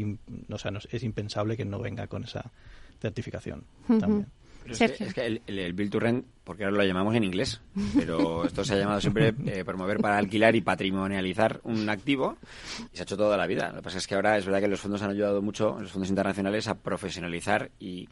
o 0.51 0.59
sea, 0.59 0.73
es 0.91 1.03
impensable 1.03 1.57
que 1.57 1.65
no 1.65 1.79
venga 1.79 2.07
con 2.07 2.25
esa 2.25 2.51
certificación 2.99 3.65
también 3.87 4.27
es, 4.67 5.15
que, 5.15 5.27
el, 5.27 5.43
el, 5.47 5.73
Build 5.73 5.91
to 5.91 6.01
Rent, 6.01 6.25
porque 6.45 6.65
ahora 6.65 6.79
lo 6.79 6.85
llamamos 6.85 7.15
en 7.15 7.25
inglés, 7.25 7.61
pero 7.97 8.45
esto 8.45 8.65
se 8.65 8.75
ha 8.75 8.79
llamado 8.79 9.01
siempre 9.01 9.35
eh, 9.47 9.65
promover 9.65 9.99
para 9.99 10.19
alquilar 10.19 10.55
y 10.57 10.61
patrimonializar 10.61 11.61
un 11.65 11.89
activo 11.89 12.37
y 12.93 12.97
se 12.97 13.03
ha 13.03 13.05
hecho 13.05 13.17
toda 13.17 13.37
la 13.37 13.47
vida. 13.47 13.69
Lo 13.71 13.77
que 13.77 13.83
pasa 13.83 13.99
es 13.99 14.07
que 14.07 14.15
ahora 14.15 14.37
es 14.39 14.45
verdad 14.45 14.61
que 14.61 14.69
los 14.69 14.81
fondos 14.81 15.03
han 15.03 15.11
ayudado 15.11 15.43
mucho, 15.43 15.79
los 15.81 15.91
fondos 15.91 16.11
internacionales, 16.11 16.69
a 16.69 16.75
profesionalizar 16.75 17.71
y, 17.79 18.09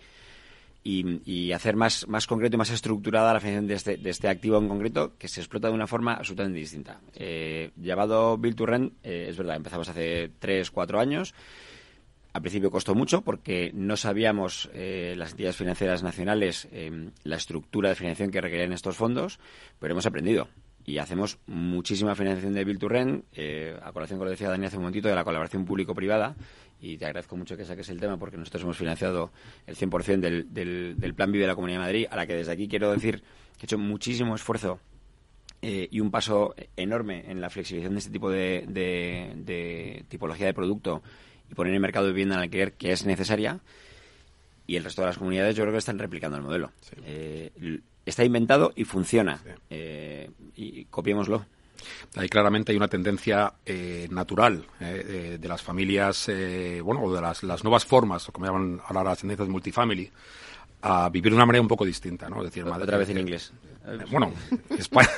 y, 0.85 1.53
hacer 1.53 1.77
más, 1.77 2.09
más 2.09 2.27
concreto 2.27 2.57
y 2.57 2.59
más 2.59 2.71
estructurada 2.71 3.33
la 3.33 3.41
financiación 3.41 3.67
de 3.67 3.75
este, 3.75 3.97
de 3.97 4.11
este 4.11 4.29
activo 4.29 4.59
en 4.59 4.69
concreto 4.69 5.13
que 5.19 5.29
se 5.29 5.41
explota 5.41 5.69
de 5.69 5.75
una 5.75 5.87
forma 5.87 6.15
absolutamente 6.15 6.61
distinta. 6.61 7.01
Eh, 7.15 7.71
llamado 7.77 8.39
Build 8.39 8.57
to 8.57 8.67
Rent, 8.67 8.93
eh, 9.03 9.27
es 9.29 9.37
verdad, 9.37 9.57
empezamos 9.57 9.89
hace 9.89 10.31
3, 10.39 10.71
4 10.71 11.01
años 11.01 11.35
al 12.33 12.43
principio 12.43 12.71
costó 12.71 12.95
mucho 12.95 13.23
porque 13.23 13.71
no 13.75 13.97
sabíamos 13.97 14.71
eh, 14.75 15.15
las 15.17 15.31
entidades 15.33 15.57
financieras 15.57 16.03
nacionales 16.03 16.69
eh, 16.73 17.11
la 17.25 17.37
estructura 17.37 17.89
de 17.89 17.95
financiación 17.95 18.31
que 18.31 18.41
requerían 18.41 18.73
estos 18.73 18.97
fondos, 18.97 19.39
pero 19.79 19.93
hemos 19.93 20.07
aprendido. 20.07 20.49
Y 20.85 20.99
hacemos 20.99 21.39
muchísima 21.47 22.15
financiación 22.15 22.55
de 22.55 22.65
Bill 22.65 22.79
to 22.79 22.89
eh, 23.35 23.79
a 23.83 23.93
colación 23.93 24.19
con 24.19 24.27
lo 24.27 24.31
que 24.31 24.37
decía 24.37 24.49
Dani 24.49 24.67
hace 24.67 24.77
un 24.77 24.83
momentito, 24.83 25.09
de 25.09 25.15
la 25.15 25.25
colaboración 25.25 25.65
público-privada, 25.65 26.35
y 26.81 26.97
te 26.97 27.05
agradezco 27.05 27.37
mucho 27.37 27.57
que 27.57 27.65
saques 27.65 27.89
el 27.91 28.01
tema 28.01 28.19
porque 28.19 28.39
nosotros 28.39 28.63
hemos 28.63 28.79
financiado 28.79 29.31
el 29.67 29.77
100% 29.77 30.21
del, 30.21 30.55
del, 30.55 30.95
del 30.97 31.15
Plan 31.15 31.31
Vive 31.31 31.43
de 31.43 31.49
la 31.49 31.55
Comunidad 31.55 31.81
de 31.81 31.85
Madrid, 31.85 32.07
a 32.11 32.17
la 32.17 32.27
que 32.27 32.35
desde 32.35 32.53
aquí 32.53 32.69
quiero 32.69 32.93
decir 32.93 33.21
que 33.59 33.63
he 33.63 33.65
hecho 33.65 33.79
muchísimo 33.79 34.35
esfuerzo 34.35 34.81
y 35.61 35.99
un 35.99 36.13
paso 36.13 36.55
enorme 36.77 37.25
en 37.29 37.41
la 37.41 37.51
flexibilización 37.51 37.95
de 37.95 37.99
este 37.99 38.13
tipo 38.13 38.31
de, 38.31 38.65
de 38.69 40.05
tipología 40.09 40.47
de 40.47 40.55
producto 40.55 41.03
y 41.51 41.55
poner 41.55 41.75
en 41.75 41.83
mercado 41.83 42.07
de 42.07 42.13
vivienda 42.13 42.37
en 42.37 42.43
alquiler 42.43 42.73
que 42.73 42.93
es 42.93 43.05
necesaria 43.07 43.61
y 44.69 44.77
el 44.77 44.85
resto 44.85 45.01
de 45.01 45.09
las 45.09 45.19
comunidades 45.19 45.57
yo 45.57 45.65
creo 45.65 45.73
que 45.73 45.79
están 45.79 45.99
replicando 45.99 46.37
el 46.37 46.43
modelo. 46.43 46.71
Eh, 47.05 47.81
está 48.05 48.23
inventado 48.23 48.73
y 48.77 48.85
funciona. 48.85 49.41
Eh, 49.71 50.31
y 50.57 50.85
copiémoslo. 50.85 51.47
Ahí 52.17 52.29
claramente 52.29 52.73
hay 52.73 52.77
una 52.77 52.89
tendencia 52.89 53.55
eh, 53.65 54.09
natural 54.11 54.67
de 54.79 55.49
las 55.49 55.63
familias, 55.63 56.31
bueno, 56.83 57.11
de 57.11 57.21
las, 57.21 57.43
las, 57.45 57.65
nuevas 57.65 57.87
formas, 57.87 58.27
como 58.27 58.47
llaman 58.47 58.81
ahora 58.85 59.05
las 59.05 59.21
tendencias 59.21 59.49
multifamily, 59.49 60.11
a 60.83 61.09
vivir 61.09 61.33
de 61.33 61.37
una 61.37 61.47
manera 61.47 61.63
un 61.63 61.69
poco 61.69 61.85
distinta, 61.85 62.29
¿no? 62.29 62.43
decir, 62.43 62.65
Otra 62.65 62.99
vez 62.99 63.09
en 63.11 63.19
inglés. 63.19 63.53
Bueno, 64.11 64.33
España, 64.77 65.09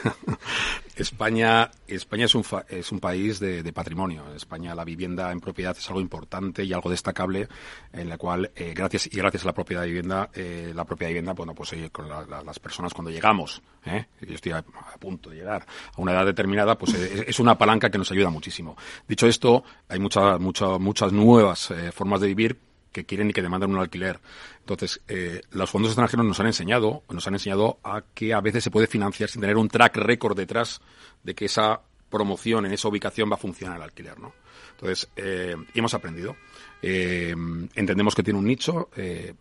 España, 0.97 1.71
España 1.89 2.25
es 2.27 2.35
un, 2.35 2.45
es 2.69 2.93
un 2.93 3.01
país 3.01 3.41
de, 3.41 3.73
patrimonio. 3.73 4.25
En 4.31 4.37
España 4.37 4.75
la 4.75 4.85
vivienda 4.85 5.33
en 5.33 5.41
propiedad 5.41 5.77
es 5.77 5.89
algo 5.89 6.01
importante 6.01 6.63
y 6.63 6.73
algo 6.73 6.89
destacable, 6.89 7.49
en 7.93 8.09
la 8.09 8.17
cual, 8.17 8.51
eh, 8.55 8.73
gracias 8.75 9.09
y 9.13 9.17
gracias 9.17 9.43
a 9.43 9.47
la 9.47 9.55
propiedad 9.55 9.83
de 9.83 9.89
vivienda, 9.89 10.31
eh, 10.35 10.73
la 10.75 10.85
propiedad 10.85 11.09
de 11.09 11.15
vivienda, 11.15 11.33
bueno, 11.33 11.55
pues 11.55 11.73
eh, 11.73 11.91
con 11.91 12.09
las 12.09 12.59
personas 12.61 12.95
cuando 12.95 13.11
llegamos, 13.11 13.61
yo 13.85 14.35
estoy 14.35 14.53
a, 14.53 14.63
punto 15.01 15.31
de 15.31 15.37
llegar 15.37 15.67
a 15.97 16.01
una 16.01 16.13
edad 16.13 16.27
determinada, 16.27 16.79
pues 16.79 16.95
es, 16.95 17.41
una 17.41 17.59
palanca 17.59 17.91
que 17.91 17.99
nos 17.99 18.11
ayuda 18.13 18.31
muchísimo. 18.31 18.77
Dicho 19.09 19.27
esto, 19.27 19.65
hay 19.89 19.99
muchas, 19.99 20.39
muchas, 20.39 20.79
muchas 20.79 21.13
nuevas 21.13 21.73
formas 21.93 22.21
de 22.21 22.27
vivir 22.29 22.70
que 22.93 23.05
quieren 23.05 23.31
y 23.31 23.33
que 23.33 23.43
demandan 23.43 23.71
un 23.71 23.79
alquiler. 23.79 24.21
Entonces, 24.61 25.01
eh, 25.09 25.43
los 25.51 25.71
fondos 25.71 25.91
extranjeros 25.93 26.27
nos 26.27 26.41
han 26.41 26.47
enseñado, 26.47 27.03
nos 27.11 27.27
han 27.27 27.35
enseñado 27.35 27.79
a 27.85 28.03
que 28.15 28.35
a 28.35 28.41
veces 28.41 28.65
se 28.65 28.71
puede 28.71 28.87
financiar 28.87 29.29
sin 29.29 29.41
tener 29.41 29.57
un 29.57 29.69
track 29.69 29.97
record 29.97 30.37
detrás 30.37 30.81
de 31.23 31.35
que 31.35 31.47
esa 31.47 31.81
promoción 32.09 32.67
en 32.67 32.73
esa 32.73 32.89
ubicación 32.89 33.31
va 33.31 33.35
a 33.35 33.39
funcionar 33.39 33.77
el 33.77 33.83
alquiler, 33.83 34.19
¿no? 34.19 34.33
Entonces, 34.73 35.09
eh, 35.17 35.55
hemos 35.75 35.95
aprendido. 35.95 36.37
Eh, 36.83 37.35
entendemos 37.75 38.15
que 38.15 38.23
tiene 38.23 38.39
un 38.39 38.47
nicho, 38.47 38.89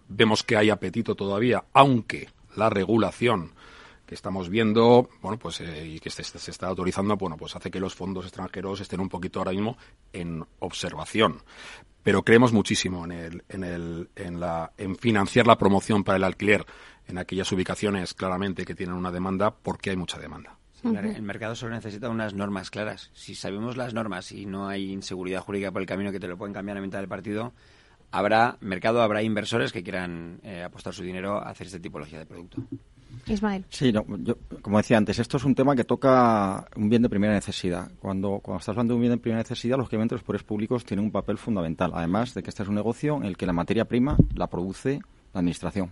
vemos 0.10 0.44
que 0.44 0.58
hay 0.58 0.70
apetito 0.70 1.16
todavía, 1.16 1.64
aunque 1.74 2.30
la 2.56 2.70
regulación 2.70 3.54
que 4.10 4.16
estamos 4.16 4.50
viendo, 4.50 5.08
bueno, 5.22 5.38
pues 5.38 5.62
y 5.62 6.00
que 6.00 6.10
se, 6.10 6.24
se, 6.24 6.50
está 6.50 6.66
autorizando, 6.66 7.16
bueno, 7.16 7.38
pues 7.38 7.56
hace 7.56 7.70
que 7.70 7.80
los 7.80 7.94
fondos 7.94 8.26
extranjeros 8.26 8.82
estén 8.82 9.00
un 9.00 9.08
poquito 9.08 9.38
ahora 9.38 9.52
mismo 9.52 9.78
en 10.12 10.44
observación 10.58 11.44
pero 12.02 12.24
creemos 12.24 12.54
muchísimo 12.54 13.06
en, 13.06 13.12
el, 13.12 13.44
en, 13.50 13.64
el, 13.64 14.10
en, 14.16 14.40
la, 14.40 14.72
en 14.78 14.96
financiar 14.96 15.46
la 15.46 15.60
promoción 15.60 16.04
para 16.04 16.18
el 16.18 16.24
alquiler 16.24 16.66
en 17.08 17.20
aquellas 17.20 17.52
ubicaciones 17.52 18.16
claramente 18.16 18.66
que 18.66 18.74
tienen 18.74 18.96
una 18.96 19.12
demanda 19.12 19.54
porque 19.54 19.92
hay 19.92 19.96
mucha 19.96 20.18
demanda. 20.18 20.58
el 20.84 21.22
mercado 21.22 21.54
solo 21.54 21.76
necesita 21.76 22.10
unas 22.10 22.34
normas 22.34 22.72
claras. 22.72 23.12
Si 23.14 23.36
sabemos 23.36 23.78
las 23.78 23.94
normas 23.94 24.32
y 24.32 24.48
no 24.48 24.70
hay 24.70 24.92
inseguridad 24.92 25.42
jurídica 25.42 25.72
por 25.72 25.82
el 25.82 25.88
camino 25.88 26.12
que 26.12 26.20
te 26.20 26.28
lo 26.28 26.36
pueden 26.36 26.54
cambiar 26.54 26.78
a 26.78 26.82
mitad 26.82 26.98
del 26.98 27.10
partido, 27.10 27.54
habrá 28.10 28.58
mercado, 28.62 29.04
habrá 29.04 29.22
inversores 29.22 29.72
que 29.72 29.84
quieran 29.84 30.40
eh, 30.44 30.64
apostar 30.64 30.96
su 30.96 31.04
dinero 31.04 31.38
a 31.38 31.50
hacer 31.50 31.68
esta 31.68 31.80
tipología 31.80 32.18
de 32.18 32.26
producto. 32.26 32.64
Ismael. 33.28 33.66
Sí, 33.70 33.94
como 34.62 34.78
decía 34.78 34.98
antes, 34.98 35.20
esto 35.20 35.38
es 35.38 35.44
un 35.44 35.56
tema 35.56 35.76
que 35.76 35.84
toca 35.84 36.68
un 36.76 36.90
bien 36.90 37.02
de 37.02 37.10
primera 37.10 37.34
necesidad. 37.34 37.92
Cuando, 38.00 38.40
cuando 38.40 38.60
estás 38.60 38.74
hablando 38.74 38.94
de 38.94 38.96
un 38.96 39.02
bien 39.02 39.14
de 39.14 39.18
primera 39.18 39.42
necesidad, 39.42 39.78
lógicamente 39.78 40.16
los 40.16 40.24
poderes 40.24 40.44
públicos 40.44 40.86
tienen 40.86 41.06
un 41.06 41.12
papel 41.12 41.38
fundamental. 41.38 41.92
Además 41.94 42.34
de 42.34 42.44
que 42.44 42.50
este 42.50 42.64
es 42.64 42.70
un 42.70 42.76
negocio 42.76 43.18
en 43.18 43.26
el 43.26 43.38
que 43.38 43.46
la 43.46 43.54
materia 43.54 43.86
prima 43.86 44.18
la 44.36 44.48
produce 44.48 45.00
la 45.34 45.40
administración, 45.40 45.92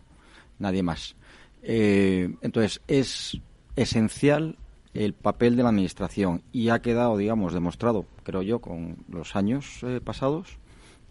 nadie 0.59 0.83
más. 0.83 1.15
Eh, 1.61 2.35
entonces, 2.41 2.81
es 2.87 3.39
esencial 3.75 4.57
el 4.93 5.13
papel 5.13 5.55
de 5.55 5.63
la 5.63 5.69
administración 5.69 6.41
y 6.51 6.69
ha 6.69 6.81
quedado, 6.81 7.17
digamos, 7.17 7.53
demostrado, 7.53 8.05
creo 8.23 8.41
yo, 8.41 8.59
con 8.59 8.97
los 9.09 9.35
años 9.35 9.83
eh, 9.83 10.01
pasados, 10.03 10.57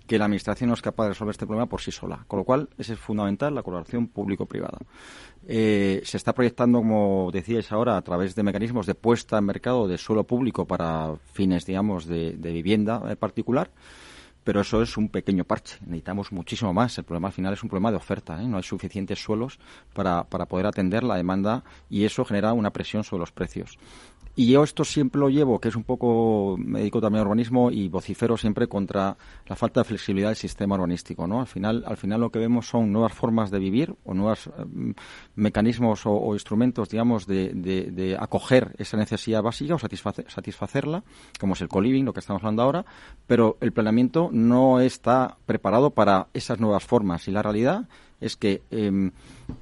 que 0.06 0.18
la 0.18 0.26
administración 0.26 0.68
no 0.68 0.74
es 0.74 0.82
capaz 0.82 1.04
de 1.04 1.08
resolver 1.10 1.32
este 1.32 1.46
problema 1.46 1.66
por 1.66 1.80
sí 1.80 1.90
sola. 1.90 2.24
Con 2.26 2.38
lo 2.38 2.44
cual, 2.44 2.68
es 2.78 2.88
fundamental, 2.98 3.54
la 3.54 3.62
colaboración 3.62 4.08
público-privada. 4.08 4.78
Eh, 5.46 6.00
se 6.04 6.16
está 6.16 6.32
proyectando, 6.34 6.78
como 6.78 7.30
decíais 7.32 7.70
ahora, 7.72 7.96
a 7.96 8.02
través 8.02 8.34
de 8.34 8.42
mecanismos 8.42 8.86
de 8.86 8.94
puesta 8.94 9.38
en 9.38 9.44
mercado 9.44 9.88
de 9.88 9.98
suelo 9.98 10.24
público 10.24 10.66
para 10.66 11.14
fines, 11.32 11.66
digamos, 11.66 12.06
de, 12.06 12.36
vivienda 12.36 13.02
en 13.08 13.16
particular 13.16 13.70
pero 14.44 14.60
eso 14.60 14.80
es 14.80 14.96
un 14.96 15.08
pequeño 15.08 15.42
parche. 15.42 15.76
Necesitamos 15.80 16.30
muchísimo 16.30 16.72
más. 16.72 16.96
El 16.98 17.02
problema 17.02 17.26
al 17.26 17.34
final 17.34 17.52
es 17.52 17.64
un 17.64 17.68
problema 17.68 17.90
de 17.90 17.96
oferta. 17.96 18.40
¿eh? 18.40 18.46
No 18.46 18.58
hay 18.58 18.62
suficientes 18.62 19.18
suelos 19.20 19.58
para, 19.92 20.22
para 20.22 20.46
poder 20.46 20.66
atender 20.66 21.02
la 21.02 21.16
demanda 21.16 21.64
y 21.90 22.04
eso 22.04 22.24
genera 22.24 22.52
una 22.52 22.70
presión 22.70 23.02
sobre 23.02 23.22
los 23.22 23.32
precios. 23.32 23.76
Y 24.38 24.48
yo 24.48 24.62
esto 24.62 24.84
siempre 24.84 25.18
lo 25.18 25.30
llevo, 25.30 25.58
que 25.58 25.68
es 25.68 25.76
un 25.76 25.84
poco, 25.84 26.56
me 26.58 26.80
dedico 26.80 27.00
también 27.00 27.22
al 27.22 27.26
urbanismo 27.26 27.70
y 27.70 27.88
vocifero 27.88 28.36
siempre 28.36 28.68
contra 28.68 29.16
la 29.46 29.56
falta 29.56 29.80
de 29.80 29.84
flexibilidad 29.84 30.28
del 30.28 30.36
sistema 30.36 30.74
urbanístico, 30.74 31.26
¿no? 31.26 31.40
Al 31.40 31.46
final, 31.46 31.82
al 31.86 31.96
final 31.96 32.20
lo 32.20 32.30
que 32.30 32.38
vemos 32.38 32.68
son 32.68 32.92
nuevas 32.92 33.14
formas 33.14 33.50
de 33.50 33.58
vivir 33.58 33.94
o 34.04 34.12
nuevos 34.12 34.48
eh, 34.48 34.92
mecanismos 35.36 36.02
o, 36.04 36.34
instrumentos, 36.34 36.90
digamos, 36.90 37.26
de, 37.26 37.54
de, 37.54 38.14
acoger 38.20 38.74
esa 38.76 38.98
necesidad 38.98 39.42
básica 39.42 39.76
o 39.76 39.78
satisfacerla, 39.78 41.02
como 41.40 41.54
es 41.54 41.62
el 41.62 41.68
co-living, 41.68 42.04
lo 42.04 42.12
que 42.12 42.20
estamos 42.20 42.42
hablando 42.42 42.60
ahora, 42.60 42.84
pero 43.26 43.56
el 43.62 43.72
planeamiento 43.72 44.28
no 44.30 44.80
está 44.80 45.38
preparado 45.46 45.92
para 45.92 46.26
esas 46.34 46.60
nuevas 46.60 46.84
formas 46.84 47.26
y 47.26 47.30
la 47.30 47.40
realidad 47.40 47.88
es 48.20 48.36
que 48.36 48.60
em, 48.70 49.12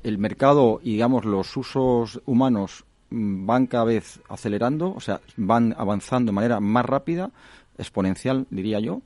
el 0.03 0.19
mercado 0.19 0.81
y, 0.83 0.95
digamos, 0.95 1.25
los 1.25 1.57
usos 1.57 2.21
humanos 2.27 2.85
Mm, 2.85 2.94
van 3.15 3.67
cada 3.67 3.85
vez 3.85 4.21
acelerando, 4.29 4.93
o 4.95 5.01
sea, 5.01 5.21
van 5.37 5.75
avanzando 5.79 6.31
de 6.31 6.35
manera 6.35 6.61
más 6.61 6.85
rápida, 6.85 7.31
exponencial, 7.79 8.47
diría 8.51 8.81
yo, 8.81 9.03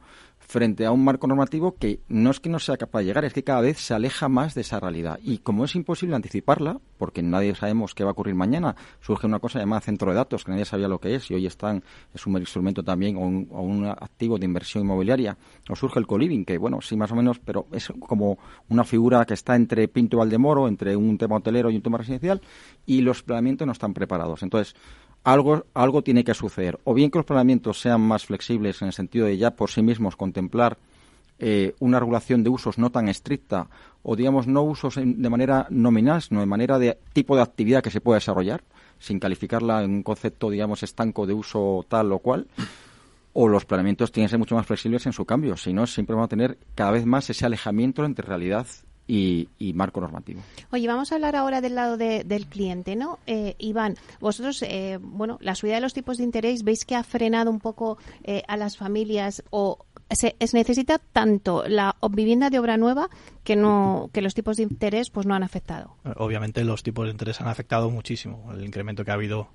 frente 0.48 0.86
a 0.86 0.92
un 0.92 1.04
marco 1.04 1.26
normativo 1.26 1.76
que 1.78 2.00
no 2.08 2.30
es 2.30 2.40
que 2.40 2.48
no 2.48 2.58
sea 2.58 2.78
capaz 2.78 3.00
de 3.00 3.04
llegar, 3.04 3.26
es 3.26 3.34
que 3.34 3.44
cada 3.44 3.60
vez 3.60 3.78
se 3.78 3.92
aleja 3.92 4.30
más 4.30 4.54
de 4.54 4.62
esa 4.62 4.80
realidad. 4.80 5.20
Y 5.22 5.38
como 5.38 5.66
es 5.66 5.76
imposible 5.76 6.16
anticiparla, 6.16 6.80
porque 6.96 7.22
nadie 7.22 7.54
sabemos 7.54 7.94
qué 7.94 8.02
va 8.02 8.10
a 8.10 8.12
ocurrir 8.12 8.34
mañana, 8.34 8.74
surge 9.02 9.26
una 9.26 9.40
cosa 9.40 9.58
llamada 9.58 9.82
centro 9.82 10.10
de 10.10 10.16
datos, 10.16 10.44
que 10.44 10.52
nadie 10.52 10.64
sabía 10.64 10.88
lo 10.88 11.00
que 11.00 11.14
es, 11.14 11.30
y 11.30 11.34
hoy 11.34 11.44
están, 11.44 11.84
es 12.14 12.26
un 12.26 12.38
instrumento 12.38 12.82
también 12.82 13.16
o 13.16 13.20
un, 13.20 13.84
activo 13.84 14.38
de 14.38 14.46
inversión 14.46 14.84
inmobiliaria, 14.84 15.36
o 15.68 15.76
surge 15.76 15.98
el 15.98 16.06
coliving, 16.06 16.46
que 16.46 16.56
bueno, 16.56 16.80
sí 16.80 16.96
más 16.96 17.12
o 17.12 17.14
menos, 17.14 17.38
pero 17.38 17.66
es 17.72 17.92
como 18.00 18.38
una 18.70 18.84
figura 18.84 19.26
que 19.26 19.34
está 19.34 19.54
entre 19.54 19.86
Pinto 19.86 20.16
y 20.16 20.18
Valdemoro, 20.20 20.66
entre 20.66 20.96
un 20.96 21.18
tema 21.18 21.36
hotelero 21.36 21.70
y 21.70 21.76
un 21.76 21.82
tema 21.82 21.98
residencial, 21.98 22.40
y 22.86 23.02
los 23.02 23.22
planeamientos 23.22 23.66
no 23.66 23.72
están 23.72 23.92
preparados. 23.92 24.42
Entonces, 24.42 24.74
algo, 25.32 25.66
algo 25.74 26.02
tiene 26.02 26.24
que 26.24 26.32
suceder. 26.32 26.78
O 26.84 26.94
bien 26.94 27.10
que 27.10 27.18
los 27.18 27.26
planeamientos 27.26 27.80
sean 27.80 28.00
más 28.00 28.24
flexibles 28.24 28.80
en 28.80 28.88
el 28.88 28.94
sentido 28.94 29.26
de 29.26 29.36
ya 29.36 29.50
por 29.50 29.70
sí 29.70 29.82
mismos 29.82 30.16
contemplar 30.16 30.78
eh, 31.38 31.74
una 31.80 32.00
regulación 32.00 32.42
de 32.42 32.50
usos 32.50 32.78
no 32.78 32.90
tan 32.90 33.08
estricta 33.08 33.68
o, 34.02 34.16
digamos, 34.16 34.46
no 34.46 34.62
usos 34.62 34.94
de 34.96 35.30
manera 35.30 35.66
nominal, 35.70 36.22
sino 36.22 36.40
de 36.40 36.46
manera 36.46 36.78
de 36.78 36.98
tipo 37.12 37.36
de 37.36 37.42
actividad 37.42 37.82
que 37.82 37.90
se 37.90 38.00
pueda 38.00 38.16
desarrollar, 38.16 38.64
sin 38.98 39.20
calificarla 39.20 39.84
en 39.84 39.90
un 39.90 40.02
concepto, 40.02 40.48
digamos, 40.48 40.82
estanco 40.82 41.26
de 41.26 41.34
uso 41.34 41.84
tal 41.88 42.10
o 42.12 42.20
cual. 42.20 42.46
O 43.34 43.48
los 43.48 43.66
planeamientos 43.66 44.10
tienen 44.10 44.28
que 44.28 44.30
ser 44.30 44.38
mucho 44.38 44.54
más 44.54 44.66
flexibles 44.66 45.04
en 45.06 45.12
su 45.12 45.26
cambio, 45.26 45.56
si 45.56 45.72
no, 45.74 45.86
siempre 45.86 46.14
vamos 46.14 46.26
a 46.26 46.30
tener 46.30 46.58
cada 46.74 46.92
vez 46.92 47.04
más 47.04 47.28
ese 47.28 47.44
alejamiento 47.44 48.04
entre 48.04 48.26
realidad 48.26 48.66
y, 49.08 49.72
marco 49.74 50.00
normativo. 50.00 50.42
Oye, 50.70 50.86
vamos 50.86 51.10
a 51.10 51.14
hablar 51.14 51.34
ahora 51.34 51.60
del 51.60 51.74
lado 51.74 51.96
del 51.96 52.46
cliente, 52.46 52.94
¿no? 52.94 53.18
Eh, 53.26 53.54
Iván, 53.58 53.96
vosotros, 54.20 54.62
eh, 54.62 54.98
bueno, 55.00 55.38
la 55.40 55.54
subida 55.54 55.76
de 55.76 55.80
los 55.80 55.94
tipos 55.94 56.18
de 56.18 56.24
interés, 56.24 56.62
¿veis 56.62 56.84
que 56.84 56.94
ha 56.94 57.02
frenado 57.02 57.50
un 57.50 57.58
poco 57.58 57.98
eh, 58.22 58.42
a 58.46 58.56
las 58.56 58.76
familias 58.76 59.42
o 59.50 59.86
se, 60.10 60.36
necesita 60.52 60.98
tanto 60.98 61.66
la 61.66 61.96
vivienda 62.10 62.50
de 62.50 62.58
obra 62.58 62.76
nueva 62.76 63.08
que 63.44 63.56
no 63.56 64.10
que 64.12 64.22
los 64.22 64.34
tipos 64.34 64.56
de 64.56 64.64
interés 64.64 65.10
pues 65.10 65.26
no 65.26 65.34
han 65.34 65.42
afectado? 65.42 65.96
Obviamente 66.16 66.62
los 66.64 66.82
tipos 66.82 67.06
de 67.06 67.12
interés 67.12 67.40
han 67.40 67.48
afectado 67.48 67.90
muchísimo. 67.90 68.52
El 68.52 68.64
incremento 68.64 69.04
que 69.04 69.10
ha 69.10 69.14
habido 69.14 69.48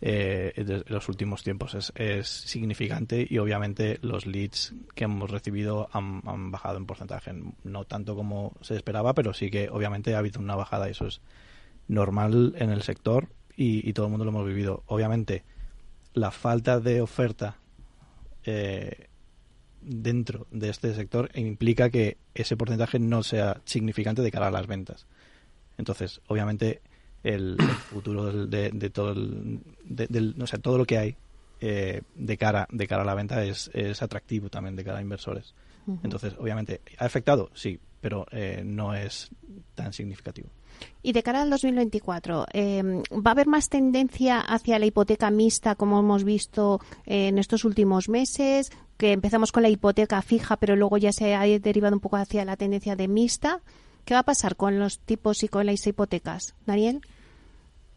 eh, 0.00 0.52
en 0.56 0.84
los 0.88 1.08
últimos 1.08 1.42
tiempos 1.42 1.92
es, 1.94 2.26
significante 2.26 3.26
y 3.28 3.38
obviamente 3.38 3.98
los 4.02 4.26
leads 4.26 4.74
que 4.94 5.04
hemos 5.04 5.30
recibido 5.30 5.88
han, 5.92 6.50
bajado 6.50 6.76
en 6.76 6.86
porcentaje, 6.86 7.32
no 7.64 7.84
tanto 7.84 8.14
como 8.14 8.52
se 8.60 8.76
esperaba, 8.76 9.14
pero 9.14 9.32
sí 9.32 9.50
que 9.50 9.70
obviamente 9.70 10.14
ha 10.14 10.18
habido 10.18 10.40
una 10.40 10.54
bajada 10.54 10.88
y 10.88 10.92
eso 10.92 11.06
es 11.06 11.20
normal 11.88 12.54
en 12.58 12.70
el 12.70 12.82
sector 12.82 13.28
y, 13.56 13.90
todo 13.94 14.06
el 14.06 14.10
mundo 14.10 14.26
lo 14.26 14.32
hemos 14.32 14.46
vivido. 14.46 14.82
Obviamente 14.86 15.44
la 16.12 16.30
falta 16.30 16.78
de 16.78 17.00
oferta 17.00 17.56
eh, 18.44 19.08
dentro 19.80 20.46
de 20.50 20.68
este 20.68 20.94
sector 20.94 21.30
implica 21.34 21.88
que 21.88 22.18
ese 22.34 22.56
porcentaje 22.56 22.98
no 22.98 23.22
sea 23.22 23.62
significante 23.64 24.20
de 24.20 24.30
cara 24.30 24.48
a 24.48 24.50
las 24.50 24.66
ventas. 24.66 25.06
Entonces, 25.78 26.20
obviamente, 26.26 26.82
el, 27.26 27.56
futuro 27.90 28.46
de, 28.46 28.70
de, 28.70 28.90
todo 28.90 29.12
el, 29.12 29.60
del, 29.84 30.34
no 30.36 30.46
sé, 30.46 30.58
todo 30.58 30.78
lo 30.78 30.84
que 30.84 30.98
hay 30.98 31.16
eh, 31.60 32.02
de 32.14 32.36
cara 32.36 32.68
de 32.70 32.86
cara 32.86 33.02
a 33.02 33.06
la 33.06 33.14
venta 33.14 33.42
es, 33.44 33.70
es 33.72 34.02
atractivo 34.02 34.50
también 34.50 34.76
de 34.76 34.84
cara 34.84 34.98
a 34.98 35.02
inversores. 35.02 35.54
Entonces, 36.02 36.34
obviamente, 36.40 36.80
¿ha 36.98 37.04
afectado? 37.04 37.48
Sí, 37.54 37.78
pero 38.00 38.26
eh, 38.32 38.62
no 38.64 38.92
es 38.92 39.30
tan 39.76 39.92
significativo. 39.92 40.48
Y 41.00 41.12
de 41.12 41.22
cara 41.22 41.42
al 41.42 41.48
2024, 41.48 42.46
eh, 42.52 42.82
¿va 43.12 43.30
a 43.30 43.30
haber 43.30 43.46
más 43.46 43.68
tendencia 43.68 44.40
hacia 44.40 44.80
la 44.80 44.86
hipoteca 44.86 45.30
mixta 45.30 45.76
como 45.76 46.00
hemos 46.00 46.24
visto 46.24 46.80
en 47.06 47.38
estos 47.38 47.64
últimos 47.64 48.08
meses? 48.08 48.72
Que 48.96 49.12
empezamos 49.12 49.52
con 49.52 49.62
la 49.62 49.68
hipoteca 49.68 50.20
fija, 50.22 50.56
pero 50.56 50.74
luego 50.74 50.98
ya 50.98 51.12
se 51.12 51.36
ha 51.36 51.42
derivado 51.42 51.94
un 51.94 52.00
poco 52.00 52.16
hacia 52.16 52.44
la 52.44 52.56
tendencia 52.56 52.96
de 52.96 53.06
mixta. 53.06 53.60
¿Qué 54.04 54.14
va 54.14 54.20
a 54.20 54.24
pasar 54.24 54.56
con 54.56 54.80
los 54.80 54.98
tipos 54.98 55.44
y 55.44 55.48
con 55.48 55.66
las 55.66 55.86
hipotecas? 55.86 56.56
Daniel 56.66 57.00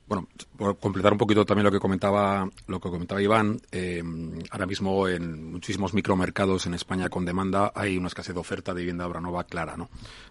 bueno, 0.09 0.27
por 0.57 0.77
completar 0.79 1.11
un 1.11 1.19
poquito 1.19 1.45
también 1.45 1.65
lo 1.65 1.71
que 1.71 1.79
comentaba, 1.79 2.49
lo 2.65 2.79
que 2.79 2.89
comentaba 2.89 3.21
Iván, 3.21 3.61
eh, 3.71 4.03
ahora 4.49 4.65
mismo 4.65 5.07
en 5.07 5.51
muchísimos 5.51 5.93
micromercados 5.93 6.65
en 6.65 6.73
España 6.73 7.09
con 7.09 7.25
demanda 7.25 7.71
hay 7.75 7.95
una 7.95 8.07
escasez 8.07 8.33
de 8.33 8.41
oferta 8.41 8.73
de 8.73 8.81
vivienda 8.81 9.05
obra 9.05 9.21
nueva 9.21 9.43
clara, 9.43 9.77
¿no? 9.77 9.89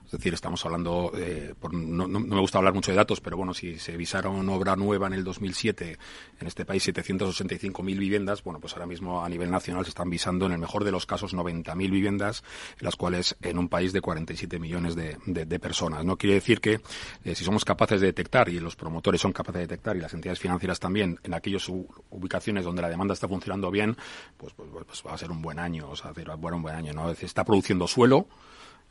Es 0.09 0.13
decir, 0.13 0.33
estamos 0.33 0.65
hablando, 0.65 1.13
eh, 1.15 1.55
por, 1.61 1.75
no, 1.75 2.09
me 2.09 2.41
gusta 2.41 2.57
hablar 2.57 2.73
mucho 2.73 2.91
de 2.91 2.97
datos, 2.97 3.21
pero 3.21 3.37
bueno, 3.37 3.53
si 3.53 3.79
se 3.79 3.95
visaron 3.95 4.49
obra 4.49 4.75
nueva 4.75 5.07
en 5.07 5.13
el 5.13 5.23
2007 5.23 5.99
en 6.41 6.47
este 6.47 6.65
país 6.65 6.89
785.000 6.89 7.85
viviendas, 7.99 8.43
bueno, 8.43 8.59
pues 8.59 8.73
ahora 8.73 8.87
mismo 8.87 9.23
a 9.23 9.29
nivel 9.29 9.51
nacional 9.51 9.85
se 9.85 9.91
están 9.91 10.09
visando 10.09 10.47
en 10.47 10.53
el 10.53 10.59
mejor 10.59 10.85
de 10.85 10.93
los 10.93 11.05
casos 11.05 11.35
90.000 11.35 11.91
viviendas, 11.91 12.43
en 12.81 12.87
las 12.87 12.97
cuales 12.97 13.37
en 13.43 13.59
un 13.59 13.69
país 13.69 13.93
de 13.93 14.01
47 14.01 14.59
millones 14.59 14.97
de, 14.97 15.19
de, 15.27 15.59
personas. 15.59 16.03
No 16.07 16.17
quiere 16.17 16.37
decir 16.37 16.63
que 16.63 16.81
eh, 17.25 17.35
si 17.35 17.45
somos 17.45 17.67
capaces 17.67 18.01
de 18.01 18.07
detectar 18.07 18.49
y 18.49 18.61
los 18.61 18.77
promotores 18.77 19.21
son 19.21 19.33
capaces 19.33 19.61
de 19.61 19.67
y 19.75 20.01
las 20.01 20.15
entidades 20.15 20.39
financieras 20.39 20.81
también 20.81 21.19
en 21.23 21.35
aquellas 21.35 21.69
ubicaciones 21.69 22.65
donde 22.65 22.83
la 22.83 22.89
demanda 22.89 23.15
está 23.15 23.29
funcionando 23.29 23.71
bien, 23.71 23.97
pues, 24.37 24.53
pues, 24.55 24.69
pues, 24.87 25.03
va 25.07 25.15
a 25.15 25.19
ser 25.19 25.31
un 25.31 25.43
buen 25.43 25.59
año, 25.59 25.91
o 25.91 25.97
sea, 25.97 26.13
bueno, 26.39 26.57
un 26.57 26.63
buen 26.63 26.75
año, 26.75 26.93
¿no? 26.93 27.11
Está 27.11 27.45
produciendo 27.45 27.87
suelo, 27.87 28.29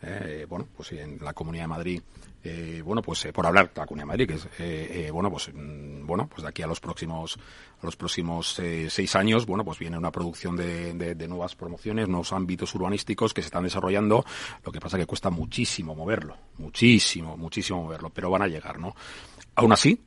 eh, 0.01 0.45
bueno, 0.47 0.67
pues 0.75 0.91
en 0.91 1.17
la 1.23 1.33
Comunidad 1.33 1.63
de 1.63 1.67
Madrid, 1.67 2.01
eh, 2.43 2.81
bueno, 2.85 3.01
pues 3.01 3.25
eh, 3.25 3.33
por 3.33 3.47
hablar 3.47 3.73
de 3.73 3.81
la 3.81 3.87
Comunidad 3.87 4.03
de 4.03 4.07
Madrid, 4.07 4.27
que 4.27 5.03
es, 5.05 5.11
bueno, 5.11 5.31
pues 5.31 5.49
mm, 5.51 6.05
bueno, 6.05 6.27
pues 6.27 6.43
de 6.43 6.49
aquí 6.49 6.61
a 6.61 6.67
los 6.67 6.79
próximos 6.79 7.37
a 7.81 7.85
los 7.85 7.95
próximos 7.95 8.61
seis 8.89 9.15
años, 9.15 9.47
bueno, 9.47 9.65
pues 9.65 9.79
viene 9.79 9.97
una 9.97 10.11
producción 10.11 10.55
de, 10.55 10.93
de, 10.93 11.27
nuevas 11.27 11.55
promociones, 11.55 12.07
nuevos 12.07 12.31
ámbitos 12.31 12.73
urbanísticos 12.75 13.33
que 13.33 13.41
se 13.41 13.47
están 13.47 13.63
desarrollando. 13.63 14.23
Lo 14.63 14.71
que 14.71 14.79
pasa 14.79 14.97
es 14.97 15.03
que 15.03 15.07
cuesta 15.07 15.31
muchísimo 15.31 15.95
moverlo, 15.95 16.37
muchísimo, 16.59 17.35
muchísimo 17.35 17.83
moverlo, 17.83 18.11
pero 18.11 18.29
van 18.29 18.43
a 18.43 18.47
llegar, 18.47 18.79
¿no? 18.79 18.95
Aún 19.55 19.73
así, 19.73 19.99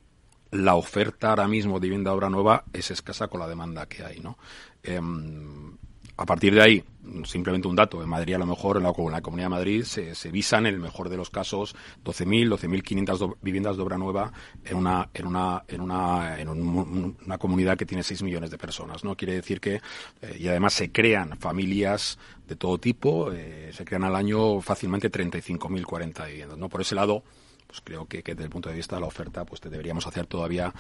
la 0.51 0.75
oferta 0.75 1.31
ahora 1.31 1.49
mismo 1.49 1.79
de 1.79 1.87
vivienda 1.87 2.13
obra 2.13 2.31
nueva 2.31 2.65
es 2.73 2.91
escasa 2.91 3.29
con 3.29 3.41
la 3.41 3.49
demanda 3.49 3.87
que 3.87 4.05
hay, 4.05 4.21
¿no? 4.21 4.39
Em, 4.83 5.77
a 6.21 6.27
partir 6.27 6.55
de 6.55 6.61
ahí, 6.61 6.85
simplemente 7.25 7.67
un 7.67 7.75
dato, 7.75 8.03
en 8.03 8.09
Madrid 8.09 8.35
a 8.35 8.39
lo 8.39 8.45
mejor, 8.45 8.77
en 8.77 8.83
la, 8.83 8.93
Comunidad 8.93 9.47
de 9.47 9.49
Madrid, 9.49 9.85
se, 9.85 10.31
visan 10.31 10.67
en 10.67 10.75
el 10.75 10.81
mejor 10.81 11.09
de 11.09 11.17
los 11.17 11.31
casos 11.31 11.75
12.000, 12.05 12.59
12.500 12.59 13.37
viviendas 13.41 13.79
de 13.79 13.83
obra 13.83 13.97
nueva 13.97 14.31
en 14.67 14.77
una, 14.77 15.09
en 15.15 15.27
una, 15.27 15.65
en 15.67 15.81
una, 15.81 16.39
en 16.39 16.49
una 16.51 17.39
comunidad 17.39 17.79
que 17.79 17.87
tiene 17.87 18.03
6 18.03 18.23
millones 18.23 18.51
de 18.51 18.59
personas, 18.59 19.03
¿no? 19.03 19.17
Quiere 19.17 19.33
decir 19.33 19.63
que, 19.63 19.81
eh, 20.21 20.37
y 20.39 20.49
además 20.49 20.75
se 20.75 20.93
crean 20.93 21.39
familias 21.39 22.19
de 22.47 22.55
todo 22.55 22.77
tipo, 22.77 23.33
eh, 23.33 23.71
se 23.73 23.87
crean 23.87 24.05
al 24.05 24.15
año 24.15 24.61
fácilmente 24.61 25.11
35.000, 25.11 25.85
40 25.85 26.27
viviendas, 26.27 26.59
¿no? 26.59 26.69
Por 26.69 26.83
ese 26.83 26.95
lado, 26.97 27.23
pues 27.71 27.81
creo 27.83 28.07
que, 28.07 28.21
desde 28.21 28.43
el 28.43 28.51
punto 28.51 28.69
de 28.69 28.75
vista 28.75 28.97
de 28.97 29.01
la 29.01 29.07
oferta, 29.07 29.45
pues 29.45 29.61
deberíamos 29.61 30.05
hacer 30.05 30.27
todavía 30.27 30.75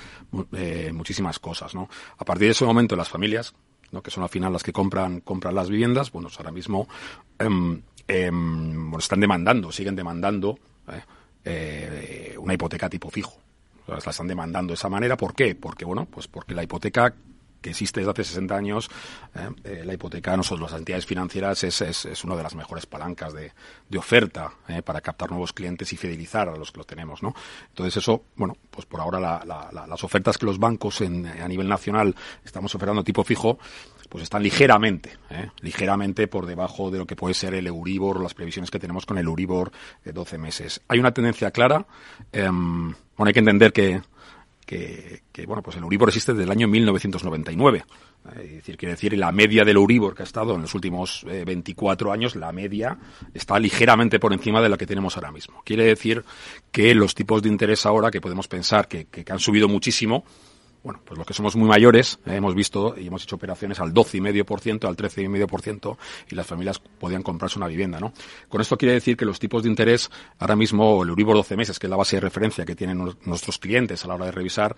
eh, 0.52 0.90
muchísimas 0.92 1.38
cosas, 1.38 1.72
¿no? 1.72 1.88
A 2.18 2.24
partir 2.24 2.48
de 2.48 2.50
ese 2.50 2.64
momento, 2.64 2.96
las 2.96 3.08
familias, 3.08 3.54
¿no? 3.92 4.02
que 4.02 4.10
son 4.10 4.24
al 4.24 4.28
final 4.28 4.52
las 4.52 4.64
que 4.64 4.72
compran, 4.72 5.20
compran 5.20 5.54
las 5.54 5.70
viviendas, 5.70 6.10
bueno, 6.10 6.26
pues 6.26 6.38
ahora 6.40 6.50
mismo 6.50 6.88
em, 7.38 7.80
em, 8.08 8.92
están 8.98 9.20
demandando, 9.20 9.70
siguen 9.70 9.94
demandando 9.94 10.58
¿eh? 10.88 11.02
Eh, 11.44 12.34
una 12.38 12.54
hipoteca 12.54 12.90
tipo 12.90 13.08
fijo. 13.08 13.38
la 13.86 13.98
están 13.98 14.26
demandando 14.26 14.72
de 14.72 14.74
esa 14.74 14.88
manera. 14.88 15.16
¿Por 15.16 15.34
qué? 15.34 15.54
Porque, 15.54 15.84
bueno, 15.84 16.06
pues 16.10 16.26
porque 16.26 16.54
la 16.54 16.64
hipoteca 16.64 17.14
que 17.60 17.70
existe 17.70 18.00
desde 18.00 18.12
hace 18.12 18.24
60 18.24 18.56
años, 18.56 18.90
eh, 19.34 19.48
eh, 19.64 19.82
la 19.84 19.94
hipoteca, 19.94 20.36
nosotros 20.36 20.70
las 20.70 20.78
entidades 20.78 21.06
financieras, 21.06 21.62
es, 21.64 21.80
es, 21.80 22.04
es, 22.06 22.24
una 22.24 22.36
de 22.36 22.42
las 22.42 22.54
mejores 22.54 22.86
palancas 22.86 23.32
de, 23.32 23.52
de 23.88 23.98
oferta 23.98 24.52
eh, 24.68 24.82
para 24.82 25.00
captar 25.00 25.30
nuevos 25.30 25.52
clientes 25.52 25.92
y 25.92 25.96
fidelizar 25.96 26.48
a 26.48 26.56
los 26.56 26.72
que 26.72 26.78
los 26.78 26.86
tenemos, 26.86 27.22
¿no? 27.22 27.34
Entonces 27.68 27.96
eso, 27.96 28.24
bueno, 28.36 28.56
pues 28.70 28.86
por 28.86 29.00
ahora 29.00 29.20
la, 29.20 29.42
la, 29.44 29.86
las 29.86 30.04
ofertas 30.04 30.38
que 30.38 30.46
los 30.46 30.58
bancos 30.58 31.00
en, 31.00 31.26
a 31.26 31.48
nivel 31.48 31.68
nacional 31.68 32.14
estamos 32.44 32.74
ofertando 32.74 33.04
tipo 33.04 33.24
fijo, 33.24 33.58
pues 34.10 34.24
están 34.24 34.42
ligeramente, 34.42 35.16
ligeramente 35.60 36.26
por 36.26 36.44
debajo 36.44 36.90
de 36.90 36.98
lo 36.98 37.06
que 37.06 37.14
puede 37.14 37.32
ser 37.32 37.54
el 37.54 37.68
Euribor, 37.68 38.20
las 38.20 38.34
previsiones 38.34 38.68
que 38.68 38.80
tenemos 38.80 39.06
con 39.06 39.18
el 39.18 39.26
Euribor 39.26 39.70
de 40.04 40.12
12 40.12 40.36
meses. 40.36 40.82
Hay 40.88 40.98
una 40.98 41.14
tendencia 41.14 41.52
clara, 41.52 41.86
eh, 42.32 42.48
bueno, 42.50 43.28
hay 43.28 43.32
que 43.32 43.38
entender 43.38 43.72
que 43.72 44.02
que, 44.70 45.46
bueno, 45.46 45.62
pues 45.62 45.76
el 45.76 45.82
Euribor 45.82 46.08
existe 46.10 46.32
desde 46.32 46.44
el 46.44 46.50
año 46.50 46.68
1999. 46.68 47.84
Es 48.36 48.52
decir, 48.52 48.76
quiere 48.76 48.92
decir, 48.92 49.18
la 49.18 49.32
media 49.32 49.64
del 49.64 49.76
Euribor 49.76 50.14
que 50.14 50.22
ha 50.22 50.24
estado 50.24 50.54
en 50.54 50.62
los 50.62 50.74
últimos 50.74 51.24
eh, 51.28 51.44
24 51.44 52.12
años, 52.12 52.36
la 52.36 52.52
media 52.52 52.96
está 53.34 53.58
ligeramente 53.58 54.20
por 54.20 54.32
encima 54.32 54.60
de 54.60 54.68
la 54.68 54.76
que 54.76 54.86
tenemos 54.86 55.16
ahora 55.16 55.32
mismo. 55.32 55.62
Quiere 55.64 55.84
decir 55.84 56.24
que 56.70 56.94
los 56.94 57.16
tipos 57.16 57.42
de 57.42 57.48
interés 57.48 57.84
ahora, 57.84 58.12
que 58.12 58.20
podemos 58.20 58.46
pensar 58.46 58.86
que, 58.86 59.06
que 59.06 59.24
han 59.32 59.40
subido 59.40 59.68
muchísimo, 59.68 60.24
bueno, 60.82 61.00
pues 61.04 61.18
los 61.18 61.26
que 61.26 61.34
somos 61.34 61.56
muy 61.56 61.68
mayores 61.68 62.18
eh, 62.24 62.36
hemos 62.36 62.54
visto 62.54 62.94
y 62.96 63.06
hemos 63.06 63.22
hecho 63.22 63.36
operaciones 63.36 63.80
al 63.80 63.92
12,5%, 63.92 64.88
al 64.88 64.96
13,5% 64.96 65.96
y 66.30 66.34
las 66.34 66.46
familias 66.46 66.78
podían 66.78 67.22
comprarse 67.22 67.58
una 67.58 67.68
vivienda, 67.68 68.00
¿no? 68.00 68.12
Con 68.48 68.60
esto 68.60 68.78
quiere 68.78 68.94
decir 68.94 69.16
que 69.16 69.24
los 69.24 69.38
tipos 69.38 69.62
de 69.62 69.68
interés, 69.68 70.10
ahora 70.38 70.56
mismo 70.56 71.02
el 71.02 71.10
Euribor 71.10 71.36
12 71.36 71.56
meses, 71.56 71.78
que 71.78 71.86
es 71.86 71.90
la 71.90 71.96
base 71.96 72.16
de 72.16 72.20
referencia 72.20 72.64
que 72.64 72.74
tienen 72.74 72.98
nuestros 73.24 73.58
clientes 73.58 74.04
a 74.04 74.08
la 74.08 74.14
hora 74.14 74.26
de 74.26 74.32
revisar, 74.32 74.74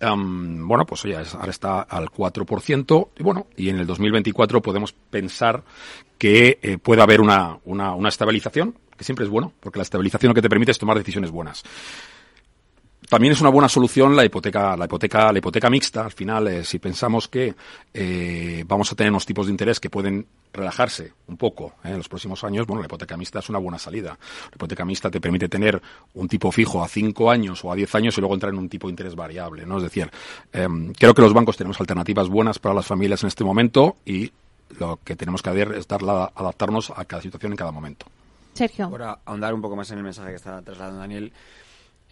um, 0.00 0.66
bueno, 0.66 0.86
pues 0.86 1.04
oye, 1.04 1.16
ahora 1.16 1.50
está 1.50 1.82
al 1.82 2.08
4% 2.08 3.08
y 3.18 3.22
bueno, 3.22 3.46
y 3.56 3.68
en 3.68 3.78
el 3.78 3.86
2024 3.86 4.62
podemos 4.62 4.92
pensar 4.92 5.62
que 6.16 6.58
eh, 6.62 6.78
puede 6.78 7.02
haber 7.02 7.20
una, 7.20 7.58
una, 7.64 7.94
una 7.94 8.08
estabilización, 8.08 8.78
que 8.96 9.04
siempre 9.04 9.24
es 9.24 9.30
bueno, 9.30 9.52
porque 9.60 9.78
la 9.78 9.82
estabilización 9.82 10.30
lo 10.30 10.34
que 10.34 10.42
te 10.42 10.48
permite 10.48 10.70
es 10.70 10.78
tomar 10.78 10.96
decisiones 10.96 11.30
buenas. 11.30 11.62
También 13.12 13.34
es 13.34 13.42
una 13.42 13.50
buena 13.50 13.68
solución 13.68 14.16
la 14.16 14.24
hipoteca, 14.24 14.74
la 14.74 14.86
hipoteca, 14.86 15.30
la 15.30 15.38
hipoteca 15.38 15.68
mixta. 15.68 16.06
Al 16.06 16.12
final, 16.12 16.48
eh, 16.48 16.64
si 16.64 16.78
pensamos 16.78 17.28
que 17.28 17.54
eh, 17.92 18.64
vamos 18.66 18.90
a 18.90 18.94
tener 18.94 19.12
unos 19.12 19.26
tipos 19.26 19.44
de 19.44 19.52
interés 19.52 19.78
que 19.78 19.90
pueden 19.90 20.26
relajarse 20.50 21.12
un 21.26 21.36
poco 21.36 21.74
eh, 21.84 21.90
en 21.90 21.98
los 21.98 22.08
próximos 22.08 22.42
años, 22.42 22.66
bueno, 22.66 22.80
la 22.80 22.86
hipoteca 22.86 23.14
mixta 23.18 23.40
es 23.40 23.50
una 23.50 23.58
buena 23.58 23.78
salida. 23.78 24.18
La 24.44 24.54
hipoteca 24.54 24.86
mixta 24.86 25.10
te 25.10 25.20
permite 25.20 25.50
tener 25.50 25.78
un 26.14 26.26
tipo 26.26 26.50
fijo 26.50 26.82
a 26.82 26.88
cinco 26.88 27.30
años 27.30 27.62
o 27.66 27.70
a 27.70 27.74
diez 27.76 27.94
años 27.94 28.16
y 28.16 28.22
luego 28.22 28.32
entrar 28.32 28.50
en 28.50 28.58
un 28.58 28.70
tipo 28.70 28.86
de 28.86 28.92
interés 28.92 29.14
variable, 29.14 29.66
¿no? 29.66 29.76
Es 29.76 29.82
decir, 29.82 30.10
eh, 30.50 30.66
creo 30.98 31.12
que 31.12 31.20
los 31.20 31.34
bancos 31.34 31.58
tenemos 31.58 31.78
alternativas 31.80 32.30
buenas 32.30 32.58
para 32.58 32.74
las 32.74 32.86
familias 32.86 33.22
en 33.24 33.28
este 33.28 33.44
momento 33.44 33.96
y 34.06 34.32
lo 34.78 34.98
que 35.04 35.16
tenemos 35.16 35.42
que 35.42 35.50
hacer 35.50 35.72
es 35.74 35.86
darla, 35.86 36.32
adaptarnos 36.34 36.90
a 36.96 37.04
cada 37.04 37.20
situación 37.20 37.52
en 37.52 37.58
cada 37.58 37.72
momento. 37.72 38.06
Sergio. 38.54 38.88
Por 38.88 39.02
ahondar 39.02 39.52
un 39.52 39.60
poco 39.60 39.76
más 39.76 39.90
en 39.90 39.98
el 39.98 40.04
mensaje 40.04 40.30
que 40.30 40.36
está 40.36 40.62
trasladando 40.62 41.00
Daniel, 41.00 41.32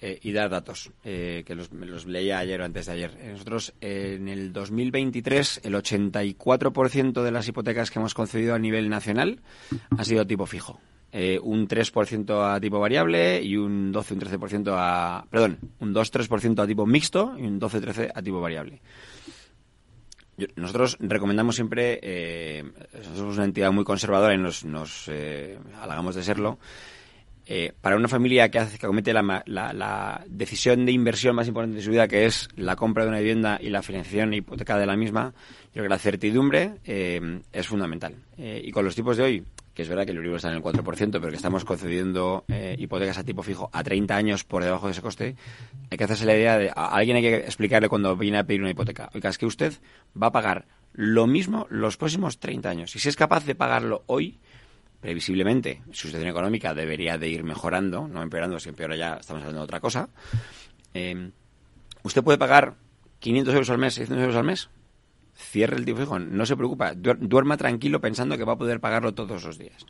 eh, 0.01 0.18
y 0.22 0.32
dar 0.32 0.51
datos, 0.51 0.90
eh, 1.05 1.42
que 1.46 1.55
los, 1.55 1.70
los, 1.72 2.07
leía 2.07 2.38
ayer 2.38 2.61
o 2.61 2.64
antes 2.64 2.86
de 2.86 2.92
ayer. 2.92 3.12
Nosotros 3.32 3.74
eh, 3.80 4.16
en 4.18 4.28
el 4.28 4.53
2023 4.53 5.61
el 5.64 5.74
84% 5.74 7.22
de 7.22 7.30
las 7.30 7.48
hipotecas 7.48 7.90
que 7.90 7.98
hemos 7.98 8.14
concedido 8.14 8.55
a 8.55 8.59
nivel 8.59 8.88
nacional 8.88 9.40
ha 9.96 10.05
sido 10.05 10.26
tipo 10.26 10.46
fijo. 10.46 10.80
un 11.42 11.66
3% 11.68 12.55
a 12.55 12.61
tipo 12.61 12.78
variable 12.78 13.42
y 13.42 13.57
un 13.57 13.92
12, 13.92 14.14
un 14.14 14.20
13% 14.20 14.74
a... 14.76 15.26
Perdón, 15.30 15.59
un 15.80 15.94
2-3% 15.94 16.62
a 16.62 16.66
tipo 16.66 16.86
mixto 16.86 17.34
y 17.38 17.42
un 17.42 17.61
12-13 17.61 18.12
a 18.14 18.22
tipo 18.22 18.40
variable. 18.40 18.80
Nosotros 20.57 20.96
recomendamos 21.01 21.55
siempre, 21.55 21.98
eh, 22.03 22.64
somos 23.14 23.36
una 23.36 23.44
entidad 23.44 23.72
muy 23.72 23.84
conservadora 23.84 24.34
y 24.34 24.38
nos, 24.38 24.64
nos 24.64 25.09
eh, 25.09 25.59
halagamos 25.80 26.14
de 26.14 26.22
serlo, 26.22 26.59
eh, 27.53 27.72
para 27.80 27.96
una 27.96 28.07
familia 28.07 28.48
que, 28.48 28.61
hace, 28.61 28.78
que 28.78 28.86
comete 28.86 29.12
la, 29.12 29.42
la, 29.44 29.72
la, 29.72 30.24
decisión 30.28 30.86
de 30.86 30.92
inversión 30.92 31.34
más 31.34 31.48
importante 31.48 31.78
de 31.78 31.82
su 31.82 31.90
vida, 31.90 32.07
que 32.07 32.24
es 32.24 32.48
la 32.55 32.76
compra 32.76 33.03
de 33.03 33.09
una 33.09 33.18
vivienda 33.18 33.59
y 33.61 33.70
la 33.70 33.82
financiación 33.82 34.32
hipoteca 34.32 34.78
de 34.78 34.86
la 34.86 34.96
misma, 34.96 35.34
yo 35.34 35.72
creo 35.72 35.84
que 35.86 35.88
la 35.88 35.98
certidumbre 35.98 36.74
eh, 36.84 37.40
es 37.53 37.66
fundamental. 37.66 38.14
Eh, 38.38 38.62
y 38.64 38.70
con 38.70 38.84
los 38.84 38.94
tipos 38.94 39.16
de 39.16 39.24
hoy, 39.24 39.44
que 39.74 39.82
es 39.82 39.88
verdad 39.88 40.05
que 40.05 40.12
el 40.12 40.18
Euribor 40.18 40.36
está 40.36 40.48
en 40.48 40.59
el 40.59 40.62
4%, 40.62 41.11
pero 41.11 41.28
que 41.28 41.34
estamos 41.34 41.64
concediendo 41.64 42.44
eh, 42.46 42.76
hipotecas 42.78 43.18
a 43.18 43.24
tipo 43.24 43.42
fijo 43.42 43.68
a 43.72 43.82
30 43.82 44.14
años 44.14 44.44
por 44.44 44.62
debajo 44.62 44.86
de 44.86 44.92
ese 44.92 45.03
coste, 45.03 45.34
hay 45.90 45.98
que 45.98 46.05
hacerse 46.05 46.26
la 46.26 46.36
idea 46.36 46.57
de, 46.57 46.70
a 46.70 46.94
alguien 46.94 47.16
hay 47.16 47.22
que 47.22 47.34
explicarle 47.34 47.88
cuando 47.88 48.16
viene 48.16 48.38
a 48.38 48.44
pedir 48.44 48.61
una 48.61 48.70
hipoteca, 48.70 49.11
oiga, 49.12 49.28
es 49.28 49.38
que 49.38 49.46
usted 49.46 49.72
va 50.20 50.28
a 50.28 50.32
pagar 50.32 50.66
lo 50.92 51.26
mismo 51.26 51.66
los 51.68 51.96
próximos 51.96 52.38
30 52.38 52.70
años. 52.70 52.94
Y 52.94 53.01
si 53.01 53.09
es 53.09 53.16
capaz 53.16 53.44
de 53.44 53.57
pagarlo 53.57 54.05
hoy, 54.07 54.38
previsiblemente 55.01 55.82
su 55.92 56.09
situación 56.09 56.30
económica 56.30 56.74
debería 56.74 57.18
de 57.18 57.28
ir 57.28 57.42
mejorando, 57.42 58.07
no 58.07 58.22
empeorando, 58.22 58.61
si 58.61 58.68
empeora 58.68 58.96
ya 58.96 59.14
estamos 59.14 59.42
hablando 59.42 59.61
de 59.61 59.64
otra 59.64 59.80
cosa. 59.80 60.09
Eh, 60.94 61.30
usted 62.03 62.22
puede 62.22 62.38
pagar 62.38 62.74
500 63.20 63.55
euros 63.55 63.70
al 63.70 63.78
mes, 63.78 63.94
600 63.94 64.22
euros 64.22 64.36
al 64.36 64.44
mes, 64.44 64.70
cierre 65.34 65.76
el 65.76 65.84
tipo 65.84 65.98
fijo, 65.98 66.18
no 66.18 66.46
se 66.46 66.57
preocupa, 66.57 66.94
duerma 66.94 67.57
tranquilo 67.57 68.01
pensando 68.01 68.36
que 68.36 68.44
va 68.44 68.55
a 68.55 68.59
poder 68.59 68.80
pagarlo 68.80 69.14
todos 69.14 69.44
los 69.44 69.59
días. 69.59 69.86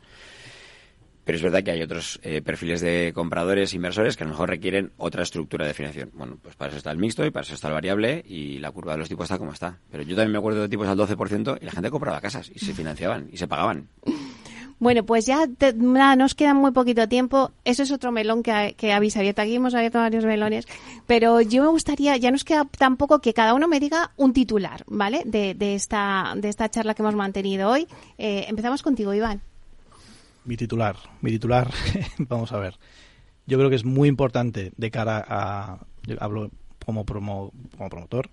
Pero 1.23 1.35
es 1.35 1.43
verdad 1.43 1.63
que 1.63 1.71
hay 1.71 1.81
otros 1.83 2.19
eh, 2.23 2.41
perfiles 2.41 2.81
de 2.81 3.11
compradores, 3.13 3.75
inversores, 3.75 4.17
que 4.17 4.23
a 4.23 4.25
lo 4.25 4.31
mejor 4.31 4.49
requieren 4.49 4.91
otra 4.97 5.21
estructura 5.21 5.67
de 5.67 5.73
financiación. 5.73 6.11
Bueno, 6.15 6.37
pues 6.41 6.55
para 6.55 6.69
eso 6.69 6.77
está 6.77 6.91
el 6.91 6.97
mixto 6.97 7.23
y 7.23 7.29
para 7.29 7.43
eso 7.43 7.53
está 7.53 7.67
el 7.67 7.75
variable 7.75 8.23
y 8.27 8.57
la 8.57 8.71
curva 8.71 8.93
de 8.93 8.97
los 8.97 9.09
tipos 9.09 9.25
está 9.25 9.37
como 9.37 9.53
está. 9.53 9.77
Pero 9.91 10.01
yo 10.01 10.15
también 10.15 10.31
me 10.31 10.39
acuerdo 10.39 10.61
de 10.61 10.69
tipos 10.69 10.87
al 10.87 10.97
12% 10.97 11.59
y 11.61 11.65
la 11.65 11.71
gente 11.71 11.91
compraba 11.91 12.19
casas 12.21 12.51
y 12.53 12.57
se 12.57 12.73
financiaban 12.73 13.29
y 13.31 13.37
se 13.37 13.47
pagaban. 13.47 13.87
Bueno, 14.81 15.05
pues 15.05 15.27
ya 15.27 15.47
nada, 15.75 16.15
nos 16.15 16.33
queda 16.33 16.55
muy 16.55 16.71
poquito 16.71 17.07
tiempo. 17.07 17.51
Eso 17.65 17.83
es 17.83 17.91
otro 17.91 18.11
melón 18.11 18.41
que, 18.41 18.73
que 18.75 18.91
habéis 18.91 19.15
abierto. 19.15 19.43
Aquí 19.43 19.53
hemos 19.53 19.75
abierto 19.75 19.99
varios 19.99 20.25
melones. 20.25 20.67
Pero 21.05 21.39
yo 21.39 21.61
me 21.61 21.69
gustaría, 21.69 22.17
ya 22.17 22.31
nos 22.31 22.43
queda 22.43 22.65
tampoco 22.79 23.19
que 23.19 23.31
cada 23.35 23.53
uno 23.53 23.67
me 23.67 23.79
diga 23.79 24.09
un 24.17 24.33
titular, 24.33 24.83
¿vale? 24.87 25.21
De, 25.23 25.53
de, 25.53 25.75
esta, 25.75 26.33
de 26.35 26.49
esta 26.49 26.67
charla 26.71 26.95
que 26.95 27.03
hemos 27.03 27.13
mantenido 27.13 27.69
hoy. 27.69 27.87
Eh, 28.17 28.45
empezamos 28.47 28.81
contigo, 28.81 29.13
Iván. 29.13 29.41
Mi 30.45 30.57
titular, 30.57 30.95
mi 31.21 31.29
titular, 31.29 31.71
vamos 32.17 32.51
a 32.51 32.57
ver. 32.57 32.79
Yo 33.45 33.59
creo 33.59 33.69
que 33.69 33.75
es 33.75 33.85
muy 33.85 34.09
importante 34.09 34.71
de 34.75 34.89
cara 34.89 35.23
a, 35.27 35.85
yo 36.07 36.15
hablo 36.19 36.49
como, 36.83 37.05
promo, 37.05 37.51
como 37.77 37.87
promotor, 37.87 38.31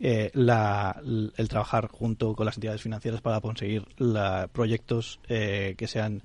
eh, 0.00 0.30
la, 0.32 1.00
el 1.04 1.48
trabajar 1.48 1.88
junto 1.88 2.34
con 2.34 2.46
las 2.46 2.56
entidades 2.56 2.82
financieras 2.82 3.20
para 3.20 3.40
conseguir 3.40 3.84
la, 3.98 4.48
proyectos 4.48 5.20
eh, 5.28 5.74
que 5.76 5.86
sean 5.86 6.22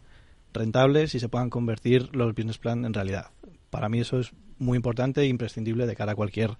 rentables 0.53 1.13
y 1.13 1.19
se 1.19 1.27
puedan 1.27 1.49
convertir 1.49 2.15
los 2.15 2.33
business 2.33 2.57
plan 2.57 2.85
en 2.85 2.93
realidad. 2.93 3.31
Para 3.69 3.89
mí 3.89 3.99
eso 3.99 4.19
es 4.19 4.31
muy 4.57 4.77
importante 4.77 5.21
e 5.21 5.27
imprescindible 5.27 5.85
de 5.85 5.95
cara 5.95 6.13
a 6.13 6.15
cualquier 6.15 6.57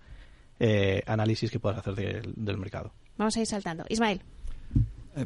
eh, 0.60 1.02
análisis 1.08 1.50
que 1.50 1.60
puedas 1.60 1.80
hacer 1.80 1.96
de, 1.96 2.22
del 2.36 2.58
mercado. 2.58 2.92
Vamos 3.18 3.38
a 3.38 3.40
ir 3.40 3.48
saltando. 3.48 3.86
Ismael. 3.88 4.22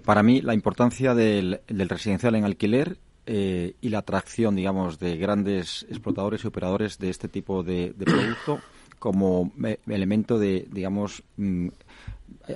Para 0.06 0.22
mí 0.22 0.42
la 0.42 0.54
importancia 0.54 1.16
del, 1.16 1.62
del 1.68 1.90
residencial 1.90 2.36
en 2.36 2.46
alquiler 2.46 3.00
eh, 3.26 3.74
y 3.82 3.90
la 3.90 4.00
atracción, 4.00 4.56
digamos, 4.56 5.00
de 5.00 5.18
grandes 5.18 5.88
explotadores 5.90 6.44
y 6.44 6.48
operadores 6.48 7.00
de 7.00 7.10
este 7.10 7.28
tipo 7.28 7.64
de, 7.64 7.94
de 7.98 8.06
producto 8.06 8.60
como 9.00 9.52
elemento 9.88 10.38
de, 10.38 10.68
digamos, 10.72 11.24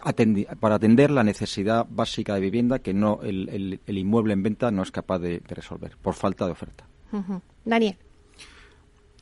atendi 0.02 0.46
para 0.60 0.76
atender 0.76 1.12
la 1.12 1.24
necesidad 1.24 1.88
básica 1.90 2.36
de 2.36 2.42
vivienda 2.42 2.80
que 2.80 2.94
no 2.94 3.20
el, 3.24 3.50
el, 3.50 3.80
el 3.86 3.98
inmueble 3.98 4.34
en 4.34 4.44
venta 4.44 4.72
no 4.72 4.84
es 4.84 4.92
capaz 4.92 5.20
de, 5.20 5.40
de 5.40 5.56
resolver 5.56 5.98
por 6.02 6.14
falta 6.14 6.46
de 6.46 6.52
oferta. 6.52 6.86
Uh 7.12 7.18
-huh. 7.18 7.42
Daniel. 7.66 7.98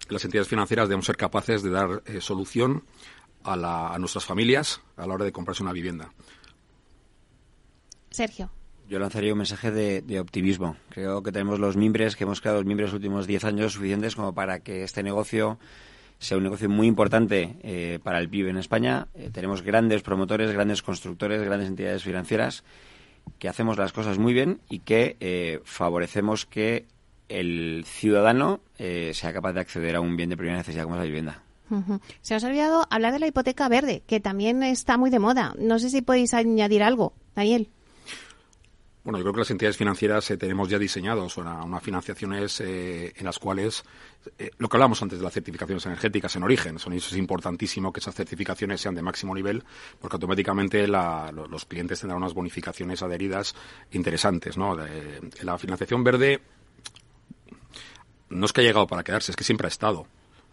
Las 0.10 0.26
entidades 0.26 0.50
financieras 0.50 0.90
debemos 0.90 1.06
ser 1.06 1.16
capaces 1.16 1.64
de 1.64 1.70
dar 1.70 2.04
eh, 2.06 2.20
solución 2.20 2.84
a, 3.44 3.56
la, 3.56 3.94
a 3.94 4.00
nuestras 4.00 4.26
familias 4.26 4.82
a 4.98 5.08
la 5.08 5.14
hora 5.14 5.26
de 5.26 5.32
comprarse 5.32 5.64
una 5.64 5.72
vivienda. 5.72 6.12
Sergio. 8.10 8.50
Yo 8.90 9.00
lanzaría 9.00 9.32
un 9.32 9.38
mensaje 9.38 9.72
de, 9.72 10.02
de, 10.02 10.20
optimismo. 10.20 10.76
Creo 10.90 11.24
que 11.24 11.32
tenemos 11.32 11.60
los 11.60 11.78
mimbres, 11.78 12.18
que 12.18 12.26
hemos 12.26 12.42
creado 12.42 12.60
los 12.60 12.66
mimbres 12.66 12.90
los 12.90 12.96
últimos 12.96 13.26
10 13.26 13.46
años 13.46 13.74
suficientes 13.74 14.18
como 14.18 14.34
para 14.34 14.60
que 14.60 14.84
este 14.84 15.02
negocio 15.02 15.60
sea 16.22 16.38
un 16.38 16.44
negocio 16.44 16.70
muy 16.70 16.88
importante 16.88 17.58
eh, 17.64 18.00
para 18.02 18.20
el 18.20 18.30
PIB 18.30 18.50
en 18.50 18.58
España. 18.58 19.08
Eh, 19.16 19.30
tenemos 19.34 19.64
grandes 19.64 20.04
promotores, 20.04 20.52
grandes 20.52 20.84
constructores, 20.84 21.44
grandes 21.44 21.68
entidades 21.68 22.04
financieras 22.04 22.64
que 23.40 23.50
hacemos 23.50 23.78
las 23.78 23.92
cosas 23.92 24.20
muy 24.20 24.34
bien 24.34 24.62
y 24.70 24.80
que 24.80 25.18
eh, 25.20 25.62
favorecemos 25.64 26.46
que 26.46 26.86
el 27.28 27.84
ciudadano 27.86 28.60
eh, 28.78 29.12
sea 29.14 29.34
capaz 29.34 29.54
de 29.54 29.62
acceder 29.62 29.96
a 29.96 30.02
un 30.02 30.16
bien 30.16 30.30
de 30.30 30.38
primera 30.38 30.58
necesidad 30.58 30.84
como 30.84 30.96
es 30.96 31.00
la 31.00 31.06
vivienda. 31.06 31.44
Se 32.22 32.36
os 32.36 32.44
ha 32.44 32.48
olvidado 32.48 32.86
hablar 32.90 33.14
de 33.14 33.20
la 33.20 33.28
hipoteca 33.28 33.70
verde, 33.70 34.04
que 34.06 34.20
también 34.20 34.62
está 34.62 34.98
muy 34.98 35.10
de 35.10 35.20
moda. 35.20 35.56
No 35.58 35.80
sé 35.80 35.90
si 35.90 36.02
podéis 36.02 36.34
añadir 36.34 36.84
algo, 36.84 37.14
Daniel. 37.34 37.70
Bueno, 39.04 39.18
yo 39.18 39.24
creo 39.24 39.34
que 39.34 39.40
las 39.40 39.50
entidades 39.50 39.78
financieras 39.78 40.30
eh, 40.30 40.38
tenemos 40.38 40.70
ya 40.70 40.78
diseñados 40.78 41.38
una, 41.38 41.64
unas 41.64 41.82
financiaciones 41.82 42.62
eh, 42.62 43.12
en 43.16 43.26
las 43.26 43.40
cuales 43.40 43.84
eh, 44.38 44.52
lo 44.60 44.70
que 44.70 44.78
hablamos 44.78 45.02
antes 45.02 45.18
de 45.18 45.24
las 45.24 45.34
certificaciones 45.34 45.84
energéticas 45.88 46.36
en 46.36 46.44
origen, 46.44 46.78
son, 46.78 46.94
eso 46.94 47.10
es 47.10 47.18
importantísimo 47.18 47.92
que 47.92 48.00
esas 48.00 48.14
certificaciones 48.14 48.80
sean 48.80 48.94
de 48.94 49.02
máximo 49.02 49.34
nivel 49.34 49.64
porque 50.00 50.18
automáticamente 50.18 50.88
los 50.88 51.66
clientes 51.66 52.02
tendrán 52.02 52.20
unas 52.22 52.36
bonificaciones 52.36 53.02
adheridas 53.02 53.56
interesantes. 53.92 54.56
¿no? 54.56 54.78
la 55.42 55.58
financiación 55.58 56.04
verde 56.04 56.40
no 58.30 58.46
es 58.46 58.54
que 58.54 58.62
haya 58.62 58.70
llegado 58.70 58.86
para 58.86 59.04
quedarse, 59.04 59.32
es 59.32 59.36
que 59.36 59.44
siempre 59.44 59.66
ha 59.66 59.70
estado. 59.70 60.06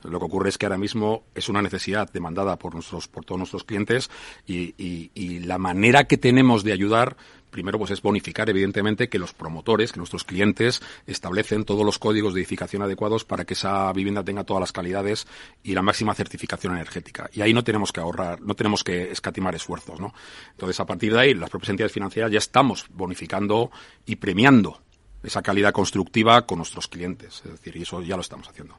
Lo 0.05 0.20
que 0.20 0.26
ocurre 0.26 0.49
es 0.49 0.59
que 0.59 0.66
ahora 0.66 0.78
mismo 0.78 1.24
es 1.34 1.49
una 1.49 1.61
necesidad 1.61 2.11
demandada 2.12 2.57
por, 2.57 2.74
nuestros, 2.74 3.09
por 3.09 3.24
todos 3.24 3.38
nuestros 3.38 3.64
clientes 3.64 4.11
y, 4.46 5.40
la 5.40 5.59
manera 5.59 6.05
que 6.05 6.18
tenemos 6.18 6.62
de 6.62 6.72
ayudar 6.72 7.16
primero 7.51 7.78
pues 7.78 7.90
es 7.90 8.03
bonificar 8.03 8.49
evidentemente 8.51 9.09
que 9.09 9.18
los 9.18 9.32
promotores, 9.32 9.92
que 9.92 9.99
nuestros 9.99 10.24
clientes 10.24 10.82
establecen 11.07 11.64
todos 11.64 11.84
los 11.84 11.99
códigos 11.99 12.34
de 12.34 12.40
edificación 12.40 12.82
adecuados 12.82 13.24
para 13.24 13.44
que 13.44 13.55
esa 13.55 13.92
vivienda 13.92 14.24
tenga 14.24 14.44
todas 14.44 14.61
las 14.61 14.72
calidades 14.72 15.26
y 15.62 15.74
la 15.74 15.82
máxima 15.82 16.14
certificación 16.14 16.74
energética. 16.74 17.30
Y 17.32 17.42
ahí 17.42 17.53
no 17.53 17.64
tenemos 17.64 17.92
que 17.92 18.01
ahorrar, 18.01 18.40
no 18.40 18.55
tenemos 18.55 18.84
que 18.84 19.11
escatimar 19.11 19.55
esfuerzos, 19.55 20.01
¿no? 20.01 20.14
Entonces, 20.51 20.78
a 20.80 20.86
partir 20.86 21.12
de 21.12 21.20
ahí, 21.20 21.34
las 21.34 21.51
propias 21.51 21.70
entidades 21.70 21.92
financieras 21.92 22.30
ya 22.30 22.38
estamos 22.38 22.86
bonificando 22.90 23.70
y 24.07 24.16
premiando 24.16 24.80
esa 25.23 25.43
calidad 25.43 25.73
constructiva 25.73 26.47
con 26.47 26.59
nuestros 26.59 26.89
clientes. 26.89 27.43
Es 27.45 27.53
decir, 27.53 27.77
y 27.77 27.83
eso 27.83 28.03
ya 28.03 28.16
lo 28.16 28.23
estamos 28.23 28.49
haciendo. 28.49 28.77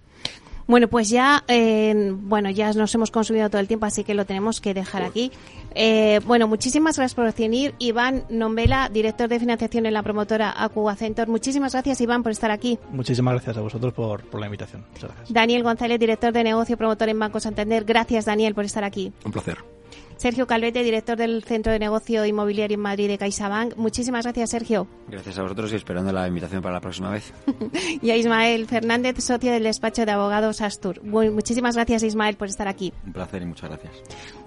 Bueno, 0.69 0.87
pues 0.87 1.09
ya, 1.09 1.43
eh, 1.47 2.13
bueno, 2.13 2.51
ya 2.51 2.71
nos 2.73 2.93
hemos 2.93 3.09
consumido 3.09 3.49
todo 3.49 3.59
el 3.59 3.67
tiempo, 3.67 3.87
así 3.87 4.03
que 4.03 4.13
lo 4.13 4.25
tenemos 4.25 4.61
que 4.61 4.75
dejar 4.75 5.01
aquí. 5.01 5.31
Eh, 5.73 6.19
bueno, 6.27 6.47
muchísimas 6.47 6.95
gracias 6.95 7.15
por 7.15 7.33
venir. 7.33 7.73
Iván 7.79 8.25
Nombela, 8.29 8.87
director 8.87 9.27
de 9.27 9.39
financiación 9.39 9.87
en 9.87 9.95
la 9.95 10.03
promotora 10.03 10.53
Acuacentor. 10.55 11.27
Muchísimas 11.27 11.73
gracias, 11.73 12.01
Iván, 12.01 12.21
por 12.21 12.33
estar 12.33 12.51
aquí. 12.51 12.77
Muchísimas 12.91 13.33
gracias 13.33 13.57
a 13.57 13.61
vosotros 13.61 13.93
por, 13.93 14.23
por 14.25 14.39
la 14.39 14.45
invitación. 14.45 14.85
Muchas 14.93 15.09
gracias. 15.09 15.33
Daniel 15.33 15.63
González, 15.63 15.99
director 15.99 16.31
de 16.31 16.43
negocio 16.43 16.77
promotor 16.77 17.09
en 17.09 17.17
Banco 17.17 17.39
Santander. 17.39 17.83
Gracias, 17.83 18.25
Daniel, 18.25 18.53
por 18.53 18.65
estar 18.65 18.83
aquí. 18.83 19.11
Un 19.25 19.31
placer. 19.31 19.78
Sergio 20.19 20.47
Calvete, 20.47 20.83
director 20.83 21.17
del 21.17 21.45
Centro 21.45 21.71
de 21.71 21.79
Negocio 21.79 22.25
Inmobiliario 22.25 22.75
en 22.75 22.81
Madrid 22.81 23.07
de 23.07 23.17
CaixaBank. 23.17 23.77
Muchísimas 23.77 24.25
gracias, 24.25 24.49
Sergio. 24.49 24.85
Gracias 25.07 25.39
a 25.39 25.43
vosotros 25.43 25.71
y 25.71 25.77
esperando 25.77 26.11
la 26.11 26.27
invitación 26.27 26.61
para 26.61 26.75
la 26.75 26.81
próxima 26.81 27.09
vez. 27.09 27.33
y 28.01 28.11
a 28.11 28.17
Ismael 28.17 28.67
Fernández, 28.67 29.23
socio 29.23 29.49
del 29.49 29.63
despacho 29.63 30.05
de 30.05 30.11
abogados 30.11 30.59
Astur. 30.61 31.01
muchísimas 31.03 31.75
gracias, 31.75 32.03
Ismael, 32.03 32.35
por 32.35 32.49
estar 32.49 32.67
aquí. 32.67 32.91
Un 33.05 33.13
placer 33.13 33.41
y 33.43 33.45
muchas 33.45 33.69
gracias. 33.69 33.93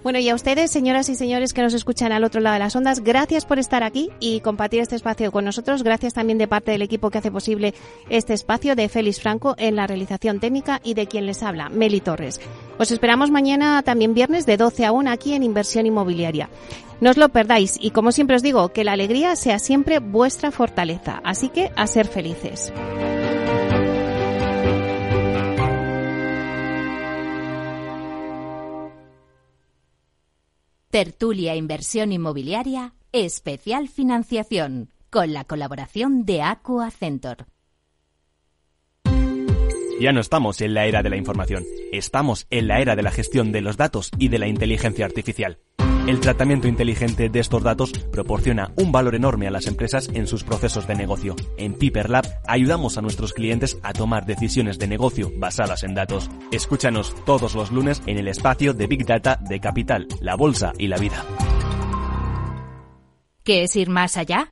Bueno, 0.02 0.18
y 0.18 0.28
a 0.28 0.34
ustedes, 0.34 0.72
señoras 0.72 1.08
y 1.08 1.14
señores 1.14 1.52
que 1.52 1.62
nos 1.62 1.74
escuchan 1.74 2.10
al 2.10 2.24
otro 2.24 2.40
lado 2.40 2.54
de 2.54 2.58
las 2.58 2.74
ondas, 2.74 3.00
gracias 3.00 3.44
por 3.44 3.60
estar 3.60 3.84
aquí 3.84 4.10
y 4.18 4.40
compartir 4.40 4.80
este 4.80 4.96
espacio 4.96 5.30
con 5.30 5.44
nosotros. 5.44 5.84
Gracias 5.84 6.12
también 6.12 6.38
de 6.38 6.48
parte 6.48 6.72
del 6.72 6.82
equipo 6.82 7.08
que 7.08 7.18
hace 7.18 7.30
posible 7.30 7.72
este 8.10 8.34
espacio 8.34 8.74
de 8.74 8.88
Félix 8.88 9.20
Franco 9.20 9.54
en 9.58 9.76
la 9.76 9.86
realización 9.86 10.40
técnica 10.40 10.80
y 10.82 10.94
de 10.94 11.06
quien 11.06 11.24
les 11.26 11.44
habla, 11.44 11.68
Meli 11.68 12.00
Torres. 12.00 12.40
Os 12.78 12.90
esperamos 12.90 13.30
mañana 13.30 13.80
también 13.84 14.12
viernes 14.12 14.44
de 14.44 14.56
12 14.56 14.86
a 14.86 14.92
1 14.92 15.08
aquí 15.08 15.34
en 15.34 15.44
Inversión 15.44 15.86
Inmobiliaria. 15.86 16.48
No 17.00 17.10
os 17.10 17.16
lo 17.16 17.28
perdáis 17.28 17.78
y 17.80 17.92
como 17.92 18.10
siempre 18.10 18.34
os 18.34 18.42
digo, 18.42 18.70
que 18.70 18.82
la 18.82 18.92
alegría 18.92 19.36
sea 19.36 19.60
siempre 19.60 20.00
vuestra 20.00 20.50
fortaleza. 20.50 21.20
Así 21.22 21.48
que 21.48 21.70
a 21.76 21.86
ser 21.86 22.08
felices. 22.08 22.72
Tertulia 30.92 31.56
Inversión 31.56 32.12
Inmobiliaria, 32.12 32.92
especial 33.12 33.88
financiación, 33.88 34.90
con 35.08 35.32
la 35.32 35.44
colaboración 35.44 36.26
de 36.26 36.42
Aqua 36.42 36.90
Centor. 36.90 37.46
Ya 39.98 40.12
no 40.12 40.20
estamos 40.20 40.60
en 40.60 40.74
la 40.74 40.84
era 40.84 41.02
de 41.02 41.08
la 41.08 41.16
información, 41.16 41.64
estamos 41.92 42.46
en 42.50 42.68
la 42.68 42.82
era 42.82 42.94
de 42.94 43.02
la 43.02 43.10
gestión 43.10 43.52
de 43.52 43.62
los 43.62 43.78
datos 43.78 44.10
y 44.18 44.28
de 44.28 44.38
la 44.38 44.48
inteligencia 44.48 45.06
artificial. 45.06 45.60
El 46.04 46.18
tratamiento 46.18 46.66
inteligente 46.66 47.28
de 47.28 47.38
estos 47.38 47.62
datos 47.62 47.92
proporciona 47.92 48.72
un 48.74 48.90
valor 48.90 49.14
enorme 49.14 49.46
a 49.46 49.52
las 49.52 49.68
empresas 49.68 50.10
en 50.12 50.26
sus 50.26 50.42
procesos 50.42 50.88
de 50.88 50.96
negocio. 50.96 51.36
En 51.56 51.74
Piper 51.74 52.10
Lab 52.10 52.26
ayudamos 52.44 52.98
a 52.98 53.02
nuestros 53.02 53.32
clientes 53.32 53.78
a 53.84 53.92
tomar 53.92 54.26
decisiones 54.26 54.80
de 54.80 54.88
negocio 54.88 55.30
basadas 55.36 55.84
en 55.84 55.94
datos. 55.94 56.28
Escúchanos 56.50 57.14
todos 57.24 57.54
los 57.54 57.70
lunes 57.70 58.02
en 58.06 58.18
el 58.18 58.26
espacio 58.26 58.74
de 58.74 58.88
Big 58.88 59.06
Data 59.06 59.38
de 59.40 59.60
Capital, 59.60 60.08
la 60.20 60.34
Bolsa 60.34 60.72
y 60.76 60.88
la 60.88 60.96
Vida. 60.96 61.24
¿Qué 63.44 63.62
es 63.62 63.76
ir 63.76 63.88
más 63.88 64.16
allá? 64.16 64.48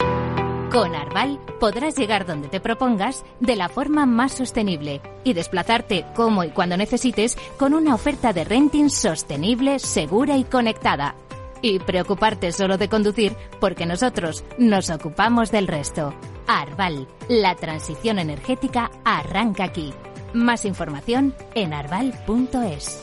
Con 0.71 0.95
Arval 0.95 1.41
podrás 1.59 1.97
llegar 1.97 2.27
donde 2.27 2.47
te 2.47 2.61
propongas 2.61 3.25
de 3.41 3.57
la 3.57 3.69
forma 3.69 4.07
más 4.07 4.31
sostenible 4.33 5.01
y 5.25 5.33
desplazarte 5.33 6.07
como 6.15 6.45
y 6.45 6.51
cuando 6.51 6.77
necesites 6.77 7.37
con 7.59 7.75
una 7.75 7.97
oferta 7.97 8.33
de 8.33 8.45
renting 8.45 8.89
sostenible, 8.89 9.81
segura 9.81 10.37
y 10.37 10.45
conectada 10.45 11.17
y 11.63 11.79
preocuparte 11.79 12.53
solo 12.53 12.79
de 12.79 12.89
conducir 12.89 13.37
porque 13.61 13.87
nosotros 13.87 14.45
nos 14.59 14.91
ocupamos 14.91 15.51
del 15.51 15.67
resto. 15.67 16.15
Arval, 16.47 17.09
la 17.29 17.55
transición 17.55 18.19
energética 18.19 18.91
arranca 19.05 19.65
aquí. 19.65 19.93
Más 20.33 20.65
información 20.65 21.35
en 21.55 21.73
arval.es. 21.73 23.03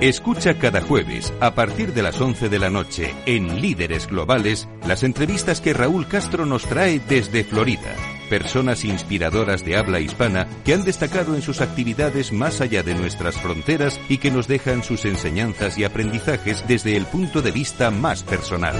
Escucha 0.00 0.58
cada 0.58 0.80
jueves, 0.80 1.32
a 1.40 1.54
partir 1.54 1.94
de 1.94 2.02
las 2.02 2.20
11 2.20 2.48
de 2.48 2.58
la 2.58 2.70
noche, 2.70 3.14
en 3.24 3.60
Líderes 3.60 4.08
Globales, 4.08 4.68
las 4.84 5.04
entrevistas 5.04 5.60
que 5.60 5.74
Raúl 5.74 6.08
Castro 6.08 6.44
nos 6.44 6.64
trae 6.64 6.98
desde 6.98 7.44
Florida 7.44 7.94
personas 8.32 8.86
inspiradoras 8.86 9.62
de 9.62 9.76
habla 9.76 10.00
hispana 10.00 10.48
que 10.64 10.72
han 10.72 10.84
destacado 10.84 11.34
en 11.34 11.42
sus 11.42 11.60
actividades 11.60 12.32
más 12.32 12.62
allá 12.62 12.82
de 12.82 12.94
nuestras 12.94 13.38
fronteras 13.38 14.00
y 14.08 14.16
que 14.16 14.30
nos 14.30 14.48
dejan 14.48 14.82
sus 14.82 15.04
enseñanzas 15.04 15.76
y 15.76 15.84
aprendizajes 15.84 16.66
desde 16.66 16.96
el 16.96 17.04
punto 17.04 17.42
de 17.42 17.50
vista 17.50 17.90
más 17.90 18.22
personal. 18.22 18.74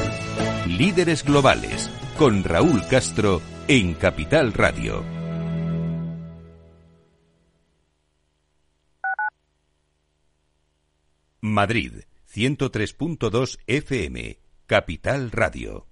Líderes 0.67 1.23
Globales, 1.23 1.91
con 2.17 2.45
Raúl 2.45 2.81
Castro, 2.89 3.43
en 3.69 3.93
Capital 3.93 4.55
Radio. 4.55 5.05
Madrid, 11.43 12.05
103.2 12.35 13.59
FM, 13.67 14.39
Capital 14.65 15.31
Radio. 15.31 15.92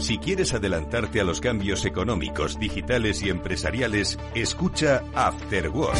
Si 0.00 0.16
quieres 0.16 0.54
adelantarte 0.54 1.20
a 1.20 1.24
los 1.24 1.40
cambios 1.40 1.84
económicos, 1.84 2.58
digitales 2.58 3.22
y 3.22 3.28
empresariales, 3.28 4.18
escucha 4.34 5.02
After 5.14 5.68
Work. 5.68 5.96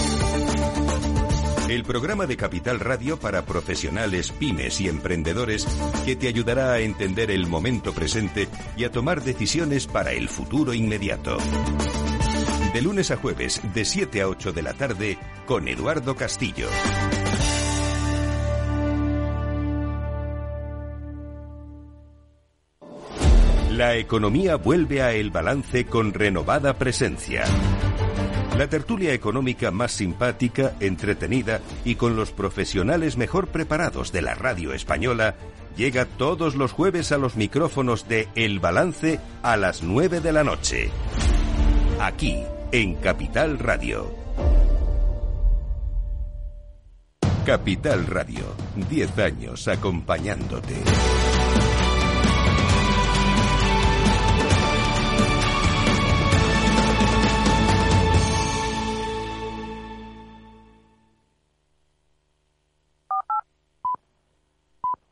El 1.69 1.85
programa 1.85 2.27
de 2.27 2.37
Capital 2.37 2.81
Radio 2.81 3.19
para 3.19 3.43
profesionales, 3.43 4.33
pymes 4.33 4.81
y 4.81 4.89
emprendedores 4.89 5.67
que 6.05 6.17
te 6.17 6.29
ayudará 6.29 6.73
a 6.73 6.81
entender 6.81 7.31
el 7.31 7.47
momento 7.47 7.93
presente 7.93 8.49
y 8.77 8.85
a 8.85 8.91
tomar 8.91 9.23
decisiones 9.23 9.87
para 9.87 10.13
el 10.13 10.29
futuro 10.29 10.73
inmediato. 10.73 11.37
De 12.73 12.83
lunes 12.83 13.11
a 13.11 13.17
jueves, 13.17 13.61
de 13.75 13.85
7 13.85 14.23
a 14.23 14.29
8 14.29 14.53
de 14.53 14.63
la 14.63 14.73
tarde, 14.73 15.19
con 15.47 15.69
Eduardo 15.69 16.17
Castillo. 16.17 16.69
La 23.81 23.97
economía 23.97 24.57
vuelve 24.57 25.01
a 25.01 25.15
El 25.15 25.31
Balance 25.31 25.87
con 25.87 26.13
renovada 26.13 26.75
presencia. 26.75 27.45
La 28.59 28.69
tertulia 28.69 29.15
económica 29.15 29.71
más 29.71 29.93
simpática, 29.93 30.75
entretenida 30.81 31.63
y 31.83 31.95
con 31.95 32.15
los 32.15 32.31
profesionales 32.31 33.17
mejor 33.17 33.47
preparados 33.47 34.13
de 34.13 34.21
la 34.21 34.35
radio 34.35 34.75
española 34.75 35.35
llega 35.79 36.05
todos 36.05 36.57
los 36.57 36.73
jueves 36.73 37.11
a 37.11 37.17
los 37.17 37.37
micrófonos 37.37 38.07
de 38.07 38.29
El 38.35 38.61
Balance 38.61 39.19
a 39.43 39.57
las 39.57 39.83
9 39.83 40.21
de 40.21 40.33
la 40.35 40.45
noche. 40.45 40.91
Aquí, 41.99 42.37
en 42.73 42.97
Capital 42.97 43.59
Radio. 43.59 44.15
Capital 47.47 48.07
Radio, 48.09 48.45
10 48.91 49.19
años 49.21 49.69
acompañándote. 49.69 50.75